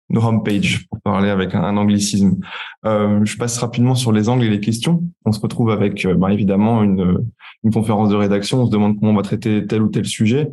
nos 0.10 0.26
homepage, 0.26 0.88
pour 0.90 1.00
parler 1.02 1.30
avec 1.30 1.56
un, 1.56 1.78
anglicisme. 1.78 2.38
Euh, 2.86 3.24
je 3.24 3.38
passe 3.38 3.58
rapidement 3.60 3.96
sur 3.96 4.12
les 4.12 4.30
angles 4.30 4.46
et 4.46 4.50
les 4.50 4.60
questions. 4.60 5.04
On 5.26 5.32
se 5.32 5.40
retrouve 5.40 5.72
avec, 5.72 6.06
euh, 6.06 6.16
bah, 6.16 6.32
évidemment, 6.34 6.84
une, 6.84 7.26
une 7.64 7.72
conférence 7.72 8.10
de 8.10 8.16
rédaction. 8.16 8.64
On 8.64 8.66
se 8.66 8.72
demande 8.72 9.00
comment 9.00 9.12
on 9.12 9.16
va 9.16 9.22
traiter 9.22 9.66
tel 9.68 9.82
ou 9.82 9.90
tel 9.90 10.06
sujet. 10.06 10.50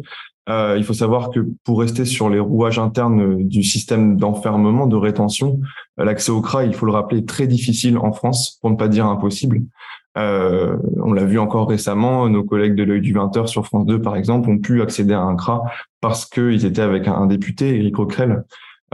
Euh, 0.49 0.77
il 0.79 0.85
faut 0.85 0.95
savoir 0.95 1.31
que 1.31 1.41
pour 1.65 1.81
rester 1.81 2.05
sur 2.05 2.31
les 2.31 2.39
rouages 2.39 2.79
internes 2.79 3.43
du 3.43 3.65
système 3.65 4.17
d'enfermement, 4.17 4.87
de 4.87 4.95
rétention, 4.95 5.59
l'accès 5.97 6.31
au 6.31 6.41
CRA, 6.41 6.65
il 6.65 6.75
faut 6.75 6.87
le 6.87 6.93
rappeler, 6.93 7.21
est 7.21 7.29
très 7.29 7.49
difficile 7.49 7.99
en 7.99 8.13
France, 8.13 8.59
pour 8.61 8.71
ne 8.71 8.77
pas 8.77 8.89
dire 8.89 9.07
impossible. 9.07 9.63
Euh, 10.17 10.77
on 11.03 11.13
l'a 11.13 11.25
vu 11.25 11.39
encore 11.39 11.69
récemment, 11.69 12.29
nos 12.29 12.45
collègues 12.45 12.75
de 12.75 12.85
l'œil 12.85 13.03
du 13.03 13.13
20h 13.13 13.49
sur 13.49 13.67
France 13.67 13.87
2, 13.87 14.01
par 14.01 14.17
exemple, 14.17 14.49
ont 14.49 14.59
pu 14.59 14.81
accéder 14.83 15.13
à 15.15 15.21
un 15.21 15.37
CRA 15.37 15.63
parce 16.01 16.25
qu'ils 16.25 16.65
étaient 16.65 16.81
avec 16.81 17.09
un, 17.09 17.15
un 17.15 17.27
député, 17.27 17.77
Éric 17.77 17.97
Coquerel, 17.97 18.45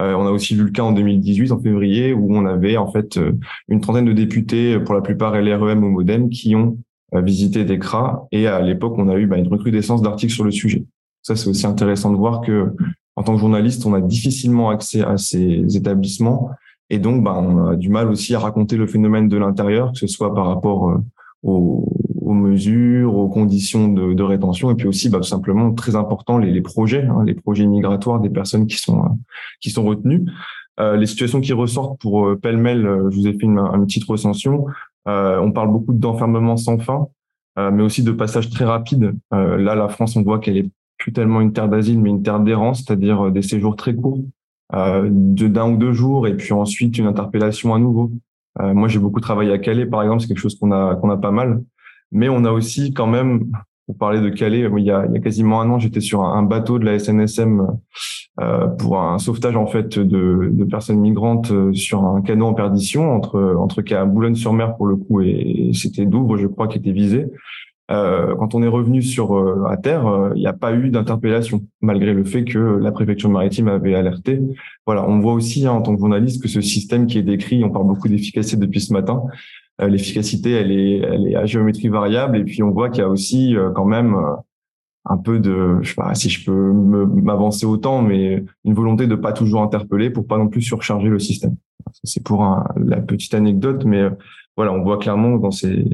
euh, 0.00 0.14
on 0.14 0.26
a 0.26 0.30
aussi 0.30 0.54
vu 0.54 0.64
le 0.64 0.70
cas 0.70 0.82
en 0.82 0.92
2018, 0.92 1.52
en 1.52 1.60
février, 1.60 2.14
où 2.14 2.34
on 2.34 2.46
avait 2.46 2.76
en 2.76 2.90
fait 2.90 3.18
euh, 3.18 3.32
une 3.68 3.80
trentaine 3.80 4.06
de 4.06 4.12
députés, 4.12 4.78
pour 4.80 4.94
la 4.94 5.02
plupart 5.02 5.34
LREM 5.34 5.84
ou 5.84 5.90
MoDem, 5.90 6.30
qui 6.30 6.56
ont 6.56 6.78
euh, 7.14 7.20
visité 7.20 7.64
des 7.64 7.78
CRA. 7.78 8.26
Et 8.32 8.46
à 8.46 8.60
l'époque, 8.60 8.94
on 8.96 9.08
a 9.08 9.16
eu 9.16 9.26
bah, 9.26 9.36
une 9.36 9.48
recrudescence 9.48 10.02
d'articles 10.02 10.32
sur 10.32 10.44
le 10.44 10.50
sujet. 10.50 10.84
Ça, 11.22 11.36
c'est 11.36 11.48
aussi 11.48 11.66
intéressant 11.66 12.10
de 12.10 12.16
voir 12.16 12.40
que, 12.40 12.72
en 13.16 13.22
tant 13.22 13.34
que 13.34 13.40
journaliste, 13.40 13.84
on 13.84 13.94
a 13.94 14.00
difficilement 14.00 14.70
accès 14.70 15.02
à 15.02 15.18
ces 15.18 15.76
établissements. 15.76 16.50
Et 16.88 16.98
donc, 16.98 17.22
bah, 17.22 17.38
on 17.38 17.68
a 17.68 17.76
du 17.76 17.90
mal 17.90 18.08
aussi 18.08 18.34
à 18.34 18.38
raconter 18.38 18.76
le 18.76 18.86
phénomène 18.86 19.28
de 19.28 19.36
l'intérieur, 19.36 19.92
que 19.92 19.98
ce 19.98 20.06
soit 20.06 20.34
par 20.34 20.46
rapport 20.46 21.00
aux, 21.42 21.86
aux 22.32 22.34
mesures, 22.34 23.14
aux 23.14 23.28
conditions 23.28 23.88
de, 23.88 24.22
rétention, 24.22 24.70
et 24.70 24.74
puis 24.74 24.88
aussi 24.88 25.08
bah, 25.08 25.18
tout 25.18 25.24
simplement 25.24 25.72
très 25.72 25.96
important 25.96 26.38
les, 26.38 26.60
projets, 26.60 27.04
hein, 27.04 27.22
les 27.24 27.34
projets 27.34 27.66
migratoires 27.66 28.20
des 28.20 28.30
personnes 28.30 28.66
qui 28.66 28.78
sont 28.78 29.18
qui 29.60 29.70
sont 29.70 29.84
retenues. 29.84 30.26
Euh, 30.80 30.96
les 30.96 31.06
situations 31.06 31.40
qui 31.40 31.52
ressortent 31.52 32.00
pour 32.00 32.26
euh, 32.26 32.36
pêle-mêle, 32.36 32.86
euh, 32.86 33.10
je 33.10 33.16
vous 33.16 33.26
ai 33.26 33.32
fait 33.32 33.44
une, 33.44 33.60
petite 33.86 34.04
recension. 34.04 34.66
Euh, 35.06 35.38
on 35.38 35.52
parle 35.52 35.70
beaucoup 35.70 35.92
d'enfermement 35.92 36.56
sans 36.56 36.78
fin, 36.78 37.08
euh, 37.58 37.70
mais 37.70 37.82
aussi 37.82 38.02
de 38.02 38.12
passage 38.12 38.50
très 38.50 38.64
rapide. 38.64 39.14
là, 39.30 39.74
la 39.74 39.88
France, 39.88 40.16
on 40.16 40.22
voit 40.22 40.38
qu'elle 40.38 40.56
est 40.56 40.70
plus 40.98 41.12
tellement 41.12 41.40
une 41.40 41.52
terre 41.52 41.68
d'asile, 41.68 42.00
mais 42.00 42.10
une 42.10 42.22
terre 42.22 42.40
d'errance, 42.40 42.84
c'est-à-dire 42.84 43.30
des 43.30 43.42
séjours 43.42 43.76
très 43.76 43.94
courts, 43.94 44.20
d'un 44.72 45.70
ou 45.70 45.76
deux 45.76 45.92
jours, 45.92 46.26
et 46.28 46.36
puis 46.36 46.52
ensuite 46.52 46.96
une 46.96 47.06
interpellation 47.06 47.74
à 47.74 47.78
nouveau. 47.78 48.12
moi, 48.60 48.86
j'ai 48.88 49.00
beaucoup 49.00 49.20
travaillé 49.20 49.52
à 49.52 49.58
Calais, 49.58 49.84
par 49.84 50.02
exemple, 50.02 50.22
c'est 50.22 50.28
quelque 50.28 50.38
chose 50.38 50.58
qu'on 50.58 50.70
a 50.70 50.94
qu'on 50.94 51.10
a 51.10 51.16
pas 51.16 51.32
mal. 51.32 51.62
Mais 52.12 52.28
on 52.28 52.44
a 52.44 52.52
aussi 52.52 52.92
quand 52.92 53.06
même, 53.06 53.50
pour 53.86 53.96
parler 53.96 54.20
de 54.20 54.28
Calais, 54.28 54.68
il 54.76 54.84
y 54.84 54.90
a, 54.90 55.06
quasiment 55.22 55.60
un 55.60 55.70
an, 55.70 55.78
j'étais 55.78 56.00
sur 56.00 56.22
un 56.22 56.42
bateau 56.42 56.78
de 56.78 56.84
la 56.84 56.98
SNSM 56.98 57.66
euh, 58.40 58.66
pour 58.66 59.00
un 59.00 59.18
sauvetage 59.18 59.56
en 59.56 59.66
fait 59.66 59.98
de, 59.98 60.48
de, 60.50 60.64
personnes 60.64 61.00
migrantes 61.00 61.50
euh, 61.50 61.72
sur 61.74 62.04
un 62.04 62.22
canot 62.22 62.46
en 62.46 62.54
perdition 62.54 63.14
entre 63.14 63.54
entre 63.58 63.82
Boulogne-sur-Mer 64.06 64.76
pour 64.76 64.86
le 64.86 64.96
coup 64.96 65.20
et, 65.20 65.70
c'était 65.74 66.06
Douvres, 66.06 66.38
je 66.38 66.46
crois, 66.46 66.68
qui 66.68 66.78
était 66.78 66.92
visé. 66.92 67.26
Euh, 67.90 68.34
quand 68.36 68.54
on 68.54 68.62
est 68.62 68.68
revenu 68.68 69.02
sur 69.02 69.36
euh, 69.36 69.64
à 69.68 69.76
terre, 69.76 70.06
euh, 70.06 70.30
il 70.34 70.40
n'y 70.40 70.46
a 70.46 70.52
pas 70.52 70.72
eu 70.72 70.88
d'interpellation, 70.88 71.62
malgré 71.80 72.14
le 72.14 72.24
fait 72.24 72.44
que 72.44 72.58
la 72.58 72.90
préfecture 72.92 73.28
maritime 73.28 73.68
avait 73.68 73.94
alerté. 73.94 74.40
Voilà, 74.86 75.06
on 75.06 75.18
voit 75.18 75.34
aussi 75.34 75.66
hein, 75.66 75.72
en 75.72 75.82
tant 75.82 75.94
que 75.94 76.00
journaliste 76.00 76.40
que 76.42 76.48
ce 76.48 76.60
système 76.60 77.06
qui 77.06 77.18
est 77.18 77.22
décrit, 77.22 77.62
on 77.64 77.70
parle 77.70 77.86
beaucoup 77.86 78.08
d'efficacité 78.08 78.56
depuis 78.56 78.80
ce 78.80 78.92
matin, 78.92 79.22
l'efficacité, 79.78 80.52
elle 80.52 80.72
est, 80.72 80.98
elle 80.98 81.28
est 81.28 81.36
à 81.36 81.46
géométrie 81.46 81.88
variable. 81.88 82.38
Et 82.38 82.44
puis 82.44 82.62
on 82.62 82.70
voit 82.70 82.90
qu'il 82.90 83.00
y 83.00 83.04
a 83.04 83.08
aussi 83.08 83.56
euh, 83.56 83.70
quand 83.70 83.84
même 83.84 84.14
euh, 84.14 84.34
un 85.04 85.16
peu 85.16 85.38
de, 85.38 85.78
je 85.82 85.88
sais 85.88 85.94
pas 85.94 86.14
si 86.14 86.30
je 86.30 86.44
peux 86.44 86.72
m'avancer 86.72 87.66
autant, 87.66 88.02
mais 88.02 88.44
une 88.64 88.74
volonté 88.74 89.06
de 89.06 89.16
pas 89.16 89.32
toujours 89.32 89.62
interpeller 89.62 90.10
pour 90.10 90.26
pas 90.26 90.38
non 90.38 90.48
plus 90.48 90.62
surcharger 90.62 91.08
le 91.08 91.18
système. 91.18 91.56
C'est 92.04 92.24
pour 92.24 92.46
la 92.76 93.00
petite 93.00 93.34
anecdote, 93.34 93.84
mais 93.84 94.08
voilà, 94.56 94.72
on 94.72 94.82
voit 94.82 94.98
clairement 94.98 95.38
dans 95.38 95.50
ces 95.50 95.84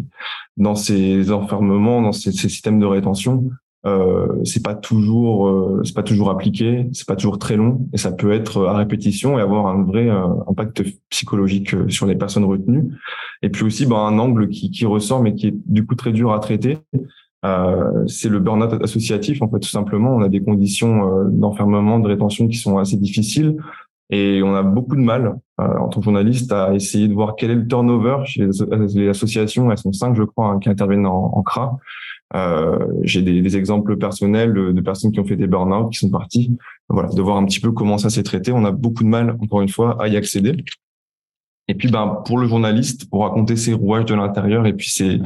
dans 0.59 0.75
ces 0.75 1.33
enfermements, 1.33 2.03
dans 2.03 2.13
ces 2.13 2.33
systèmes 2.33 2.79
de 2.79 2.85
rétention, 2.85 3.49
euh, 3.87 4.43
c'est 4.45 4.65
pas 4.65 4.75
toujours 4.75 5.47
euh, 5.47 5.83
c'est 5.85 5.95
pas 5.95 6.03
toujours 6.03 6.31
appliqué, 6.31 6.89
c'est 6.93 7.07
pas 7.07 7.15
toujours 7.15 7.39
très 7.39 7.57
long 7.57 7.87
et 7.93 7.97
ça 7.97 8.11
peut 8.11 8.33
être 8.33 8.67
à 8.67 8.77
répétition 8.77 9.39
et 9.39 9.43
avoir 9.43 9.69
un 9.69 9.85
vrai 9.85 10.09
euh, 10.09 10.27
impact 10.49 10.83
psychologique 11.11 11.75
euh, 11.75 11.89
sur 11.89 12.07
les 12.07 12.17
personnes 12.17 12.45
retenues. 12.45 12.93
Et 13.43 13.51
puis 13.51 13.63
aussi, 13.63 13.87
ben, 13.87 13.97
un 13.97 14.19
angle 14.19 14.49
qui, 14.49 14.73
qui 14.73 14.85
ressort 14.85 15.23
mais 15.23 15.35
qui 15.35 15.49
est 15.49 15.55
du 15.67 15.87
coup 15.87 15.95
très 15.95 16.11
dur 16.11 16.33
à 16.33 16.41
traiter, 16.41 16.79
euh, 17.45 18.05
c'est 18.09 18.29
le 18.29 18.41
burn-out 18.41 18.83
associatif. 18.83 19.43
En 19.43 19.49
fait, 19.49 19.61
tout 19.61 19.69
simplement, 19.69 20.17
on 20.17 20.23
a 20.23 20.29
des 20.29 20.43
conditions 20.43 21.29
d'enfermement, 21.31 22.01
de 22.01 22.09
rétention 22.09 22.49
qui 22.49 22.57
sont 22.57 22.79
assez 22.79 22.97
difficiles. 22.97 23.57
Et 24.11 24.41
on 24.43 24.55
a 24.57 24.63
beaucoup 24.63 24.97
de 24.97 25.03
mal, 25.03 25.37
en 25.59 25.89
tant 25.89 26.01
que 26.01 26.05
journaliste, 26.05 26.51
à 26.51 26.75
essayer 26.75 27.09
de 27.09 27.13
voir 27.13 27.37
quel 27.37 27.51
est 27.51 27.55
le 27.55 27.69
turnover 27.69 28.25
chez 28.25 28.47
les, 28.47 29.09
associations. 29.09 29.71
Elles 29.71 29.79
sont 29.79 29.93
cinq, 29.93 30.17
je 30.17 30.23
crois, 30.23 30.47
hein, 30.47 30.59
qui 30.59 30.71
interviennent 30.71 31.07
en, 31.07 31.31
en 31.37 31.43
CRA. 31.43 31.79
Euh, 32.35 32.79
j'ai 33.03 33.23
des, 33.23 33.41
des, 33.41 33.57
exemples 33.57 33.97
personnels 33.97 34.53
de, 34.53 34.81
personnes 34.81 35.13
qui 35.13 35.21
ont 35.21 35.25
fait 35.25 35.37
des 35.37 35.47
burn-out, 35.47 35.91
qui 35.93 35.99
sont 35.99 36.11
partis. 36.11 36.57
Voilà, 36.89 37.09
de 37.09 37.23
voir 37.23 37.37
un 37.37 37.45
petit 37.45 37.61
peu 37.61 37.73
comment 37.73 37.99
ça 37.99 38.11
s'est 38.11 38.23
traité. 38.23 38.53
On 38.53 38.65
a 38.65 38.71
beaucoup 38.71 39.03
de 39.03 39.09
mal, 39.09 39.37
encore 39.41 39.63
une 39.63 39.69
fois, 39.69 39.97
à 40.03 40.09
y 40.09 40.17
accéder. 40.17 40.57
Et 41.69 41.75
puis, 41.75 41.89
ben, 41.89 42.23
pour 42.25 42.39
le 42.39 42.47
journaliste, 42.47 43.09
pour 43.11 43.23
raconter 43.23 43.57
ses 43.57 43.73
rouages 43.73 44.07
de 44.07 44.15
l'intérieur, 44.15 44.67
et 44.67 44.73
puis 44.73 44.91
c'est, 44.91 45.19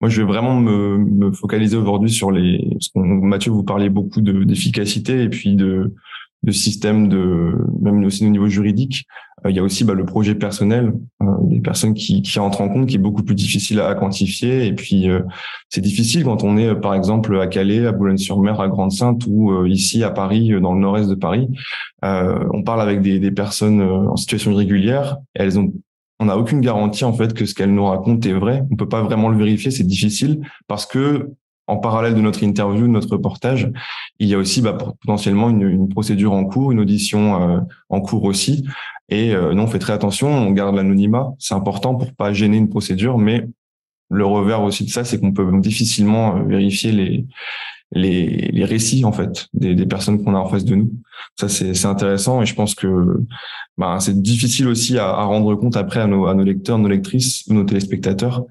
moi, 0.00 0.08
je 0.08 0.20
vais 0.20 0.26
vraiment 0.26 0.58
me, 0.60 0.98
me 0.98 1.32
focaliser 1.32 1.76
aujourd'hui 1.76 2.10
sur 2.10 2.30
les, 2.30 2.68
parce 2.72 2.88
que 2.88 2.98
Mathieu, 2.98 3.52
vous 3.52 3.62
parlez 3.62 3.88
beaucoup 3.88 4.20
d'efficacité 4.20 5.22
et 5.22 5.28
puis 5.28 5.54
de, 5.54 5.94
de 6.42 6.50
système 6.52 7.08
de 7.08 7.56
même 7.80 8.04
aussi 8.04 8.26
au 8.26 8.30
niveau 8.30 8.48
juridique. 8.48 9.06
Euh, 9.46 9.50
il 9.50 9.56
y 9.56 9.58
a 9.58 9.62
aussi 9.62 9.84
bah, 9.84 9.94
le 9.94 10.04
projet 10.04 10.34
personnel 10.34 10.92
euh, 11.22 11.26
des 11.42 11.60
personnes 11.60 11.94
qui, 11.94 12.22
qui 12.22 12.38
entrent 12.38 12.60
en 12.60 12.68
compte, 12.68 12.86
qui 12.86 12.96
est 12.96 12.98
beaucoup 12.98 13.22
plus 13.22 13.34
difficile 13.34 13.80
à, 13.80 13.94
quantifier. 13.94 14.66
Et 14.66 14.72
puis 14.72 15.08
euh, 15.08 15.20
c'est 15.68 15.80
difficile 15.80 16.24
quand 16.24 16.44
on 16.44 16.56
est 16.56 16.74
par 16.74 16.94
exemple 16.94 17.38
à 17.40 17.46
Calais, 17.46 17.86
à 17.86 17.92
Boulogne-sur-Mer, 17.92 18.60
à 18.60 18.68
Grande-Sainte 18.68 19.22
ou 19.28 19.64
ici 19.66 20.02
à 20.04 20.10
Paris, 20.10 20.52
dans 20.60 20.74
le 20.74 20.80
nord-est 20.80 21.08
de 21.08 21.14
Paris. 21.14 21.48
on 22.02 22.62
parle 22.62 22.80
avec 22.80 23.02
des, 23.02 23.18
des 23.18 23.30
personnes 23.30 23.80
en 23.80 24.16
situation 24.16 24.52
irrégulière. 24.52 25.18
elles 25.34 25.58
ont 25.58 25.72
on 26.20 26.26
n'a 26.26 26.38
aucune 26.38 26.60
garantie 26.60 27.04
en 27.04 27.12
fait 27.12 27.34
que 27.34 27.44
ce 27.44 27.54
qu'elles 27.54 27.74
nous 27.74 27.84
racontent 27.84 28.28
est 28.28 28.32
vrai. 28.32 28.62
On 28.70 28.76
peut 28.76 28.88
pas 28.88 29.02
vraiment 29.02 29.28
le 29.28 29.36
vérifier, 29.36 29.72
c'est 29.72 29.84
difficile 29.84 30.42
parce 30.68 30.86
que 30.86 31.32
en 31.66 31.78
parallèle 31.78 32.14
de 32.14 32.20
notre 32.20 32.42
interview, 32.42 32.82
de 32.82 32.92
notre 32.92 33.10
reportage, 33.12 33.70
il 34.18 34.28
y 34.28 34.34
a 34.34 34.38
aussi 34.38 34.60
bah, 34.60 34.76
potentiellement 35.00 35.50
une, 35.50 35.88
procédure 35.88 36.32
en 36.32 36.44
cours, 36.44 36.72
une 36.72 36.80
audition 36.80 37.42
euh, 37.42 37.60
en 37.88 38.00
cours 38.00 38.24
aussi. 38.24 38.66
Et 39.08 39.34
euh, 39.34 39.54
nous, 39.54 39.62
on 39.62 39.66
fait 39.66 39.78
très 39.78 39.92
attention, 39.92 40.28
on 40.28 40.50
garde 40.50 40.74
l'anonymat. 40.74 41.32
C'est 41.38 41.54
important 41.54 41.94
pour 41.94 42.12
pas 42.14 42.32
gêner 42.32 42.56
une 42.56 42.68
procédure, 42.68 43.18
mais 43.18 43.46
le 44.10 44.26
revers 44.26 44.62
aussi 44.62 44.84
de 44.84 44.90
ça, 44.90 45.04
c'est 45.04 45.20
qu'on 45.20 45.32
peut 45.32 45.48
difficilement 45.60 46.36
euh, 46.36 46.42
vérifier 46.44 46.92
les, 46.92 47.26
les, 47.92 48.64
récits 48.64 49.04
en 49.04 49.12
fait 49.12 49.46
des, 49.54 49.86
personnes 49.86 50.22
qu'on 50.22 50.34
a 50.34 50.38
en 50.38 50.48
face 50.48 50.64
de 50.64 50.74
nous. 50.74 50.92
Ça 51.38 51.48
c'est 51.48 51.86
intéressant 51.86 52.42
et 52.42 52.46
je 52.46 52.54
pense 52.54 52.74
que 52.74 52.88
bah, 53.78 53.98
c'est 54.00 54.20
difficile 54.20 54.68
aussi 54.68 54.98
à, 54.98 55.12
rendre 55.24 55.54
compte 55.54 55.76
après 55.76 56.00
à 56.00 56.06
nos, 56.06 56.42
lecteurs, 56.42 56.78
nos 56.78 56.88
lectrices, 56.88 57.48
nos 57.48 57.64
téléspectateurs 57.64 58.44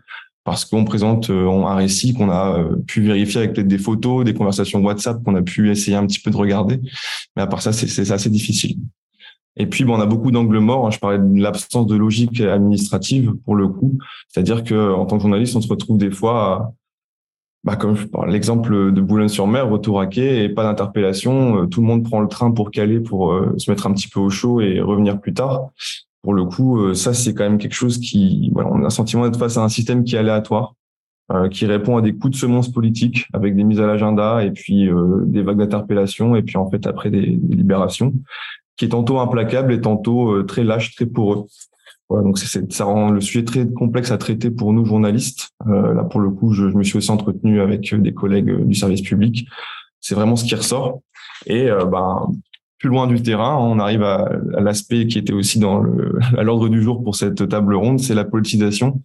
parce 0.43 0.65
qu'on 0.65 0.83
présente 0.83 1.29
euh, 1.29 1.49
un 1.49 1.75
récit 1.75 2.13
qu'on 2.13 2.29
a 2.29 2.59
euh, 2.59 2.75
pu 2.85 3.01
vérifier 3.01 3.39
avec 3.39 3.53
peut-être 3.53 3.67
des 3.67 3.77
photos, 3.77 4.25
des 4.25 4.33
conversations 4.33 4.81
WhatsApp 4.81 5.23
qu'on 5.23 5.35
a 5.35 5.41
pu 5.41 5.71
essayer 5.71 5.95
un 5.95 6.05
petit 6.05 6.19
peu 6.19 6.31
de 6.31 6.37
regarder. 6.37 6.81
Mais 7.35 7.41
à 7.41 7.47
part 7.47 7.61
ça, 7.61 7.71
c'est 7.71 8.11
assez 8.11 8.29
difficile. 8.29 8.77
Et 9.55 9.67
puis, 9.67 9.85
on 9.85 9.99
a 9.99 10.05
beaucoup 10.05 10.31
d'angles 10.31 10.59
morts. 10.59 10.87
Hein. 10.87 10.91
Je 10.91 10.99
parlais 10.99 11.19
de 11.19 11.41
l'absence 11.41 11.85
de 11.85 11.95
logique 11.95 12.41
administrative 12.41 13.33
pour 13.45 13.55
le 13.55 13.67
coup. 13.67 13.97
C'est-à-dire 14.27 14.63
que 14.63 14.93
en 14.93 15.05
tant 15.05 15.17
que 15.17 15.21
journaliste, 15.21 15.55
on 15.55 15.61
se 15.61 15.67
retrouve 15.67 15.97
des 15.97 16.11
fois 16.11 16.73
bah, 17.63 17.77
comme 17.77 17.95
l'exemple 18.27 18.91
de 18.91 18.99
Boulogne-sur-Mer, 18.99 19.69
retour 19.69 20.01
à 20.01 20.07
quai 20.07 20.43
et 20.43 20.49
pas 20.49 20.63
d'interpellation. 20.63 21.61
Euh, 21.61 21.65
tout 21.67 21.79
le 21.79 21.87
monde 21.87 22.03
prend 22.03 22.19
le 22.19 22.27
train 22.27 22.51
pour 22.51 22.71
caler, 22.71 22.99
pour 22.99 23.33
se 23.57 23.69
mettre 23.71 23.87
un 23.87 23.93
petit 23.93 24.09
peu 24.09 24.19
au 24.19 24.29
chaud 24.29 24.59
et 24.59 24.81
revenir 24.81 25.21
plus 25.21 25.33
tard. 25.33 25.69
Pour 26.23 26.33
le 26.33 26.45
coup, 26.45 26.79
euh, 26.79 26.93
ça, 26.95 27.13
c'est 27.13 27.33
quand 27.33 27.43
même 27.43 27.59
quelque 27.59 27.75
chose 27.75 27.99
qui, 27.99 28.49
voilà, 28.53 28.69
on 28.71 28.79
a 28.79 28.83
le 28.83 28.89
sentiment 28.89 29.25
d'être 29.25 29.37
face 29.37 29.57
à 29.57 29.61
un 29.61 29.69
système 29.69 30.03
qui 30.03 30.15
est 30.15 30.19
aléatoire, 30.19 30.75
qui 31.49 31.65
répond 31.65 31.97
à 31.97 32.01
des 32.01 32.13
coups 32.13 32.33
de 32.33 32.35
semonce 32.35 32.71
politiques 32.71 33.27
avec 33.33 33.55
des 33.55 33.63
mises 33.63 33.79
à 33.79 33.87
l'agenda 33.87 34.43
et 34.43 34.51
puis 34.51 34.87
des 35.25 35.41
vagues 35.41 35.57
d'interpellation 35.57 36.35
et 36.35 36.43
puis 36.43 36.57
en 36.57 36.69
fait 36.69 36.85
après 36.85 37.09
des, 37.09 37.39
libérations, 37.49 38.13
qui 38.77 38.85
est 38.85 38.89
tantôt 38.89 39.17
implacable 39.19 39.73
et 39.73 39.81
tantôt 39.81 40.43
très 40.43 40.63
lâche, 40.63 40.93
très 40.93 41.07
poreux. 41.07 41.47
Voilà, 42.09 42.25
donc 42.25 42.37
c'est, 42.37 42.71
ça 42.71 42.85
rend 42.85 43.09
le 43.09 43.21
sujet 43.21 43.43
très 43.43 43.67
complexe 43.67 44.11
à 44.11 44.17
traiter 44.17 44.51
pour 44.51 44.73
nous 44.73 44.85
journalistes. 44.85 45.49
Euh, 45.67 45.93
là, 45.93 46.03
pour 46.03 46.19
le 46.19 46.29
coup, 46.29 46.53
je, 46.53 46.69
je, 46.69 46.77
me 46.77 46.83
suis 46.83 46.97
aussi 46.97 47.09
entretenu 47.09 47.61
avec 47.61 47.93
des 47.95 48.13
collègues 48.13 48.65
du 48.65 48.75
service 48.75 49.01
public. 49.01 49.47
C'est 49.99 50.15
vraiment 50.15 50.35
ce 50.35 50.43
qui 50.45 50.53
ressort. 50.53 51.01
Et 51.45 51.69
euh, 51.69 51.85
ben, 51.85 52.27
plus 52.83 52.89
loin 52.89 53.07
du 53.07 53.21
terrain, 53.21 53.57
on 53.57 53.79
arrive 53.79 54.03
à, 54.03 54.29
l'aspect 54.59 55.07
qui 55.07 55.17
était 55.17 55.31
aussi 55.31 55.57
dans 55.57 55.79
le, 55.79 56.19
à 56.37 56.43
l'ordre 56.43 56.67
du 56.67 56.81
jour 56.81 57.01
pour 57.01 57.15
cette 57.15 57.47
table 57.47 57.75
ronde, 57.75 58.01
c'est 58.01 58.13
la 58.13 58.25
politisation. 58.25 59.01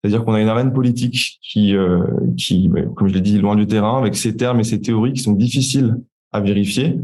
C'est-à-dire 0.00 0.24
qu'on 0.24 0.32
a 0.32 0.40
une 0.40 0.48
arène 0.48 0.72
politique 0.72 1.38
qui, 1.42 1.76
euh, 1.76 2.02
qui, 2.38 2.70
ben, 2.70 2.88
comme 2.94 3.08
je 3.08 3.12
l'ai 3.12 3.20
dit, 3.20 3.38
loin 3.38 3.54
du 3.54 3.66
terrain, 3.66 3.98
avec 3.98 4.16
ces 4.16 4.34
termes 4.34 4.60
et 4.60 4.64
ces 4.64 4.80
théories 4.80 5.12
qui 5.12 5.20
sont 5.20 5.34
difficiles 5.34 5.98
à 6.32 6.40
vérifier. 6.40 6.98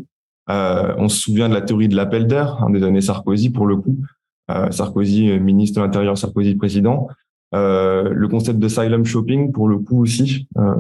Euh, 0.49 0.95
on 0.97 1.11
se 1.11 1.21
souvient 1.21 1.51
de 1.51 1.55
la 1.55 1.61
théorie 1.61 1.89
de 1.89 1.97
l'appel 1.97 2.27
d'air 2.27 2.57
hein, 2.63 2.71
des 2.71 2.83
années 2.85 3.03
Sarkozy 3.03 3.51
pour 3.51 3.67
le 3.67 3.77
coup, 3.77 3.99
euh, 4.51 4.71
Sarkozy 4.71 5.31
euh, 5.31 5.39
ministre 5.39 5.79
de 5.79 5.85
l'Intérieur, 5.85 6.17
Sarkozy 6.17 6.55
président. 6.55 7.09
Euh, 7.55 8.09
le 8.11 8.27
concept 8.27 8.59
de 8.59 8.67
asylum 8.67 9.05
shopping, 9.05 9.53
pour 9.53 9.69
le 9.69 9.79
coup 9.79 10.03
aussi, 10.03 10.49
euh, 10.59 10.75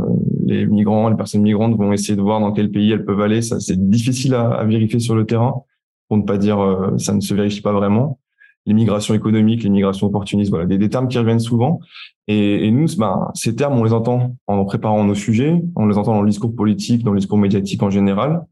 les 0.45 0.66
migrants, 0.66 1.09
les 1.09 1.16
personnes 1.16 1.43
migrantes 1.43 1.77
vont 1.77 1.93
essayer 1.93 2.16
de 2.16 2.22
voir 2.22 2.41
dans 2.41 2.53
quel 2.53 2.70
pays 2.70 2.91
elles 2.91 3.05
peuvent 3.05 3.20
aller. 3.20 3.43
Ça, 3.43 3.61
c'est 3.61 3.89
difficile 3.89 4.35
à, 4.35 4.51
à, 4.51 4.64
vérifier 4.64 4.99
sur 4.99 5.14
le 5.14 5.25
terrain, 5.25 5.62
pour 6.09 6.16
ne 6.16 6.22
pas 6.22 6.37
dire 6.37 6.59
euh, 6.61 6.99
ça 6.99 7.14
ne 7.14 7.20
se 7.20 7.33
vérifie 7.33 7.61
pas 7.61 7.72
vraiment. 7.72 8.18
L'immigration 8.66 9.14
économique, 9.14 9.62
l'immigration 9.62 10.09
opportuniste, 10.09 10.51
voilà, 10.51 10.66
des, 10.66 10.79
des, 10.79 10.89
termes 10.89 11.07
qui 11.07 11.18
reviennent 11.18 11.39
souvent. 11.39 11.79
Et, 12.27 12.66
et 12.66 12.70
nous, 12.72 12.87
ben, 12.99 13.31
ces 13.35 13.55
termes, 13.55 13.79
on 13.79 13.85
les 13.85 13.93
entend 13.93 14.35
en 14.49 14.64
préparant 14.64 15.05
nos 15.05 15.14
sujets, 15.14 15.62
on 15.77 15.87
les 15.87 15.97
entend 15.97 16.14
dans 16.14 16.22
le 16.22 16.31
discours 16.31 16.57
politique, 16.57 17.05
dans 17.05 17.12
le 17.12 17.20
discours 17.20 17.39
médiatique 17.39 17.83
en 17.83 17.91
général. 17.91 18.45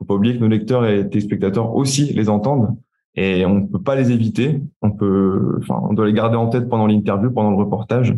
Faut 0.00 0.04
pas 0.04 0.14
oublier 0.14 0.34
que 0.34 0.40
nos 0.40 0.48
lecteurs 0.48 0.84
et 0.86 1.08
téléspectateurs 1.08 1.74
aussi 1.74 2.12
les 2.12 2.28
entendent 2.28 2.76
et 3.16 3.46
on 3.46 3.54
ne 3.60 3.66
peut 3.66 3.82
pas 3.82 3.94
les 3.94 4.10
éviter. 4.10 4.60
On 4.82 4.90
peut, 4.90 5.58
enfin, 5.60 5.80
on 5.88 5.92
doit 5.94 6.06
les 6.06 6.12
garder 6.12 6.36
en 6.36 6.48
tête 6.48 6.68
pendant 6.68 6.86
l'interview, 6.86 7.30
pendant 7.30 7.50
le 7.50 7.56
reportage, 7.56 8.16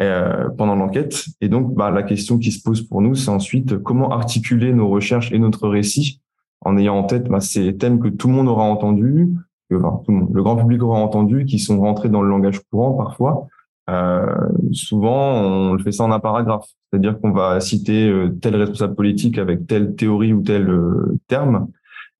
euh, 0.00 0.48
pendant 0.50 0.76
l'enquête. 0.76 1.24
Et 1.40 1.48
donc, 1.48 1.74
bah, 1.74 1.90
la 1.90 2.02
question 2.02 2.38
qui 2.38 2.52
se 2.52 2.62
pose 2.62 2.82
pour 2.82 3.02
nous, 3.02 3.14
c'est 3.14 3.30
ensuite 3.30 3.78
comment 3.78 4.10
articuler 4.10 4.72
nos 4.72 4.88
recherches 4.88 5.32
et 5.32 5.38
notre 5.38 5.68
récit 5.68 6.20
en 6.62 6.76
ayant 6.76 6.96
en 6.96 7.04
tête 7.04 7.28
bah, 7.28 7.40
ces 7.40 7.76
thèmes 7.76 8.00
que 8.00 8.08
tout 8.08 8.28
le 8.28 8.34
monde 8.34 8.48
aura 8.48 8.64
entendu, 8.64 9.30
que 9.68 9.76
enfin, 9.76 10.02
tout 10.04 10.12
le, 10.12 10.18
monde, 10.18 10.30
le 10.32 10.42
grand 10.42 10.56
public 10.56 10.82
aura 10.82 10.98
entendu, 10.98 11.44
qui 11.44 11.58
sont 11.58 11.80
rentrés 11.80 12.08
dans 12.08 12.22
le 12.22 12.28
langage 12.28 12.60
courant 12.70 12.92
parfois. 12.92 13.48
Euh, 13.88 14.26
souvent, 14.72 15.32
on 15.32 15.72
le 15.72 15.82
fait 15.82 15.92
ça 15.92 16.04
en 16.04 16.12
un 16.12 16.20
paragraphe, 16.20 16.66
c'est-à-dire 16.90 17.18
qu'on 17.20 17.32
va 17.32 17.60
citer 17.60 18.08
euh, 18.08 18.28
tel 18.40 18.54
responsable 18.56 18.94
politique 18.94 19.38
avec 19.38 19.66
telle 19.66 19.96
théorie 19.96 20.32
ou 20.32 20.42
tel 20.42 20.68
euh, 20.68 21.18
terme, 21.26 21.68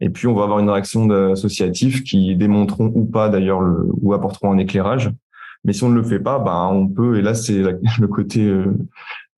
et 0.01 0.11
puis, 0.11 0.27
on 0.27 0.35
va 0.35 0.45
avoir 0.45 0.59
une 0.59 0.71
réaction 0.71 1.11
associative 1.33 2.03
qui 2.03 2.35
démontreront 2.37 2.93
ou 2.95 3.05
pas 3.05 3.29
d'ailleurs 3.29 3.61
le, 3.61 3.87
ou 4.01 4.13
apporteront 4.13 4.53
un 4.53 4.59
éclairage. 4.59 5.11
Mais 5.65 5.75
si 5.75 5.85
on 5.85 5.91
ne 5.91 5.97
le 5.97 6.03
fait 6.03 6.21
pas, 6.21 6.39
bah, 6.39 6.69
on 6.73 6.89
peut, 6.89 7.19
et 7.19 7.23
là, 7.23 7.35
c'est 7.35 7.63
le 7.63 8.09
côté 8.09 8.43
euh, 8.47 8.75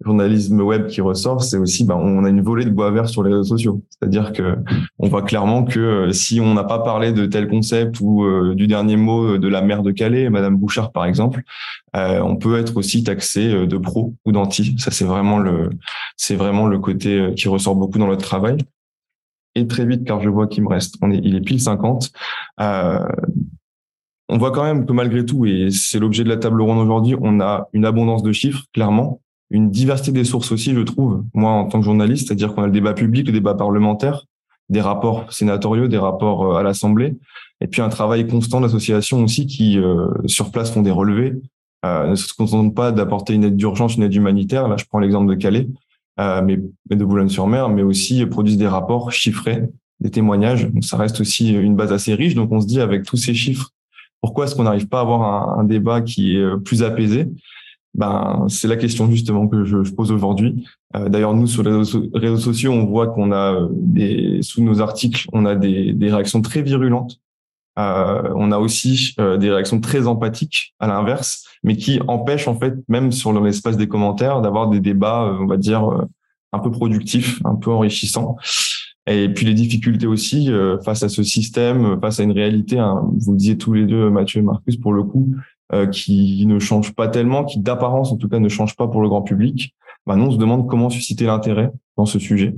journalisme 0.04 0.60
web 0.60 0.86
qui 0.86 1.00
ressort, 1.00 1.42
c'est 1.42 1.56
aussi, 1.56 1.84
bah, 1.84 1.96
on 1.96 2.24
a 2.24 2.28
une 2.28 2.42
volée 2.42 2.64
de 2.64 2.70
bois 2.70 2.90
vert 2.90 3.08
sur 3.08 3.22
les 3.22 3.30
réseaux 3.30 3.56
sociaux. 3.56 3.82
C'est-à-dire 3.90 4.32
que 4.32 4.56
on 4.98 5.08
voit 5.08 5.22
clairement 5.22 5.64
que 5.64 5.80
euh, 5.80 6.12
si 6.12 6.40
on 6.40 6.54
n'a 6.54 6.64
pas 6.64 6.80
parlé 6.80 7.12
de 7.12 7.26
tel 7.26 7.48
concept 7.48 8.00
ou 8.00 8.24
euh, 8.24 8.54
du 8.54 8.66
dernier 8.66 8.96
mot 8.96 9.38
de 9.38 9.48
la 9.48 9.62
maire 9.62 9.82
de 9.82 9.90
Calais, 9.90 10.30
Madame 10.30 10.56
Bouchard, 10.56 10.92
par 10.92 11.04
exemple, 11.04 11.42
euh, 11.96 12.20
on 12.20 12.36
peut 12.36 12.58
être 12.58 12.76
aussi 12.76 13.02
taxé 13.04 13.66
de 13.66 13.76
pro 13.76 14.14
ou 14.24 14.32
d'anti. 14.32 14.76
Ça, 14.78 14.90
c'est 14.90 15.04
vraiment 15.04 15.38
le, 15.38 15.70
c'est 16.16 16.36
vraiment 16.36 16.66
le 16.66 16.78
côté 16.78 17.32
qui 17.36 17.48
ressort 17.48 17.76
beaucoup 17.76 17.98
dans 17.98 18.08
notre 18.08 18.24
travail 18.24 18.58
et 19.54 19.66
très 19.66 19.86
vite 19.86 20.04
car 20.04 20.20
je 20.20 20.28
vois 20.28 20.46
qu'il 20.46 20.62
me 20.62 20.68
reste, 20.68 20.96
on 21.02 21.10
est, 21.10 21.20
il 21.22 21.36
est 21.36 21.40
pile 21.40 21.60
50. 21.60 22.10
Euh, 22.60 23.06
on 24.28 24.38
voit 24.38 24.50
quand 24.50 24.64
même 24.64 24.86
que 24.86 24.92
malgré 24.92 25.24
tout, 25.26 25.44
et 25.44 25.70
c'est 25.70 25.98
l'objet 25.98 26.24
de 26.24 26.28
la 26.28 26.38
table 26.38 26.62
ronde 26.62 26.78
aujourd'hui, 26.78 27.16
on 27.20 27.40
a 27.40 27.68
une 27.72 27.84
abondance 27.84 28.22
de 28.22 28.32
chiffres, 28.32 28.64
clairement, 28.72 29.20
une 29.50 29.70
diversité 29.70 30.12
des 30.12 30.24
sources 30.24 30.52
aussi, 30.52 30.72
je 30.72 30.80
trouve, 30.80 31.24
moi 31.34 31.50
en 31.50 31.66
tant 31.66 31.78
que 31.78 31.84
journaliste, 31.84 32.28
c'est-à-dire 32.28 32.54
qu'on 32.54 32.62
a 32.62 32.66
le 32.66 32.72
débat 32.72 32.94
public, 32.94 33.26
le 33.26 33.32
débat 33.32 33.54
parlementaire, 33.54 34.24
des 34.70 34.80
rapports 34.80 35.30
sénatoriaux, 35.32 35.88
des 35.88 35.98
rapports 35.98 36.46
euh, 36.46 36.58
à 36.58 36.62
l'Assemblée, 36.62 37.16
et 37.60 37.66
puis 37.66 37.82
un 37.82 37.90
travail 37.90 38.26
constant 38.26 38.60
d'associations 38.60 39.22
aussi 39.22 39.46
qui, 39.46 39.78
euh, 39.78 40.08
sur 40.26 40.50
place, 40.50 40.72
font 40.72 40.82
des 40.82 40.90
relevés, 40.90 41.34
euh, 41.84 42.10
ne 42.10 42.14
se 42.14 42.32
contentent 42.32 42.74
pas 42.74 42.92
d'apporter 42.92 43.34
une 43.34 43.44
aide 43.44 43.56
d'urgence, 43.56 43.96
une 43.96 44.04
aide 44.04 44.14
humanitaire. 44.14 44.68
Là, 44.68 44.76
je 44.78 44.84
prends 44.84 45.00
l'exemple 45.00 45.28
de 45.28 45.34
Calais. 45.34 45.68
Euh, 46.20 46.42
mais, 46.42 46.58
de 46.94 47.04
Boulogne-sur-Mer, 47.04 47.70
mais 47.70 47.82
aussi 47.82 48.26
produisent 48.26 48.58
des 48.58 48.68
rapports 48.68 49.10
chiffrés, 49.12 49.62
des 50.00 50.10
témoignages. 50.10 50.70
Donc, 50.70 50.84
ça 50.84 50.98
reste 50.98 51.20
aussi 51.20 51.52
une 51.52 51.74
base 51.74 51.92
assez 51.92 52.14
riche. 52.14 52.34
Donc, 52.34 52.52
on 52.52 52.60
se 52.60 52.66
dit 52.66 52.80
avec 52.80 53.04
tous 53.04 53.16
ces 53.16 53.32
chiffres, 53.32 53.70
pourquoi 54.20 54.44
est-ce 54.44 54.54
qu'on 54.54 54.64
n'arrive 54.64 54.88
pas 54.88 54.98
à 54.98 55.02
avoir 55.02 55.58
un, 55.58 55.64
débat 55.64 56.02
qui 56.02 56.36
est 56.36 56.40
euh, 56.40 56.58
plus 56.58 56.82
apaisé? 56.82 57.28
Ben, 57.94 58.46
c'est 58.48 58.68
la 58.68 58.76
question 58.76 59.10
justement 59.10 59.48
que 59.48 59.64
je, 59.64 59.78
pose 59.90 60.12
aujourd'hui. 60.12 60.66
Euh, 60.96 61.08
D'ailleurs, 61.08 61.34
nous 61.34 61.46
sur 61.46 61.62
les 61.62 61.72
réseaux, 61.72 62.36
sociaux, 62.36 62.72
on 62.72 62.84
voit 62.84 63.08
qu'on 63.08 63.32
a 63.32 63.68
des 63.72 64.40
sous 64.42 64.62
nos 64.62 64.80
articles, 64.80 65.26
on 65.32 65.46
a 65.46 65.54
des 65.54 65.96
réactions 66.00 66.42
très 66.42 66.62
virulentes 66.62 67.21
euh, 67.78 68.32
on 68.36 68.52
a 68.52 68.58
aussi 68.58 69.14
euh, 69.18 69.36
des 69.36 69.50
réactions 69.50 69.80
très 69.80 70.06
empathiques 70.06 70.74
à 70.78 70.86
l'inverse, 70.86 71.44
mais 71.62 71.76
qui 71.76 72.00
empêchent 72.06 72.48
en 72.48 72.58
fait, 72.58 72.74
même 72.88 73.12
sur 73.12 73.32
l'espace 73.40 73.76
des 73.76 73.88
commentaires, 73.88 74.42
d'avoir 74.42 74.68
des 74.68 74.80
débats, 74.80 75.24
euh, 75.24 75.38
on 75.40 75.46
va 75.46 75.56
dire, 75.56 75.88
un 76.52 76.58
peu 76.58 76.70
productifs, 76.70 77.40
un 77.44 77.54
peu 77.54 77.70
enrichissants. 77.70 78.36
Et 79.06 79.28
puis 79.28 79.46
les 79.46 79.54
difficultés 79.54 80.06
aussi 80.06 80.48
face 80.84 81.02
à 81.02 81.08
ce 81.08 81.24
système, 81.24 81.98
face 82.00 82.20
à 82.20 82.22
une 82.22 82.30
réalité, 82.30 82.78
hein, 82.78 83.02
vous 83.18 83.32
le 83.32 83.38
disiez 83.38 83.58
tous 83.58 83.72
les 83.72 83.84
deux, 83.84 84.10
Mathieu 84.10 84.40
et 84.40 84.44
Marcus, 84.44 84.76
pour 84.76 84.92
le 84.92 85.02
coup, 85.02 85.34
qui 85.90 86.46
ne 86.46 86.60
change 86.60 86.94
pas 86.94 87.08
tellement, 87.08 87.44
qui 87.44 87.58
d'apparence 87.58 88.12
en 88.12 88.16
tout 88.16 88.28
cas 88.28 88.38
ne 88.38 88.48
change 88.48 88.76
pas 88.76 88.86
pour 88.86 89.02
le 89.02 89.08
grand 89.08 89.22
public. 89.22 89.74
Bah 90.06 90.14
on 90.16 90.30
se 90.30 90.36
demande 90.36 90.68
comment 90.68 90.88
susciter 90.88 91.26
l'intérêt 91.26 91.72
dans 91.96 92.06
ce 92.06 92.20
sujet. 92.20 92.54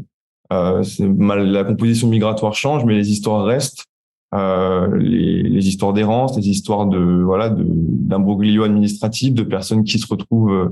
Euh, 0.53 0.83
la 0.99 1.65
composition 1.65 2.09
migratoire 2.09 2.55
change, 2.55 2.85
mais 2.85 2.95
les 2.95 3.11
histoires 3.11 3.45
restent. 3.45 3.87
Euh, 4.35 4.97
les, 4.97 5.43
les, 5.43 5.68
histoires 5.68 5.93
d'errance, 5.93 6.37
les 6.37 6.49
histoires 6.49 6.87
de 6.87 7.22
voilà 7.22 7.51
d'imbroglio 7.51 8.64
administratif, 8.64 9.32
de 9.32 9.45
personnes 9.45 9.85
qui 9.85 9.99
se 9.99 10.07
retrouvent 10.09 10.53
euh, 10.53 10.68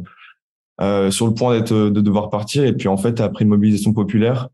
euh, 0.81 1.11
sur 1.13 1.29
le 1.29 1.35
point 1.35 1.55
d'être 1.55 1.73
de 1.73 2.01
devoir 2.01 2.29
partir 2.29 2.65
et 2.65 2.73
puis 2.73 2.89
en 2.89 2.97
fait 2.97 3.21
après 3.21 3.45
une 3.45 3.51
mobilisation 3.51 3.93
populaire, 3.93 4.49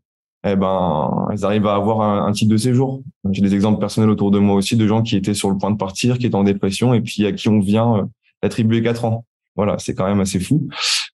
eh 0.45 0.55
ben 0.55 1.27
elles 1.31 1.43
arrivent 1.43 1.65
à 1.65 1.73
avoir 1.73 2.01
un, 2.01 2.27
un 2.27 2.31
titre 2.33 2.51
de 2.51 2.57
séjour. 2.57 3.01
J'ai 3.31 3.41
des 3.41 3.55
exemples 3.55 3.79
personnels 3.79 4.11
autour 4.11 4.29
de 4.29 4.37
moi 4.37 4.55
aussi 4.55 4.75
de 4.75 4.85
gens 4.85 5.01
qui 5.01 5.15
étaient 5.15 5.33
sur 5.33 5.49
le 5.49 5.57
point 5.57 5.71
de 5.71 5.77
partir, 5.77 6.19
qui 6.19 6.27
étaient 6.27 6.35
en 6.35 6.43
dépression 6.43 6.93
et 6.93 7.01
puis 7.01 7.25
à 7.25 7.31
qui 7.31 7.49
on 7.49 7.59
vient 7.59 8.07
attribuer 8.43 8.83
quatre 8.83 9.05
ans. 9.05 9.25
Voilà, 9.55 9.77
c'est 9.79 9.95
quand 9.95 10.05
même 10.05 10.21
assez 10.21 10.39
fou. 10.39 10.69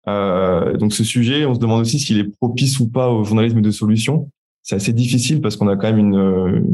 Euh, 0.07 0.77
donc 0.77 0.93
ce 0.93 1.03
sujet, 1.03 1.45
on 1.45 1.55
se 1.55 1.59
demande 1.59 1.81
aussi 1.81 1.99
s'il 1.99 2.19
est 2.19 2.37
propice 2.39 2.79
ou 2.79 2.89
pas 2.89 3.09
au 3.09 3.23
journalisme 3.23 3.61
de 3.61 3.71
solution. 3.71 4.29
C'est 4.65 4.75
assez 4.75 4.93
difficile 4.93 5.41
parce 5.41 5.57
qu'on 5.57 5.67
a 5.67 5.77
quand 5.77 5.93
même 5.93 5.99
une, 5.99 6.65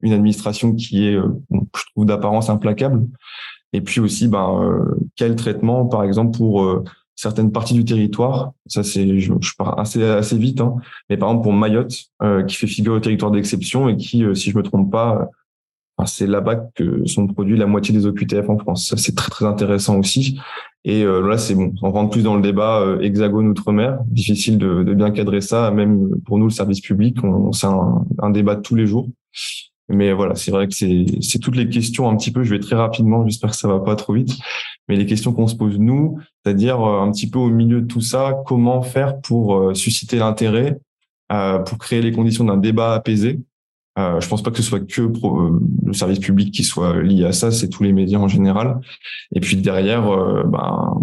une 0.00 0.12
administration 0.14 0.74
qui 0.74 1.06
est, 1.06 1.16
euh, 1.16 1.28
je 1.52 1.82
trouve, 1.92 2.06
d'apparence 2.06 2.48
implacable. 2.48 3.06
Et 3.74 3.82
puis 3.82 4.00
aussi, 4.00 4.26
ben, 4.26 4.58
euh, 4.62 4.96
quel 5.16 5.36
traitement, 5.36 5.84
par 5.84 6.02
exemple, 6.02 6.34
pour 6.38 6.62
euh, 6.62 6.82
certaines 7.14 7.52
parties 7.52 7.74
du 7.74 7.84
territoire. 7.84 8.52
Ça, 8.66 8.82
c'est, 8.82 9.18
je, 9.20 9.34
je, 9.38 9.52
pars 9.58 9.78
assez, 9.78 10.02
assez 10.02 10.38
vite, 10.38 10.62
hein. 10.62 10.76
mais 11.10 11.18
par 11.18 11.28
exemple 11.28 11.44
pour 11.44 11.52
Mayotte, 11.52 11.94
qui 12.46 12.56
fait 12.56 12.66
figure 12.66 12.94
au 12.94 13.00
territoire 13.00 13.30
d'exception 13.30 13.88
et 13.90 13.96
qui, 13.96 14.24
si 14.34 14.50
je 14.50 14.56
me 14.56 14.62
trompe 14.62 14.90
pas, 14.90 15.28
c'est 16.04 16.26
là-bas 16.26 16.56
que 16.74 17.06
sont 17.06 17.26
produits 17.26 17.56
la 17.56 17.66
moitié 17.66 17.94
des 17.94 18.06
OQTF 18.06 18.48
en 18.50 18.58
France. 18.58 18.88
Ça, 18.88 18.96
c'est 18.98 19.14
très, 19.14 19.30
très 19.30 19.46
intéressant 19.46 19.98
aussi. 19.98 20.38
Et 20.88 21.04
là, 21.04 21.36
c'est 21.36 21.56
bon, 21.56 21.74
on 21.82 21.90
rentre 21.90 22.10
plus 22.10 22.22
dans 22.22 22.36
le 22.36 22.42
débat 22.42 22.98
hexagone 23.00 23.48
outre-mer. 23.48 23.98
Difficile 24.06 24.56
de, 24.56 24.84
de, 24.84 24.94
bien 24.94 25.10
cadrer 25.10 25.40
ça, 25.40 25.72
même 25.72 26.20
pour 26.24 26.38
nous, 26.38 26.44
le 26.44 26.52
service 26.52 26.80
public, 26.80 27.16
on, 27.24 27.50
c'est 27.50 27.66
un, 27.66 28.04
un, 28.22 28.30
débat 28.30 28.54
de 28.54 28.60
tous 28.60 28.76
les 28.76 28.86
jours. 28.86 29.08
Mais 29.88 30.12
voilà, 30.12 30.34
c'est 30.34 30.50
vrai 30.50 30.66
que 30.66 30.74
c'est 30.74 31.38
toutes 31.40 31.56
les 31.56 31.68
questions 31.68 32.08
un 32.08 32.16
petit 32.16 32.32
peu. 32.32 32.42
Je 32.42 32.54
vais 32.54 32.60
très 32.60 32.76
rapidement, 32.76 33.24
j'espère 33.26 33.50
que 33.50 33.56
ça 33.56 33.68
va 33.68 33.80
pas 33.80 33.96
trop 33.96 34.12
vite. 34.12 34.36
Mais 34.88 34.96
les 34.96 35.06
questions 35.06 35.32
qu'on 35.32 35.46
se 35.46 35.54
pose 35.54 35.78
nous, 35.78 36.18
c'est-à-dire 36.44 36.80
euh, 36.80 37.00
un 37.00 37.10
petit 37.10 37.28
peu 37.28 37.38
au 37.38 37.50
milieu 37.50 37.80
de 37.80 37.86
tout 37.86 38.00
ça, 38.00 38.34
comment 38.46 38.82
faire 38.82 39.20
pour 39.20 39.56
euh, 39.56 39.74
susciter 39.74 40.16
l'intérêt, 40.16 40.78
euh, 41.32 41.58
pour 41.58 41.78
créer 41.78 42.02
les 42.02 42.12
conditions 42.12 42.44
d'un 42.44 42.56
débat 42.56 42.94
apaisé. 42.94 43.40
Euh, 43.98 44.20
je 44.20 44.28
pense 44.28 44.42
pas 44.42 44.50
que 44.50 44.58
ce 44.58 44.62
soit 44.62 44.80
que 44.80 45.02
le 45.02 45.92
service 45.92 46.18
public 46.18 46.52
qui 46.52 46.64
soit 46.64 47.02
lié 47.02 47.24
à 47.24 47.32
ça, 47.32 47.50
c'est 47.50 47.68
tous 47.68 47.82
les 47.82 47.92
médias 47.92 48.18
en 48.18 48.28
général. 48.28 48.80
Et 49.34 49.40
puis 49.40 49.56
derrière, 49.56 50.02
ben, 50.46 50.94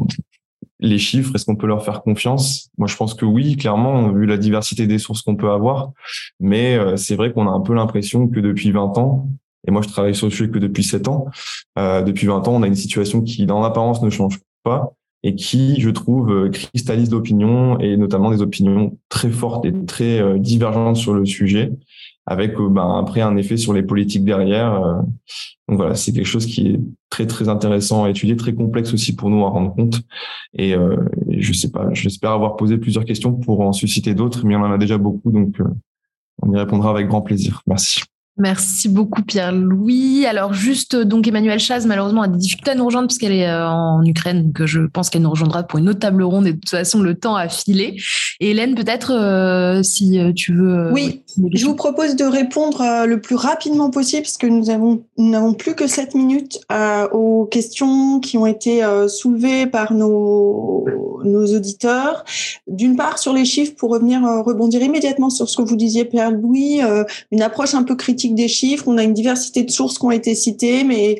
les 0.83 0.97
chiffres, 0.97 1.33
est-ce 1.33 1.45
qu'on 1.45 1.55
peut 1.55 1.65
leur 1.65 1.83
faire 1.83 2.01
confiance? 2.01 2.69
Moi, 2.77 2.87
je 2.87 2.95
pense 2.95 3.13
que 3.13 3.25
oui, 3.25 3.55
clairement, 3.55 4.11
vu 4.11 4.25
la 4.25 4.37
diversité 4.37 4.85
des 4.85 4.99
sources 4.99 5.21
qu'on 5.21 5.35
peut 5.35 5.49
avoir. 5.49 5.91
Mais 6.39 6.75
euh, 6.75 6.97
c'est 6.97 7.15
vrai 7.15 7.31
qu'on 7.31 7.47
a 7.47 7.51
un 7.51 7.61
peu 7.61 7.73
l'impression 7.73 8.27
que 8.27 8.39
depuis 8.39 8.71
20 8.71 8.97
ans, 8.97 9.29
et 9.65 9.71
moi 9.71 9.81
je 9.81 9.87
travaille 9.87 10.13
sur 10.13 10.27
le 10.27 10.31
sujet 10.31 10.49
que 10.49 10.59
depuis 10.59 10.83
7 10.83 11.07
ans, 11.07 11.27
euh, 11.79 12.01
depuis 12.01 12.27
20 12.27 12.47
ans, 12.49 12.55
on 12.55 12.63
a 12.63 12.67
une 12.67 12.75
situation 12.75 13.21
qui, 13.21 13.45
dans 13.45 13.61
l'apparence, 13.61 14.01
ne 14.01 14.09
change 14.09 14.39
pas 14.63 14.93
et 15.25 15.35
qui, 15.35 15.79
je 15.79 15.89
trouve, 15.89 16.29
euh, 16.31 16.49
cristallise 16.49 17.09
l'opinion 17.09 17.79
et 17.79 17.95
notamment 17.95 18.29
des 18.29 18.41
opinions 18.41 18.97
très 19.07 19.29
fortes 19.29 19.63
et 19.65 19.73
très 19.85 20.37
divergentes 20.37 20.97
sur 20.97 21.13
le 21.13 21.25
sujet 21.25 21.71
avec 22.25 22.59
euh, 22.59 22.69
ben, 22.69 22.99
après 22.99 23.21
un 23.21 23.35
effet 23.37 23.57
sur 23.57 23.73
les 23.73 23.83
politiques 23.83 24.23
derrière. 24.23 24.73
Euh. 24.73 25.01
donc 25.67 25.77
voilà, 25.77 25.95
c'est 25.95 26.13
quelque 26.13 26.27
chose 26.27 26.45
qui 26.45 26.69
est 26.69 26.79
très 27.09 27.27
très 27.27 27.49
intéressant 27.49 28.05
à 28.05 28.09
étudier, 28.09 28.35
très 28.35 28.53
complexe 28.53 28.93
aussi 28.93 29.15
pour 29.15 29.29
nous 29.29 29.43
à 29.45 29.49
rendre 29.49 29.73
compte. 29.73 30.01
Et, 30.53 30.75
euh, 30.75 30.97
je 31.29 31.53
sais 31.53 31.71
pas, 31.71 31.89
j'espère 31.93 32.31
avoir 32.31 32.55
posé 32.55 32.77
plusieurs 32.77 33.05
questions 33.05 33.33
pour 33.33 33.61
en 33.61 33.73
susciter 33.73 34.13
d'autres, 34.13 34.45
mais 34.45 34.55
on 34.55 34.61
en 34.61 34.71
a 34.71 34.77
déjà 34.77 34.97
beaucoup, 34.97 35.31
donc 35.31 35.61
on 36.41 36.53
y 36.53 36.57
répondra 36.57 36.91
avec 36.91 37.07
grand 37.07 37.21
plaisir. 37.21 37.61
Merci. 37.67 38.03
Merci 38.37 38.89
beaucoup 38.89 39.21
Pierre-Louis. 39.21 40.25
Alors 40.25 40.55
juste 40.55 40.95
donc 40.95 41.27
Emmanuel 41.27 41.59
Chaz 41.59 41.85
malheureusement 41.85 42.23
a 42.23 42.27
des 42.27 42.39
difficultés 42.39 42.71
à 42.71 42.75
nous 42.75 42.85
rejoindre 42.85 43.07
parce 43.07 43.19
qu'elle 43.19 43.31
est 43.31 43.47
euh, 43.47 43.69
en 43.69 44.03
Ukraine 44.03 44.45
donc 44.45 44.65
je 44.65 44.81
pense 44.81 45.11
qu'elle 45.11 45.21
nous 45.21 45.29
rejoindra 45.29 45.61
pour 45.61 45.77
une 45.77 45.87
autre 45.87 45.99
table 45.99 46.23
ronde 46.23 46.47
et 46.47 46.53
de 46.53 46.57
toute 46.57 46.71
façon 46.71 47.01
le 47.01 47.13
temps 47.13 47.35
a 47.35 47.47
filé. 47.47 47.95
Et 48.39 48.49
Hélène 48.49 48.73
peut-être 48.73 49.13
euh, 49.13 49.83
si 49.83 50.19
euh, 50.19 50.31
tu 50.33 50.55
veux. 50.55 50.91
oui, 50.91 51.21
je 51.53 51.63
vous 51.63 51.75
propose 51.75 52.15
de 52.15 52.25
répondre 52.25 53.05
le 53.05 53.21
plus 53.21 53.35
rapidement 53.35 53.91
possible 53.91 54.23
parce 54.23 54.37
que 54.37 54.47
nous 54.47 54.71
avons 54.71 55.03
nous 55.19 55.29
n'avons 55.29 55.53
plus 55.53 55.75
que 55.75 55.85
7 55.85 56.15
minutes 56.15 56.59
aux 57.11 57.45
questions 57.45 58.19
qui 58.19 58.39
ont 58.39 58.47
été 58.47 58.81
soulevées 59.09 59.67
par 59.67 59.93
nos 59.93 60.85
nos 61.23 61.45
auditeurs. 61.55 62.25
D'une 62.67 62.95
part 62.95 63.19
sur 63.19 63.31
les 63.31 63.45
chiffres 63.45 63.75
pour 63.77 63.91
revenir 63.91 64.21
rebondir 64.43 64.81
immédiatement 64.81 65.29
sur 65.29 65.47
ce 65.47 65.57
que 65.57 65.61
vous 65.61 65.75
disiez 65.75 66.05
Pierre-Louis, 66.05 66.81
une 67.31 67.41
approche 67.41 67.75
un 67.75 67.83
peu 67.83 67.95
critique 67.95 68.22
des 68.31 68.47
chiffres. 68.47 68.85
On 68.87 68.97
a 68.97 69.03
une 69.03 69.13
diversité 69.13 69.63
de 69.63 69.71
sources 69.71 69.99
qui 69.99 70.05
ont 70.05 70.11
été 70.11 70.35
citées, 70.35 70.83
mais 70.83 71.19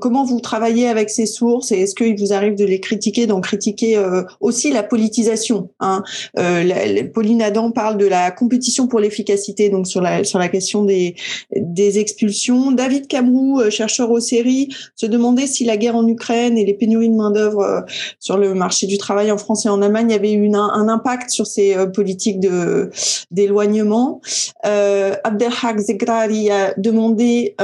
comment 0.00 0.24
vous 0.24 0.40
travaillez 0.40 0.88
avec 0.88 1.10
ces 1.10 1.26
sources 1.26 1.72
et 1.72 1.80
est-ce 1.80 1.94
qu'il 1.94 2.16
vous 2.18 2.32
arrive 2.32 2.54
de 2.54 2.64
les 2.64 2.80
critiquer, 2.80 3.26
d'en 3.26 3.40
critiquer 3.40 3.96
euh, 3.96 4.22
aussi 4.40 4.70
la 4.70 4.82
politisation 4.82 5.70
hein? 5.80 6.02
Euh, 6.38 7.04
Pauline 7.12 7.42
Adam 7.42 7.72
parle 7.72 7.98
de 7.98 8.06
la 8.06 8.30
compétition 8.30 8.86
pour 8.86 9.00
l'efficacité, 9.00 9.70
donc 9.70 9.86
sur 9.86 10.00
la 10.00 10.24
sur 10.24 10.38
la 10.38 10.48
question 10.48 10.84
des 10.84 11.16
des 11.56 11.98
expulsions. 11.98 12.70
David 12.72 13.08
Camrou, 13.08 13.60
chercheur 13.70 14.10
au 14.10 14.20
séries, 14.20 14.68
se 14.94 15.06
demandait 15.06 15.46
si 15.46 15.64
la 15.64 15.76
guerre 15.76 15.96
en 15.96 16.06
Ukraine 16.06 16.56
et 16.56 16.64
les 16.64 16.74
pénuries 16.74 17.08
de 17.08 17.16
main 17.16 17.30
d'œuvre 17.30 17.84
sur 18.20 18.38
le 18.38 18.54
marché 18.54 18.86
du 18.86 18.98
travail 18.98 19.32
en 19.32 19.38
France 19.38 19.66
et 19.66 19.68
en 19.68 19.82
Allemagne 19.82 20.12
avaient 20.12 20.32
eu 20.32 20.52
un 20.54 20.88
impact 20.88 21.30
sur 21.30 21.46
ces 21.46 21.76
politiques 21.94 22.40
de 22.40 22.90
d'éloignement. 23.30 24.20
Euh, 24.66 25.14
Abdelhak 25.24 25.78
Zegrari 25.78 26.50
a 26.50 26.74
demandé 26.76 27.56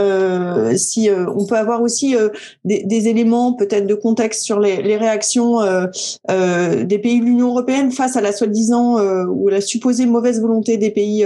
si 0.77 1.09
on 1.11 1.47
peut 1.47 1.57
avoir 1.57 1.83
aussi 1.83 2.08
euh, 2.15 2.29
des, 2.65 3.09
éléments 3.09 3.53
peut-être 3.53 3.87
de 3.87 3.95
contexte 3.95 4.43
sur 4.43 4.59
les, 4.61 4.97
réactions 4.97 5.61
euh, 5.61 5.87
euh, 6.31 6.85
des 6.85 6.99
pays 6.99 7.21
de 7.21 7.25
l'Union 7.25 7.49
européenne 7.49 7.91
face 7.91 8.17
à 8.17 8.21
la 8.21 8.33
soi-disant 8.33 8.99
ou 9.27 9.49
la 9.49 9.61
supposée 9.61 10.07
mauvaise 10.07 10.41
volonté 10.41 10.77
des 10.77 10.91
pays 10.91 11.25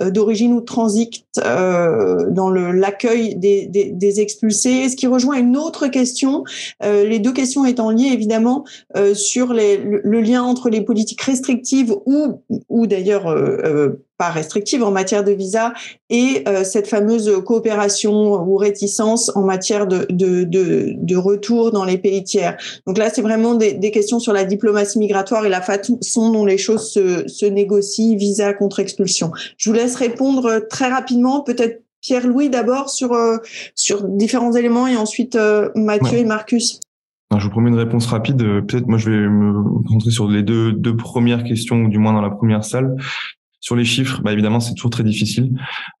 d'origine 0.00 0.52
ou 0.52 0.60
de 0.60 0.64
transit 0.64 1.24
dans 1.36 2.50
l'accueil 2.50 3.36
des, 3.36 3.66
des, 3.66 4.20
expulsés. 4.20 4.88
Ce 4.88 4.96
qui 4.96 5.06
rejoint 5.06 5.38
une 5.38 5.56
autre 5.56 5.86
question, 5.88 6.44
les 6.82 7.18
deux 7.18 7.32
questions 7.32 7.64
étant 7.64 7.90
liées 7.90 8.12
évidemment 8.12 8.64
sur 9.14 9.52
le, 9.52 10.20
lien 10.20 10.42
entre 10.42 10.70
les 10.70 10.80
politiques 10.80 11.22
restrictives 11.22 11.94
ou 12.06 12.86
d'ailleurs 12.86 13.26
restrictive 14.30 14.82
en 14.82 14.90
matière 14.90 15.24
de 15.24 15.32
visa 15.32 15.72
et 16.10 16.42
euh, 16.46 16.64
cette 16.64 16.86
fameuse 16.86 17.30
coopération 17.44 18.12
ou 18.12 18.56
réticence 18.56 19.30
en 19.34 19.42
matière 19.42 19.86
de, 19.86 20.06
de, 20.10 20.44
de, 20.44 21.16
retour 21.16 21.72
dans 21.72 21.84
les 21.84 21.98
pays 21.98 22.22
tiers. 22.24 22.56
Donc 22.86 22.98
là, 22.98 23.10
c'est 23.10 23.22
vraiment 23.22 23.54
des, 23.54 23.72
des, 23.72 23.90
questions 23.90 24.18
sur 24.18 24.32
la 24.32 24.44
diplomatie 24.44 24.98
migratoire 24.98 25.46
et 25.46 25.48
la 25.48 25.60
façon 25.60 26.30
dont 26.30 26.44
les 26.44 26.58
choses 26.58 26.90
se, 26.90 27.26
se 27.28 27.46
négocient, 27.46 28.16
visa 28.16 28.52
contre 28.52 28.80
expulsion. 28.80 29.32
Je 29.56 29.70
vous 29.70 29.76
laisse 29.76 29.94
répondre 29.96 30.60
très 30.68 30.88
rapidement, 30.88 31.40
peut-être 31.40 31.82
Pierre-Louis 32.02 32.50
d'abord 32.50 32.90
sur, 32.90 33.12
euh, 33.12 33.38
sur 33.74 34.06
différents 34.06 34.52
éléments 34.52 34.86
et 34.86 34.96
ensuite 34.96 35.36
euh, 35.36 35.70
Mathieu 35.74 36.18
et 36.18 36.24
Marcus. 36.24 36.80
je 37.36 37.44
vous 37.44 37.50
promets 37.50 37.70
une 37.70 37.76
réponse 37.76 38.06
rapide. 38.06 38.38
Peut-être 38.38 38.88
moi 38.88 38.98
je 38.98 39.10
vais 39.10 39.28
me 39.28 39.82
concentrer 39.84 40.10
sur 40.10 40.28
les 40.28 40.42
deux, 40.42 40.72
deux 40.72 40.96
premières 40.96 41.44
questions, 41.44 41.84
ou 41.84 41.88
du 41.88 41.98
moins 41.98 42.12
dans 42.12 42.20
la 42.20 42.30
première 42.30 42.64
salle. 42.64 42.96
Sur 43.62 43.76
les 43.76 43.84
chiffres, 43.84 44.20
bah 44.24 44.32
évidemment, 44.32 44.58
c'est 44.58 44.74
toujours 44.74 44.90
très 44.90 45.04
difficile. 45.04 45.52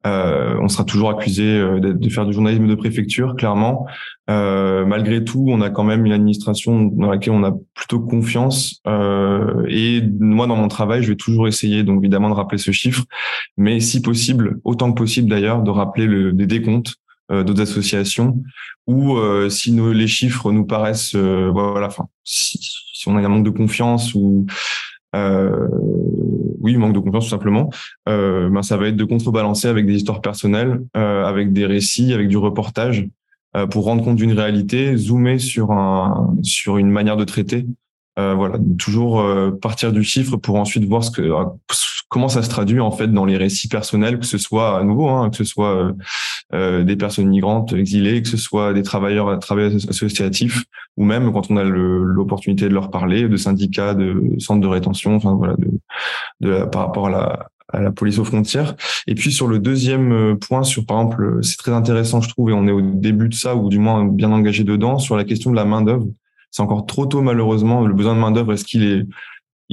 Euh, 0.04 0.58
on 0.60 0.66
sera 0.66 0.82
toujours 0.82 1.10
accusé 1.10 1.44
euh, 1.44 1.78
de, 1.78 2.08
faire 2.08 2.26
du 2.26 2.32
journalisme 2.32 2.66
de 2.66 2.74
préfecture, 2.74 3.36
clairement. 3.36 3.86
Euh, 4.28 4.84
malgré 4.84 5.22
tout, 5.22 5.46
on 5.46 5.60
a 5.60 5.70
quand 5.70 5.84
même 5.84 6.04
une 6.04 6.10
administration 6.10 6.82
dans 6.82 7.08
laquelle 7.08 7.34
on 7.34 7.44
a 7.44 7.54
plutôt 7.74 8.00
confiance. 8.00 8.80
Euh, 8.88 9.64
et 9.68 10.02
moi, 10.18 10.48
dans 10.48 10.56
mon 10.56 10.66
travail, 10.66 11.04
je 11.04 11.10
vais 11.10 11.16
toujours 11.16 11.46
essayer, 11.46 11.84
donc 11.84 12.00
évidemment, 12.00 12.30
de 12.30 12.34
rappeler 12.34 12.58
ce 12.58 12.72
chiffre, 12.72 13.04
mais 13.56 13.78
si 13.78 14.02
possible, 14.02 14.58
autant 14.64 14.92
que 14.92 14.98
possible 14.98 15.28
d'ailleurs, 15.28 15.62
de 15.62 15.70
rappeler 15.70 16.06
le, 16.06 16.32
des 16.32 16.48
décomptes 16.48 16.96
euh, 17.30 17.44
d'autres 17.44 17.62
associations 17.62 18.42
ou 18.88 19.16
si 19.48 19.70
nos, 19.70 19.92
les 19.92 20.08
chiffres 20.08 20.50
nous 20.50 20.66
paraissent 20.66 21.14
voilà 21.14 21.86
enfin 21.86 22.08
si, 22.24 22.58
si, 22.60 23.08
on 23.08 23.16
a 23.16 23.20
un 23.20 23.28
manque 23.28 23.44
de 23.44 23.50
confiance 23.50 24.12
ou 24.16 24.44
euh, 25.14 25.68
oui, 26.62 26.76
manque 26.76 26.94
de 26.94 26.98
confiance 26.98 27.24
tout 27.24 27.30
simplement, 27.30 27.70
euh, 28.08 28.48
ben 28.48 28.62
ça 28.62 28.76
va 28.76 28.88
être 28.88 28.96
de 28.96 29.04
contrebalancer 29.04 29.68
avec 29.68 29.86
des 29.86 29.94
histoires 29.94 30.20
personnelles, 30.20 30.80
euh, 30.96 31.24
avec 31.24 31.52
des 31.52 31.66
récits, 31.66 32.12
avec 32.12 32.28
du 32.28 32.36
reportage, 32.36 33.06
euh, 33.56 33.66
pour 33.66 33.84
rendre 33.84 34.02
compte 34.02 34.16
d'une 34.16 34.32
réalité, 34.32 34.96
zoomer 34.96 35.38
sur 35.38 35.72
un 35.72 36.34
sur 36.42 36.78
une 36.78 36.90
manière 36.90 37.16
de 37.16 37.24
traiter. 37.24 37.66
Euh, 38.18 38.34
voilà, 38.34 38.58
toujours 38.78 39.20
euh, 39.20 39.50
partir 39.50 39.90
du 39.90 40.04
chiffre 40.04 40.36
pour 40.36 40.56
ensuite 40.56 40.84
voir 40.84 41.02
ce 41.02 41.10
que 41.10 41.30
comment 42.10 42.28
ça 42.28 42.42
se 42.42 42.50
traduit 42.50 42.78
en 42.78 42.90
fait 42.90 43.08
dans 43.08 43.24
les 43.24 43.38
récits 43.38 43.68
personnels, 43.68 44.18
que 44.18 44.26
ce 44.26 44.36
soit 44.36 44.78
à 44.78 44.84
nouveau, 44.84 45.08
hein, 45.08 45.30
que 45.30 45.36
ce 45.36 45.44
soit 45.44 45.94
euh, 46.52 46.84
des 46.84 46.96
personnes 46.96 47.28
migrantes 47.28 47.72
exilées, 47.72 48.20
que 48.20 48.28
ce 48.28 48.36
soit 48.36 48.74
des 48.74 48.82
travailleurs, 48.82 49.38
travailleurs 49.38 49.72
associatifs, 49.88 50.62
ou 50.98 51.04
même 51.04 51.32
quand 51.32 51.50
on 51.50 51.56
a 51.56 51.64
l'opportunité 51.64 52.68
de 52.68 52.74
leur 52.74 52.90
parler, 52.90 53.30
de 53.30 53.36
syndicats, 53.38 53.94
de 53.94 54.34
centres 54.38 54.60
de 54.60 54.66
rétention, 54.66 55.16
enfin 55.16 55.34
voilà, 55.34 55.56
de, 56.40 56.64
par 56.66 56.86
rapport 56.86 57.06
à 57.06 57.10
la, 57.10 57.48
à 57.72 57.80
la 57.80 57.90
police 57.90 58.18
aux 58.18 58.24
frontières. 58.24 58.74
Et 59.06 59.14
puis 59.14 59.32
sur 59.32 59.48
le 59.48 59.58
deuxième 59.58 60.12
euh, 60.12 60.34
point, 60.34 60.62
sur 60.62 60.84
par 60.84 61.00
exemple, 61.00 61.38
c'est 61.42 61.56
très 61.56 61.72
intéressant, 61.72 62.20
je 62.20 62.28
trouve, 62.28 62.50
et 62.50 62.52
on 62.52 62.66
est 62.68 62.72
au 62.72 62.82
début 62.82 63.30
de 63.30 63.34
ça, 63.34 63.56
ou 63.56 63.70
du 63.70 63.78
moins 63.78 64.04
bien 64.04 64.30
engagé 64.30 64.64
dedans, 64.64 64.98
sur 64.98 65.16
la 65.16 65.24
question 65.24 65.50
de 65.50 65.56
la 65.56 65.64
main 65.64 65.80
d'œuvre. 65.80 66.06
C'est 66.52 66.62
encore 66.62 66.86
trop 66.86 67.06
tôt, 67.06 67.22
malheureusement. 67.22 67.84
Le 67.84 67.94
besoin 67.94 68.14
de 68.14 68.20
main 68.20 68.30
d'œuvre, 68.30 68.52
est-ce 68.52 68.64
qu'il 68.64 68.84
est 68.84 69.06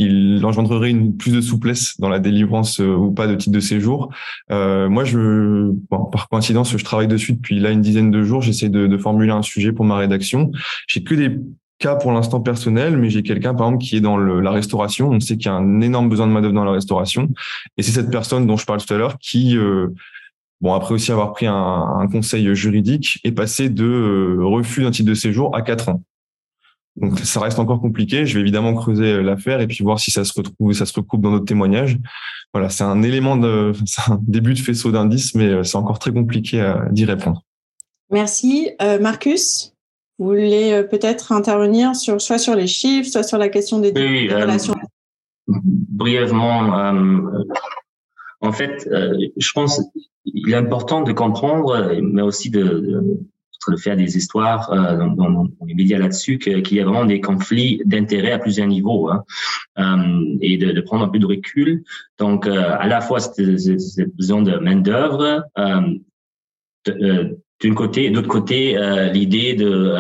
il 0.02 0.44
engendrerait 0.46 0.92
une 0.92 1.18
plus 1.18 1.34
de 1.34 1.42
souplesse 1.42 2.00
dans 2.00 2.08
la 2.08 2.20
délivrance 2.20 2.80
euh, 2.80 2.96
ou 2.96 3.12
pas 3.12 3.28
de 3.28 3.36
titre 3.36 3.54
de 3.54 3.60
séjour? 3.60 4.10
Euh, 4.50 4.88
moi, 4.88 5.04
je, 5.04 5.72
bon, 5.90 6.06
par 6.06 6.30
coïncidence, 6.30 6.76
je 6.76 6.84
travaille 6.84 7.10
dessus 7.10 7.34
depuis 7.34 7.60
là 7.60 7.72
une 7.72 7.82
dizaine 7.82 8.10
de 8.10 8.24
jours. 8.24 8.42
J'essaie 8.42 8.70
de, 8.70 8.88
de, 8.88 8.98
formuler 8.98 9.32
un 9.32 9.42
sujet 9.42 9.74
pour 9.74 9.84
ma 9.84 9.98
rédaction. 9.98 10.52
J'ai 10.88 11.04
que 11.04 11.16
des 11.16 11.38
cas 11.80 11.96
pour 11.96 12.12
l'instant 12.12 12.40
personnels, 12.40 12.98
mais 12.98 13.10
j'ai 13.10 13.24
quelqu'un 13.24 13.54
par 13.54 13.68
exemple 13.68 13.84
qui 13.84 13.98
est 13.98 14.02
dans 14.02 14.18
le, 14.18 14.40
la 14.40 14.52
restauration. 14.52 15.10
On 15.10 15.20
sait 15.20 15.38
qu'il 15.38 15.48
y 15.48 15.50
a 15.50 15.56
un 15.56 15.82
énorme 15.82 16.10
besoin 16.10 16.28
de 16.28 16.32
main 16.32 16.42
d'œuvre 16.42 16.54
dans 16.54 16.66
la 16.66 16.72
restauration, 16.72 17.30
et 17.78 17.82
c'est 17.82 17.92
cette 17.92 18.12
personne 18.12 18.46
dont 18.46 18.58
je 18.58 18.66
parle 18.66 18.84
tout 18.84 18.94
à 18.94 18.98
l'heure 18.98 19.18
qui 19.18 19.58
euh, 19.58 19.88
bon 20.62 20.74
après 20.74 20.94
aussi 20.94 21.12
avoir 21.12 21.32
pris 21.32 21.48
un, 21.48 21.54
un, 21.56 22.08
conseil 22.08 22.54
juridique 22.54 23.20
est 23.24 23.32
passé 23.32 23.70
de 23.70 23.86
euh, 23.86 24.46
refus 24.46 24.84
d'un 24.84 24.92
titre 24.92 25.10
de 25.10 25.14
séjour 25.14 25.56
à 25.56 25.62
quatre 25.62 25.90
ans. 25.90 26.04
Donc 27.02 27.20
ça 27.20 27.40
reste 27.40 27.60
encore 27.60 27.80
compliqué. 27.80 28.26
Je 28.26 28.36
vais 28.36 28.42
évidemment 28.42 28.74
creuser 28.74 29.14
euh, 29.14 29.22
l'affaire 29.22 29.62
et 29.62 29.68
puis 29.68 29.84
voir 29.84 30.00
si 30.00 30.12
ça 30.12 30.24
se 30.24 30.34
retrouve, 30.34 30.74
ça 30.74 30.86
se 30.86 30.94
recoupe 30.94 31.22
dans 31.22 31.32
notre 31.32 31.46
témoignage. 31.46 31.98
Voilà, 32.54 32.70
c'est 32.70 32.84
un 32.84 33.02
élément 33.04 33.38
de, 33.38 33.74
c'est 33.86 34.12
un 34.12 34.20
début 34.22 34.54
de 34.54 34.60
faisceau 34.60 34.92
d'indices, 34.92 35.36
mais 35.36 35.48
euh, 35.48 35.64
c'est 35.64 35.78
encore 35.78 36.00
très 36.00 36.12
compliqué 36.12 36.74
d'y 36.92 37.06
répondre. 37.06 37.44
Merci, 38.12 38.72
euh, 38.82 39.00
Marcus. 39.00 39.74
vous 40.18 40.28
voulez 40.28 40.84
peut-être 40.90 41.32
intervenir 41.32 41.96
sur 41.96 42.20
soit 42.20 42.40
sur 42.40 42.56
les 42.56 42.68
chiffres, 42.68 43.10
soit 43.10 43.24
sur 43.24 43.38
la 43.38 43.50
question 43.50 43.80
des, 43.80 43.92
relations. 44.34 44.76
brièvement, 45.48 46.74
en 48.42 48.52
fait, 48.52 48.90
je 49.38 49.52
pense 49.54 49.80
qu'il 50.26 50.50
est 50.52 50.56
important 50.56 51.02
de 51.02 51.12
comprendre, 51.12 52.00
mais 52.02 52.24
aussi 52.24 52.50
de 52.50 52.64
de 52.64 53.39
faire 53.78 53.96
des 53.96 54.18
histoires 54.18 54.72
euh, 54.72 54.98
dans, 55.16 55.48
les 55.66 55.74
médias 55.74 55.98
là-dessus, 55.98 56.38
qu'il 56.40 56.74
y 56.74 56.80
a 56.80 56.86
vraiment 56.86 57.06
des 57.06 57.22
conflits 57.22 57.82
d'intérêts 57.86 58.32
à 58.32 58.40
plusieurs 58.40 58.68
niveaux 58.68 59.10
hein, 59.10 59.24
euh, 59.78 60.38
et 60.42 60.58
de, 60.58 60.72
de, 60.72 60.82
prendre 60.82 61.06
un 61.06 61.10
peu 61.10 61.20
de 61.20 61.26
recul. 61.26 61.84
Donc, 62.18 62.48
euh, 62.48 62.76
à 62.80 62.88
la 62.88 63.02
fois, 63.02 63.20
c'est 63.20 64.16
besoin 64.16 64.42
de 64.42 64.58
main 64.58 64.78
d'œuvre. 64.78 65.44
D'un 67.62 67.74
côté, 67.76 68.10
d'autre 68.10 68.30
côté, 68.30 68.78
l'idée 69.14 69.54
de 69.54 69.94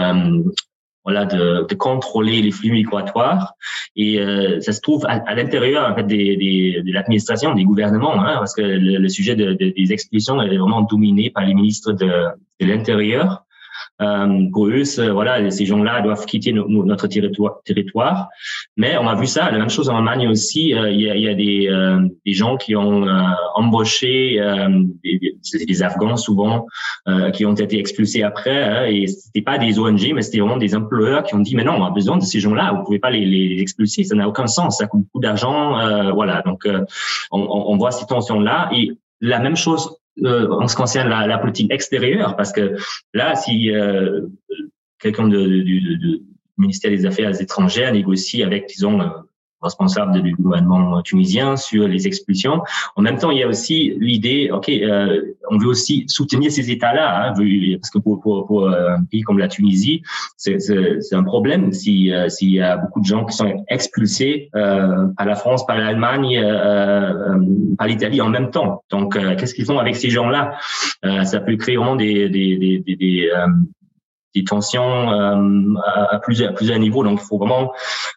voilà, 1.03 1.25
de, 1.25 1.65
de, 1.67 1.75
contrôler 1.75 2.41
les 2.41 2.51
flux 2.51 2.71
migratoires. 2.71 3.55
Et 3.97 4.17
ça 4.61 4.71
se 4.71 4.79
trouve 4.79 5.05
à, 5.07 5.35
l'intérieur 5.35 5.91
en 5.91 5.95
fait, 5.95 6.03
des, 6.03 6.81
de 6.85 6.93
l'administration, 6.93 7.53
des 7.53 7.65
gouvernements, 7.65 8.23
hein, 8.23 8.37
parce 8.37 8.55
que 8.55 8.61
le, 8.61 9.09
sujet 9.09 9.35
de, 9.35 9.53
de, 9.53 9.73
des 9.75 9.91
expulsions 9.91 10.41
est 10.41 10.57
vraiment 10.57 10.81
dominé 10.81 11.31
par 11.31 11.45
les 11.45 11.53
ministres 11.53 11.91
de, 11.91 12.07
de 12.61 12.65
l'Intérieur. 12.65 13.45
Euh, 14.01 14.49
pour 14.53 14.67
eux, 14.67 14.83
voilà, 15.11 15.51
ces 15.51 15.65
gens-là 15.65 16.01
doivent 16.01 16.25
quitter 16.25 16.53
notre 16.53 17.07
territoire, 17.07 17.59
territoire. 17.65 18.29
Mais 18.77 18.97
on 18.97 19.07
a 19.07 19.15
vu 19.15 19.27
ça, 19.27 19.51
la 19.51 19.57
même 19.57 19.69
chose 19.69 19.89
en 19.89 19.97
Allemagne 19.97 20.27
aussi. 20.27 20.73
Euh, 20.73 20.89
il 20.89 21.01
y, 21.01 21.09
a, 21.09 21.15
y, 21.17 21.27
a, 21.27 21.33
des, 21.33 21.67
euh, 21.67 21.99
des 22.25 22.33
gens 22.33 22.57
qui 22.57 22.75
ont 22.75 23.05
embauché 23.55 24.39
des, 25.03 25.65
des, 25.65 25.83
Afghans 25.83 26.17
souvent 26.17 26.65
qui 27.33 27.45
ont 27.45 27.53
été 27.53 27.79
expulsés 27.79 28.23
après. 28.23 28.63
Hein, 28.63 28.85
et 28.85 29.07
c'était 29.07 29.41
pas 29.41 29.57
des 29.57 29.79
ONG, 29.79 30.13
mais 30.13 30.21
c'était 30.21 30.39
vraiment 30.39 30.57
des 30.57 30.75
employeurs 30.75 31.23
qui 31.23 31.35
ont 31.35 31.39
dit 31.39 31.55
mais 31.55 31.63
non, 31.63 31.73
on 31.73 31.85
a 31.85 31.91
besoin 31.91 32.17
de 32.17 32.23
ces 32.23 32.39
gens-là. 32.39 32.73
Vous 32.75 32.83
pouvez 32.83 32.99
pas 32.99 33.09
les, 33.09 33.25
les 33.25 33.61
expulser, 33.61 34.03
ça 34.03 34.15
n'a 34.15 34.27
aucun 34.27 34.47
sens. 34.47 34.77
Ça 34.77 34.87
coûte 34.87 35.01
beaucoup 35.01 35.21
d'argent. 35.21 36.13
voilà, 36.13 36.41
donc 36.45 36.67
on, 37.31 37.39
on 37.39 37.77
voit 37.77 37.91
ces 37.91 38.05
tensions-là. 38.05 38.69
Et 38.73 38.91
la 39.21 39.39
même 39.39 39.55
chose 39.55 39.89
euh, 39.89 40.08
en 40.25 40.67
ce 40.67 40.75
qui 40.75 40.81
concerne 40.81 41.09
la, 41.09 41.27
la, 41.27 41.37
politique 41.37 41.71
extérieure, 41.71 42.35
parce 42.35 42.51
que 42.51 42.75
là, 43.13 43.35
si 43.35 43.71
euh, 43.71 44.21
quelqu'un 44.99 45.27
du 45.27 46.21
ministère 46.57 46.91
des 46.91 47.05
Affaires 47.05 47.41
étrangères 47.41 47.93
négocie 47.93 48.43
avec, 48.43 48.67
disons, 48.67 49.01
euh, 49.01 49.07
responsable 49.61 50.21
du 50.21 50.35
gouvernement 50.35 51.01
tunisien 51.01 51.55
sur 51.55 51.87
les 51.87 52.07
expulsions. 52.07 52.61
En 52.95 53.01
même 53.01 53.17
temps, 53.17 53.31
il 53.31 53.39
y 53.39 53.43
a 53.43 53.47
aussi 53.47 53.93
l'idée, 53.99 54.49
ok, 54.51 54.69
euh, 54.69 55.21
on 55.49 55.57
veut 55.57 55.67
aussi 55.67 56.05
soutenir 56.07 56.51
ces 56.51 56.71
États-là, 56.71 57.27
hein, 57.27 57.33
parce 57.79 57.89
que 57.89 57.99
pour, 57.99 58.19
pour, 58.21 58.45
pour, 58.47 58.69
un 58.69 59.03
pays 59.03 59.21
comme 59.21 59.39
la 59.39 59.47
Tunisie, 59.47 60.01
c'est 60.37 61.13
un 61.13 61.23
problème 61.23 61.71
si 61.73 62.11
euh, 62.11 62.29
s'il 62.29 62.51
y 62.51 62.61
a 62.61 62.77
beaucoup 62.77 63.01
de 63.01 63.05
gens 63.05 63.25
qui 63.25 63.35
sont 63.35 63.65
expulsés 63.67 64.49
euh, 64.55 65.07
par 65.17 65.25
la 65.25 65.35
France, 65.35 65.65
par 65.65 65.77
l'Allemagne, 65.77 66.37
euh, 66.37 67.35
euh 67.35 67.39
par 67.77 67.87
l'Italie 67.87 68.19
en 68.21 68.29
même 68.29 68.51
temps. 68.51 68.83
Donc, 68.89 69.15
euh, 69.15 69.35
qu'est-ce 69.37 69.53
qu'ils 69.53 69.65
font 69.65 69.79
avec 69.79 69.95
ces 69.95 70.09
gens-là? 70.09 70.57
Ça 71.23 71.39
peut 71.39 71.55
créer 71.55 71.77
vraiment 71.77 71.95
des, 71.95 72.27
des, 72.29 72.57
des, 72.57 72.95
des, 72.95 73.31
des 74.35 74.43
tensions 74.43 75.11
euh, 75.11 75.73
à, 75.85 76.19
plusieurs, 76.19 76.53
plusieurs 76.53 76.79
niveaux. 76.79 77.03
Donc, 77.03 77.19
il 77.21 77.25
faut 77.25 77.37
vraiment 77.37 77.71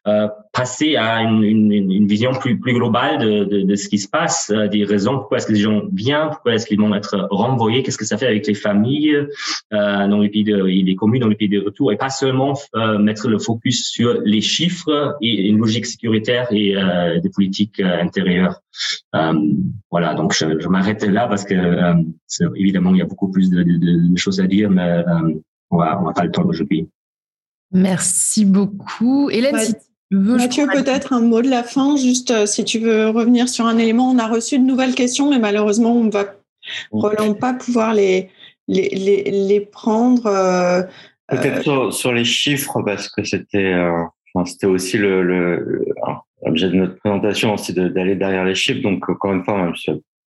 euh, 0.06 0.28
passer 0.52 0.96
à 0.96 1.22
une, 1.22 1.42
une, 1.42 1.72
une, 1.72 2.06
vision 2.06 2.32
plus, 2.32 2.58
plus 2.58 2.74
globale 2.74 3.18
de, 3.18 3.44
de, 3.44 3.62
de, 3.62 3.74
ce 3.74 3.88
qui 3.88 3.98
se 3.98 4.08
passe, 4.08 4.50
euh, 4.54 4.68
des 4.68 4.84
raisons. 4.84 5.16
Pourquoi 5.18 5.38
est-ce 5.38 5.46
que 5.46 5.52
les 5.52 5.60
gens 5.60 5.82
viennent, 5.92 6.28
pourquoi 6.28 6.54
est-ce 6.54 6.66
qu'ils 6.66 6.78
vont 6.78 6.94
être 6.94 7.26
renvoyés, 7.30 7.82
qu'est-ce 7.82 7.96
que 7.96 8.04
ça 8.04 8.18
fait 8.18 8.26
avec 8.26 8.46
les 8.46 8.54
familles 8.54 9.16
euh, 9.16 9.28
dans 10.08 10.18
les 10.18 10.28
pays 10.28 10.44
de, 10.44 10.62
les 10.62 10.94
communes, 10.94 11.22
dans 11.22 11.28
les 11.28 11.36
pays 11.36 11.48
de 11.48 11.60
retour, 11.60 11.90
et 11.90 11.96
pas 11.96 12.10
seulement 12.10 12.52
euh, 12.74 12.98
mettre 12.98 13.28
le 13.28 13.38
focus 13.38 13.88
sur 13.88 14.20
les 14.24 14.42
chiffres 14.42 15.16
et 15.22 15.48
une 15.48 15.58
logique 15.58 15.86
sécuritaire 15.86 16.48
et 16.50 16.74
des 17.22 17.30
politiques 17.30 17.80
intérieures. 17.80 18.60
voilà, 19.90 20.14
donc 20.14 20.34
je, 20.34 20.58
je 20.58 20.68
m'arrête 20.68 21.02
là 21.04 21.26
parce 21.28 21.44
que 21.44 21.54
évidemment 22.56 22.90
il 22.90 22.98
y 22.98 23.02
a 23.02 23.06
beaucoup 23.06 23.30
plus 23.30 23.50
de, 23.50 23.62
de 23.62 24.18
choses 24.18 24.40
à 24.40 24.46
dire, 24.46 24.70
mais 24.70 25.04
on 25.72 25.78
va, 25.78 26.12
pas 26.14 26.24
le 26.24 26.30
temps 26.30 26.44
aujourd'hui. 26.44 26.88
Merci 27.72 28.44
beaucoup. 28.44 29.30
Hélène, 29.30 29.58
si 29.58 29.72
tu 29.72 30.16
veux. 30.16 30.36
Mathieu, 30.36 30.66
peut-être 30.70 31.14
un 31.14 31.20
mot 31.20 31.40
de 31.40 31.48
la 31.48 31.62
fin, 31.62 31.96
juste 31.96 32.30
euh, 32.30 32.46
si 32.46 32.64
tu 32.64 32.78
veux 32.78 33.08
revenir 33.08 33.48
sur 33.48 33.66
un 33.66 33.78
élément. 33.78 34.10
On 34.10 34.18
a 34.18 34.28
reçu 34.28 34.58
de 34.58 34.64
nouvelles 34.64 34.94
questions, 34.94 35.30
mais 35.30 35.38
malheureusement, 35.38 35.94
on 35.94 36.04
ne 36.04 36.10
va 36.10 36.26
probablement 36.90 37.34
pas 37.34 37.54
pouvoir 37.54 37.94
les, 37.94 38.28
les, 38.68 38.90
les, 38.90 39.60
prendre. 39.60 40.26
Euh, 40.26 40.82
peut-être 41.28 41.68
euh, 41.68 41.90
sur, 41.90 42.12
les 42.12 42.24
chiffres, 42.24 42.82
parce 42.82 43.08
que 43.08 43.24
c'était 43.24 43.74
c'était 44.44 44.66
aussi 44.66 44.98
le, 44.98 45.22
l'objet 46.44 46.68
de 46.68 46.74
notre 46.74 46.96
présentation, 46.96 47.54
aussi 47.54 47.72
d'aller 47.72 48.14
derrière 48.14 48.44
les 48.44 48.54
chiffres. 48.54 48.82
Donc, 48.82 49.08
encore 49.08 49.32
une 49.32 49.44
fois, 49.44 49.72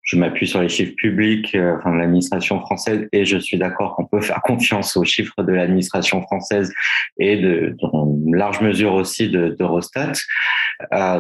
je 0.06 0.18
m'appuie 0.18 0.48
sur 0.48 0.62
les 0.62 0.70
chiffres 0.70 0.94
publics 0.96 1.54
euh, 1.56 1.76
enfin, 1.78 1.92
de 1.92 1.98
l'administration 1.98 2.62
française 2.62 3.08
et 3.12 3.26
je 3.26 3.38
suis 3.38 3.58
d'accord 3.58 3.96
qu'on 3.96 4.06
peut 4.06 4.22
faire 4.22 4.42
confiance 4.44 4.96
aux 4.96 5.04
chiffres 5.04 5.44
de 5.44 5.52
l'administration 5.52 6.22
française 6.22 6.72
et 7.20 7.38
de, 7.38 7.76
dans 7.82 8.16
large 8.28 8.62
mesure 8.62 8.94
aussi 8.94 9.30
de 9.30 9.50
d'Eurostat. 9.50 10.14
Euh, 10.94 11.20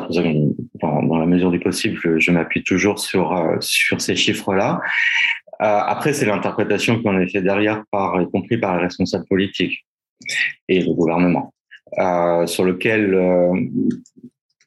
dans, 0.81 1.01
dans, 1.03 1.17
la 1.17 1.25
mesure 1.25 1.51
du 1.51 1.59
possible, 1.59 1.99
je, 2.03 2.19
je 2.19 2.31
m'appuie 2.31 2.63
toujours 2.63 2.99
sur 2.99 3.33
euh, 3.33 3.57
sur 3.59 3.99
ces 4.01 4.15
chiffres-là. 4.15 4.81
Euh, 5.61 5.65
après, 5.65 6.13
c'est 6.13 6.25
l'interprétation 6.25 7.01
qu'on 7.01 7.15
a 7.15 7.25
fait 7.27 7.41
derrière, 7.41 7.83
par, 7.91 8.21
y 8.21 8.29
compris 8.29 8.57
par 8.57 8.75
les 8.75 8.83
responsables 8.83 9.25
politiques 9.25 9.85
et 10.67 10.81
le 10.81 10.93
gouvernement, 10.93 11.53
euh, 11.97 12.45
sur 12.45 12.65
lequel 12.65 13.15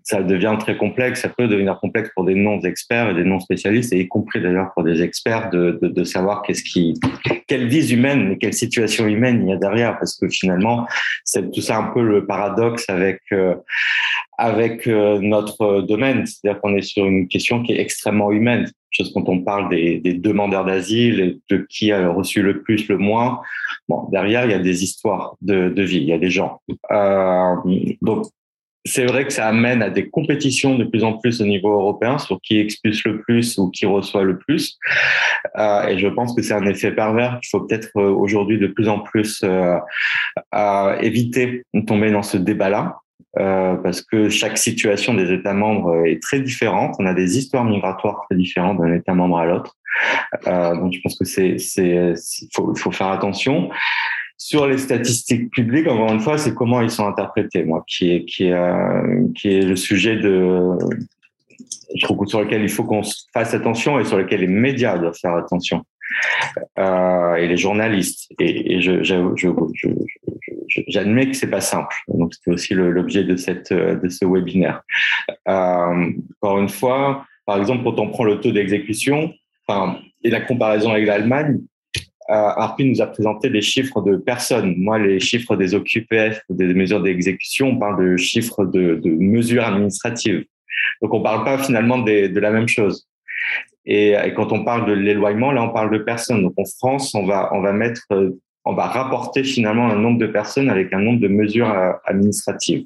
ça 0.09 0.23
devient 0.23 0.57
très 0.59 0.79
complexe, 0.79 1.21
ça 1.21 1.29
peut 1.29 1.49
devenir 1.49 1.79
complexe 1.79 2.09
pour 2.15 2.25
des 2.25 2.35
non-experts 2.35 3.11
et 3.11 3.15
des 3.15 3.25
non-spécialistes, 3.25 3.93
et 3.93 4.01
y 4.01 4.09
compris 4.09 4.41
d'ailleurs 4.41 4.73
pour 4.73 4.83
des 4.83 5.03
experts, 5.03 5.51
de, 5.51 6.05
savoir 6.05 6.41
qu'est-ce 6.41 6.63
qui, 6.63 6.95
quelle 7.47 7.69
vie 7.69 7.93
humaine 7.93 8.33
et 8.33 8.39
quelle 8.39 8.55
situation 8.55 9.07
humaine 9.07 9.43
il 9.43 9.51
y 9.51 9.53
a 9.53 9.59
derrière, 9.59 9.99
parce 9.99 10.17
que 10.17 10.27
finalement, 10.31 10.87
c'est 11.25 11.51
tout 11.53 11.61
ça 11.61 11.77
un 11.77 11.91
peu 11.93 12.03
le 12.03 12.25
paradoxe 12.25 12.89
avec 12.89 13.21
euh, 13.33 13.55
avec 14.39 14.87
euh, 14.87 15.19
notre 15.21 15.83
domaine, 15.83 16.25
c'est-à-dire 16.25 16.61
qu'on 16.63 16.75
est 16.75 16.81
sur 16.81 17.05
une 17.05 17.29
question 17.29 17.63
qui 17.63 17.73
est 17.73 17.81
extrêmement 17.81 18.31
humaine. 18.31 18.71
Chose 18.91 19.13
quand 19.13 19.29
on 19.29 19.41
parle 19.41 19.69
des, 19.69 19.99
des 19.99 20.15
demandeurs 20.15 20.65
d'asile 20.65 21.21
et 21.21 21.39
de 21.51 21.67
qui 21.69 21.93
a 21.93 22.09
reçu 22.09 22.41
le 22.41 22.63
plus, 22.63 22.89
le 22.89 22.97
moins. 22.97 23.41
Bon, 23.89 24.09
derrière, 24.11 24.45
il 24.47 24.53
y 24.53 24.55
a 24.55 24.61
des 24.61 24.85
histoires 24.85 25.35
de, 25.43 25.69
de 25.69 25.83
vie, 25.83 25.99
il 25.99 26.05
y 26.05 26.13
a 26.13 26.19
des 26.19 26.31
gens. 26.31 26.63
Euh, 26.93 27.57
donc, 28.01 28.27
c'est 28.89 29.07
vrai 29.07 29.26
que 29.26 29.32
ça 29.32 29.47
amène 29.47 29.82
à 29.82 29.91
des 29.91 30.09
compétitions 30.09 30.76
de 30.76 30.84
plus 30.84 31.05
en 31.05 31.14
plus 31.14 31.41
au 31.41 31.45
niveau 31.45 31.72
européen 31.72 32.18
sur 32.18 32.41
qui 32.41 32.59
expulse 32.59 33.05
le 33.05 33.20
plus 33.20 33.59
ou 33.59 33.70
qui 33.70 33.86
reçoit 33.86 34.24
le 34.24 34.39
plus. 34.39 34.78
Euh, 35.57 35.86
et 35.89 35.99
je 35.99 36.09
pense 36.09 36.34
que 36.34 36.43
c'est 36.43 36.55
un 36.55 36.66
effet 36.66 36.93
pervers 36.93 37.39
qu'il 37.41 37.49
faut 37.51 37.61
peut-être 37.61 37.91
euh, 37.97 38.11
aujourd'hui 38.11 38.59
de 38.59 38.66
plus 38.66 38.89
en 38.89 39.01
plus 39.01 39.43
euh, 39.45 39.78
éviter 41.01 41.64
de 41.74 41.80
tomber 41.82 42.11
dans 42.11 42.22
ce 42.22 42.36
débat-là. 42.36 42.99
Euh, 43.39 43.76
parce 43.76 44.01
que 44.03 44.30
chaque 44.30 44.57
situation 44.57 45.14
des 45.14 45.30
États 45.32 45.53
membres 45.53 46.07
est 46.07 46.20
très 46.20 46.41
différente. 46.41 46.97
On 46.99 47.07
a 47.07 47.14
des 47.14 47.39
histoires 47.39 47.64
migratoires 47.64 48.24
très 48.28 48.36
différentes 48.36 48.78
d'un 48.78 48.93
État 48.93 49.14
membre 49.14 49.39
à 49.39 49.47
l'autre. 49.47 49.76
Euh, 50.47 50.74
donc 50.74 50.93
je 50.93 51.01
pense 51.03 51.16
que 51.16 51.24
c'est, 51.24 51.59
c'est, 51.59 52.14
faut, 52.55 52.74
faut 52.74 52.91
faire 52.91 53.09
attention. 53.09 53.70
Sur 54.41 54.68
les 54.68 54.78
statistiques 54.78 55.51
publiques, 55.51 55.89
encore 55.89 56.12
une 56.12 56.20
fois, 56.20 56.39
c'est 56.39 56.55
comment 56.55 56.80
ils 56.80 56.91
sont 56.91 57.07
interprétés, 57.07 57.64
moi, 57.64 57.84
qui 57.89 58.12
est, 58.12 58.24
qui 58.24 58.45
est, 58.45 58.53
euh, 58.53 59.26
le 59.45 59.74
sujet 59.74 60.14
de, 60.14 60.78
sur 61.97 62.41
lequel 62.41 62.62
il 62.62 62.68
faut 62.68 62.84
qu'on 62.84 63.03
fasse 63.34 63.53
attention 63.53 63.99
et 63.99 64.05
sur 64.05 64.16
lequel 64.16 64.41
les 64.41 64.47
médias 64.47 64.97
doivent 64.97 65.18
faire 65.20 65.34
attention. 65.34 65.84
Euh, 66.78 67.34
et 67.34 67.49
les 67.49 67.57
journalistes. 67.57 68.32
Et, 68.39 68.80
je, 68.80 69.03
j'admets 70.86 71.28
que 71.28 71.36
c'est 71.36 71.51
pas 71.51 71.61
simple. 71.61 71.97
Donc 72.07 72.32
c'était 72.32 72.53
aussi 72.53 72.74
l'objet 72.74 73.24
de 73.24 73.34
cette 73.36 73.72
de 73.72 74.09
ce 74.09 74.24
webinaire. 74.24 74.82
Euh, 75.49 76.12
encore 76.41 76.61
une 76.61 76.68
fois, 76.68 77.26
par 77.45 77.59
exemple, 77.59 77.82
quand 77.82 77.99
on 77.99 78.09
prend 78.09 78.24
le 78.24 78.41
taux 78.41 78.53
d'exécution, 78.53 79.32
et 80.22 80.30
la 80.30 80.41
comparaison 80.41 80.93
avec 80.93 81.07
l'Allemagne, 81.07 81.59
Arpi 82.29 82.85
nous 82.85 83.01
a 83.01 83.07
présenté 83.07 83.49
des 83.49 83.62
chiffres 83.62 84.03
de 84.03 84.16
personnes. 84.16 84.74
Moi, 84.76 84.99
les 84.99 85.18
chiffres 85.18 85.57
des 85.57 85.74
OQPF, 85.74 86.43
des 86.51 86.74
mesures 86.74 87.03
d'exécution, 87.03 87.68
on 87.68 87.79
parle 87.79 88.05
de 88.05 88.16
chiffres 88.16 88.66
de, 88.66 89.01
mesures 89.05 89.64
administratives. 89.64 90.45
Donc, 91.01 91.14
on 91.14 91.22
parle 91.22 91.45
pas 91.45 91.59
finalement 91.59 91.99
de, 91.99 92.39
la 92.39 92.51
même 92.51 92.68
chose. 92.68 93.09
Et, 93.87 94.11
et, 94.11 94.35
quand 94.35 94.53
on 94.53 94.64
parle 94.64 94.87
de 94.87 94.93
l'éloignement, 94.93 95.53
là, 95.53 95.62
on 95.62 95.70
parle 95.70 95.91
de 95.91 95.99
personnes. 95.99 96.43
Donc, 96.43 96.55
en 96.59 96.64
France, 96.64 97.14
on 97.14 97.24
va, 97.24 97.51
on 97.55 97.62
va 97.62 97.72
mettre 97.72 98.07
on 98.69 98.75
va 98.75 98.87
rapporter 98.87 99.45
finalement 99.45 99.89
un 99.89 99.97
nombre 99.97 100.19
de 100.19 100.27
personnes 100.27 100.69
avec 100.69 100.93
un 100.93 101.01
nombre 101.01 101.21
de 101.21 101.29
mesures 101.29 101.71
euh, 101.71 101.93
administratives. 102.05 102.85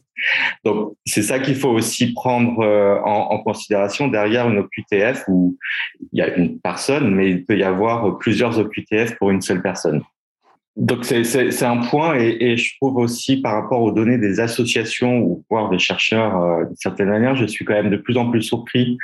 Donc, 0.64 0.94
c'est 1.04 1.22
ça 1.22 1.40
qu'il 1.40 1.56
faut 1.56 1.70
aussi 1.70 2.12
prendre 2.12 2.60
euh, 2.60 3.00
en, 3.04 3.36
considération 3.38 4.06
derrière 4.06 4.48
une 4.48 4.58
OQTF 4.58 5.24
où 5.26 5.56
il 6.12 6.20
y 6.20 6.22
a 6.22 6.36
une 6.36 6.60
personne, 6.60 7.12
mais 7.12 7.28
il 7.30 7.44
peut 7.44 7.58
y 7.58 7.64
avoir 7.64 8.16
plusieurs 8.18 8.60
OQTF 8.60 9.16
pour 9.18 9.30
une 9.30 9.42
seule 9.42 9.60
personne. 9.60 10.02
Donc 10.76 11.04
c'est 11.04 11.62
un 11.64 11.76
point 11.78 12.18
et, 12.18 12.34
et, 12.40 12.56
je 12.56 12.76
trouve 12.76 12.96
aussi 12.96 13.42
par 13.42 13.60
rapport 13.60 13.82
aux 13.82 13.92
données 13.92 14.16
des 14.16 14.40
associations 14.40 15.18
ou 15.18 15.44
voire 15.50 15.68
des 15.68 15.78
chercheurs 15.78 16.42
euh, 16.42 16.64
d'une 16.64 16.76
certaine 16.76 17.10
manière, 17.10 17.36
je 17.36 17.44
suis 17.44 17.66
quand 17.66 17.74
même 17.74 17.90
de 17.90 17.98
plus 17.98 18.16
en 18.16 18.30
plus 18.30 18.40
surpris 18.40 18.96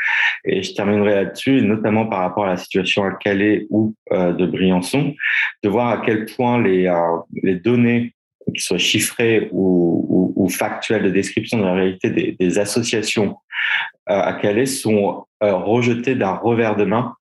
et 0.46 0.62
je 0.62 0.72
terminerai 0.72 1.14
là-dessus, 1.14 1.60
notamment 1.60 2.06
par 2.06 2.20
rapport 2.20 2.46
à 2.46 2.50
la 2.50 2.56
situation 2.56 3.04
à 3.04 3.10
Calais 3.12 3.66
ou 3.68 3.94
euh, 4.12 4.32
de 4.32 4.46
Briançon, 4.46 5.14
de 5.62 5.68
voir 5.68 5.88
à 5.88 5.98
quel 5.98 6.24
point 6.24 6.62
les, 6.62 6.86
euh, 6.86 7.18
les 7.42 7.56
données 7.56 8.14
qui 8.54 8.62
soient 8.62 8.78
chiffrées 8.78 9.50
ou, 9.52 10.06
ou, 10.08 10.44
ou, 10.44 10.48
factuelles 10.48 11.02
de 11.02 11.10
description 11.10 11.58
de 11.58 11.64
la 11.64 11.74
réalité 11.74 12.08
des, 12.08 12.34
des 12.40 12.58
associations 12.58 13.36
euh, 14.08 14.18
à 14.18 14.32
Calais 14.32 14.64
sont 14.64 15.26
rejetées 15.42 16.14
d'un 16.14 16.32
revers 16.32 16.76
de 16.76 16.84
main 16.84 17.12
euh, 17.12 17.17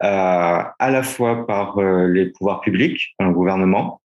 à 0.00 0.90
la 0.90 1.02
fois 1.02 1.46
par 1.46 1.78
euh, 1.78 2.08
les 2.08 2.26
pouvoirs 2.26 2.60
publics, 2.60 3.14
un 3.18 3.30
gouvernement, 3.30 4.00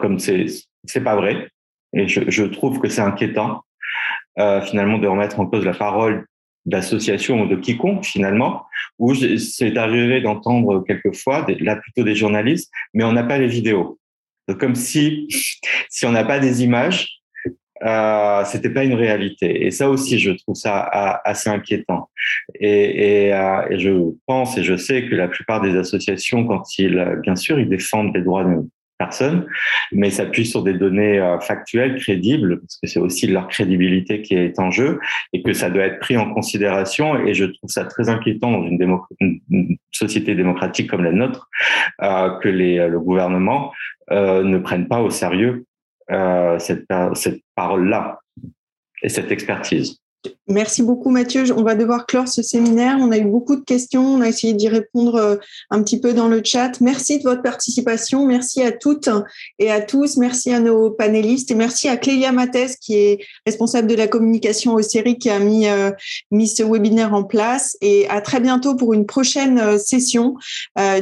comme 0.00 0.18
c'est 0.18 0.46
c'est 0.84 1.02
pas 1.02 1.16
vrai, 1.16 1.48
et 1.92 2.08
je, 2.08 2.22
je 2.28 2.44
trouve 2.44 2.80
que 2.80 2.88
c'est 2.88 3.00
inquiétant 3.00 3.62
euh, 4.38 4.60
finalement 4.60 4.98
de 4.98 5.06
remettre 5.06 5.40
en 5.40 5.46
cause 5.46 5.64
la 5.64 5.72
parole 5.72 6.26
d'associations 6.66 7.42
ou 7.42 7.46
de 7.46 7.56
quiconque 7.56 8.04
finalement, 8.04 8.66
où 8.98 9.14
c'est 9.14 9.76
arrivé 9.76 10.20
d'entendre 10.20 10.84
quelquefois, 10.86 11.46
là 11.60 11.76
plutôt 11.76 12.02
des 12.02 12.14
journalistes, 12.14 12.70
mais 12.92 13.04
on 13.04 13.12
n'a 13.12 13.22
pas 13.22 13.38
les 13.38 13.46
vidéos. 13.46 13.98
Donc, 14.48 14.58
comme 14.58 14.74
si 14.74 15.28
si 15.88 16.06
on 16.06 16.12
n'a 16.12 16.24
pas 16.24 16.38
des 16.38 16.62
images, 16.64 17.20
euh, 17.84 18.44
c'était 18.44 18.70
pas 18.70 18.84
une 18.84 18.94
réalité. 18.94 19.66
Et 19.66 19.70
ça 19.70 19.90
aussi, 19.90 20.18
je 20.18 20.32
trouve 20.32 20.54
ça 20.54 20.80
assez 21.24 21.50
inquiétant. 21.50 22.08
Euh, 22.62 23.66
et, 23.70 23.78
je 23.78 24.14
pense 24.26 24.56
et 24.56 24.62
je 24.62 24.76
sais 24.76 25.06
que 25.06 25.14
la 25.14 25.28
plupart 25.28 25.60
des 25.60 25.76
associations, 25.76 26.46
quand 26.46 26.78
ils, 26.78 27.18
bien 27.22 27.36
sûr, 27.36 27.58
ils 27.60 27.68
défendent 27.68 28.14
les 28.14 28.22
droits 28.22 28.44
de 28.44 28.56
personnes, 28.98 29.46
mais 29.92 30.08
s'appuient 30.08 30.46
sur 30.46 30.62
des 30.62 30.72
données 30.72 31.18
euh, 31.18 31.38
factuelles, 31.38 31.96
crédibles, 31.96 32.60
parce 32.60 32.78
que 32.82 32.88
c'est 32.88 32.98
aussi 32.98 33.26
leur 33.26 33.46
crédibilité 33.46 34.22
qui 34.22 34.34
est 34.34 34.58
en 34.58 34.70
jeu, 34.70 34.98
et 35.34 35.42
que 35.42 35.52
ça 35.52 35.68
doit 35.68 35.84
être 35.84 35.98
pris 35.98 36.16
en 36.16 36.32
considération. 36.32 37.26
Et 37.26 37.34
je 37.34 37.44
trouve 37.44 37.68
ça 37.68 37.84
très 37.84 38.08
inquiétant 38.08 38.52
dans 38.52 38.66
une, 38.66 39.76
société 39.92 40.34
démocratique 40.34 40.90
comme 40.90 41.04
la 41.04 41.12
nôtre, 41.12 41.48
que 42.00 42.48
le 42.48 42.98
gouvernement 43.00 43.72
ne 44.10 44.58
prenne 44.58 44.88
pas 44.88 45.00
au 45.00 45.08
sérieux 45.08 45.64
euh, 46.10 46.58
cette, 46.58 46.86
cette 47.14 47.40
parole-là 47.54 48.20
et 49.02 49.08
cette 49.08 49.30
expertise. 49.30 49.98
Merci 50.48 50.84
beaucoup 50.84 51.10
Mathieu. 51.10 51.44
On 51.56 51.64
va 51.64 51.74
devoir 51.74 52.06
clore 52.06 52.28
ce 52.28 52.40
séminaire. 52.40 52.98
On 53.00 53.10
a 53.10 53.18
eu 53.18 53.24
beaucoup 53.24 53.56
de 53.56 53.64
questions. 53.64 54.14
On 54.14 54.20
a 54.20 54.28
essayé 54.28 54.52
d'y 54.52 54.68
répondre 54.68 55.16
euh, 55.16 55.36
un 55.70 55.82
petit 55.82 55.98
peu 56.00 56.12
dans 56.12 56.28
le 56.28 56.40
chat. 56.44 56.80
Merci 56.80 57.18
de 57.18 57.24
votre 57.24 57.42
participation. 57.42 58.24
Merci 58.24 58.62
à 58.62 58.70
toutes 58.70 59.08
et 59.58 59.72
à 59.72 59.80
tous. 59.80 60.16
Merci 60.18 60.52
à 60.52 60.60
nos 60.60 60.92
panélistes 60.92 61.50
et 61.50 61.56
merci 61.56 61.88
à 61.88 61.96
Clélia 61.96 62.30
Mathès 62.30 62.76
qui 62.76 62.94
est 62.94 63.18
responsable 63.44 63.88
de 63.88 63.96
la 63.96 64.06
communication 64.06 64.74
au 64.74 64.82
série 64.82 65.18
qui 65.18 65.30
a 65.30 65.40
mis, 65.40 65.66
euh, 65.66 65.90
mis 66.30 66.46
ce 66.46 66.62
webinaire 66.62 67.12
en 67.12 67.24
place. 67.24 67.76
Et 67.80 68.08
à 68.08 68.20
très 68.20 68.38
bientôt 68.38 68.76
pour 68.76 68.94
une 68.94 69.04
prochaine 69.04 69.58
euh, 69.58 69.78
session 69.78 70.36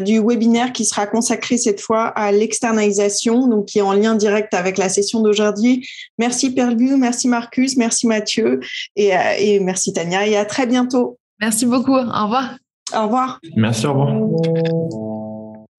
du 0.05 0.21
webinaire 0.21 0.73
qui 0.73 0.85
sera 0.85 1.07
consacré 1.07 1.59
cette 1.59 1.81
fois 1.81 2.07
à 2.07 2.33
l'externalisation, 2.33 3.47
donc 3.49 3.67
qui 3.67 3.79
est 3.79 3.83
en 3.83 3.93
lien 3.93 4.15
direct 4.15 4.55
avec 4.55 4.79
la 4.79 4.89
session 4.89 5.21
d'aujourd'hui. 5.21 5.87
Merci 6.19 6.51
Pergu, 6.51 6.97
merci 6.97 7.29
Marcus, 7.29 7.77
merci 7.77 8.07
Mathieu 8.07 8.61
et 8.97 9.13
et 9.39 9.61
merci 9.61 9.93
Tania 9.93 10.27
et 10.27 10.37
à 10.37 10.45
très 10.45 10.67
bientôt. 10.67 11.19
Merci 11.41 11.67
beaucoup. 11.67 11.95
Au 11.95 12.25
revoir. 12.25 12.57
Au 12.95 13.03
revoir. 13.03 13.41
Merci, 13.57 13.87
au 13.87 13.93
revoir. 13.93 15.14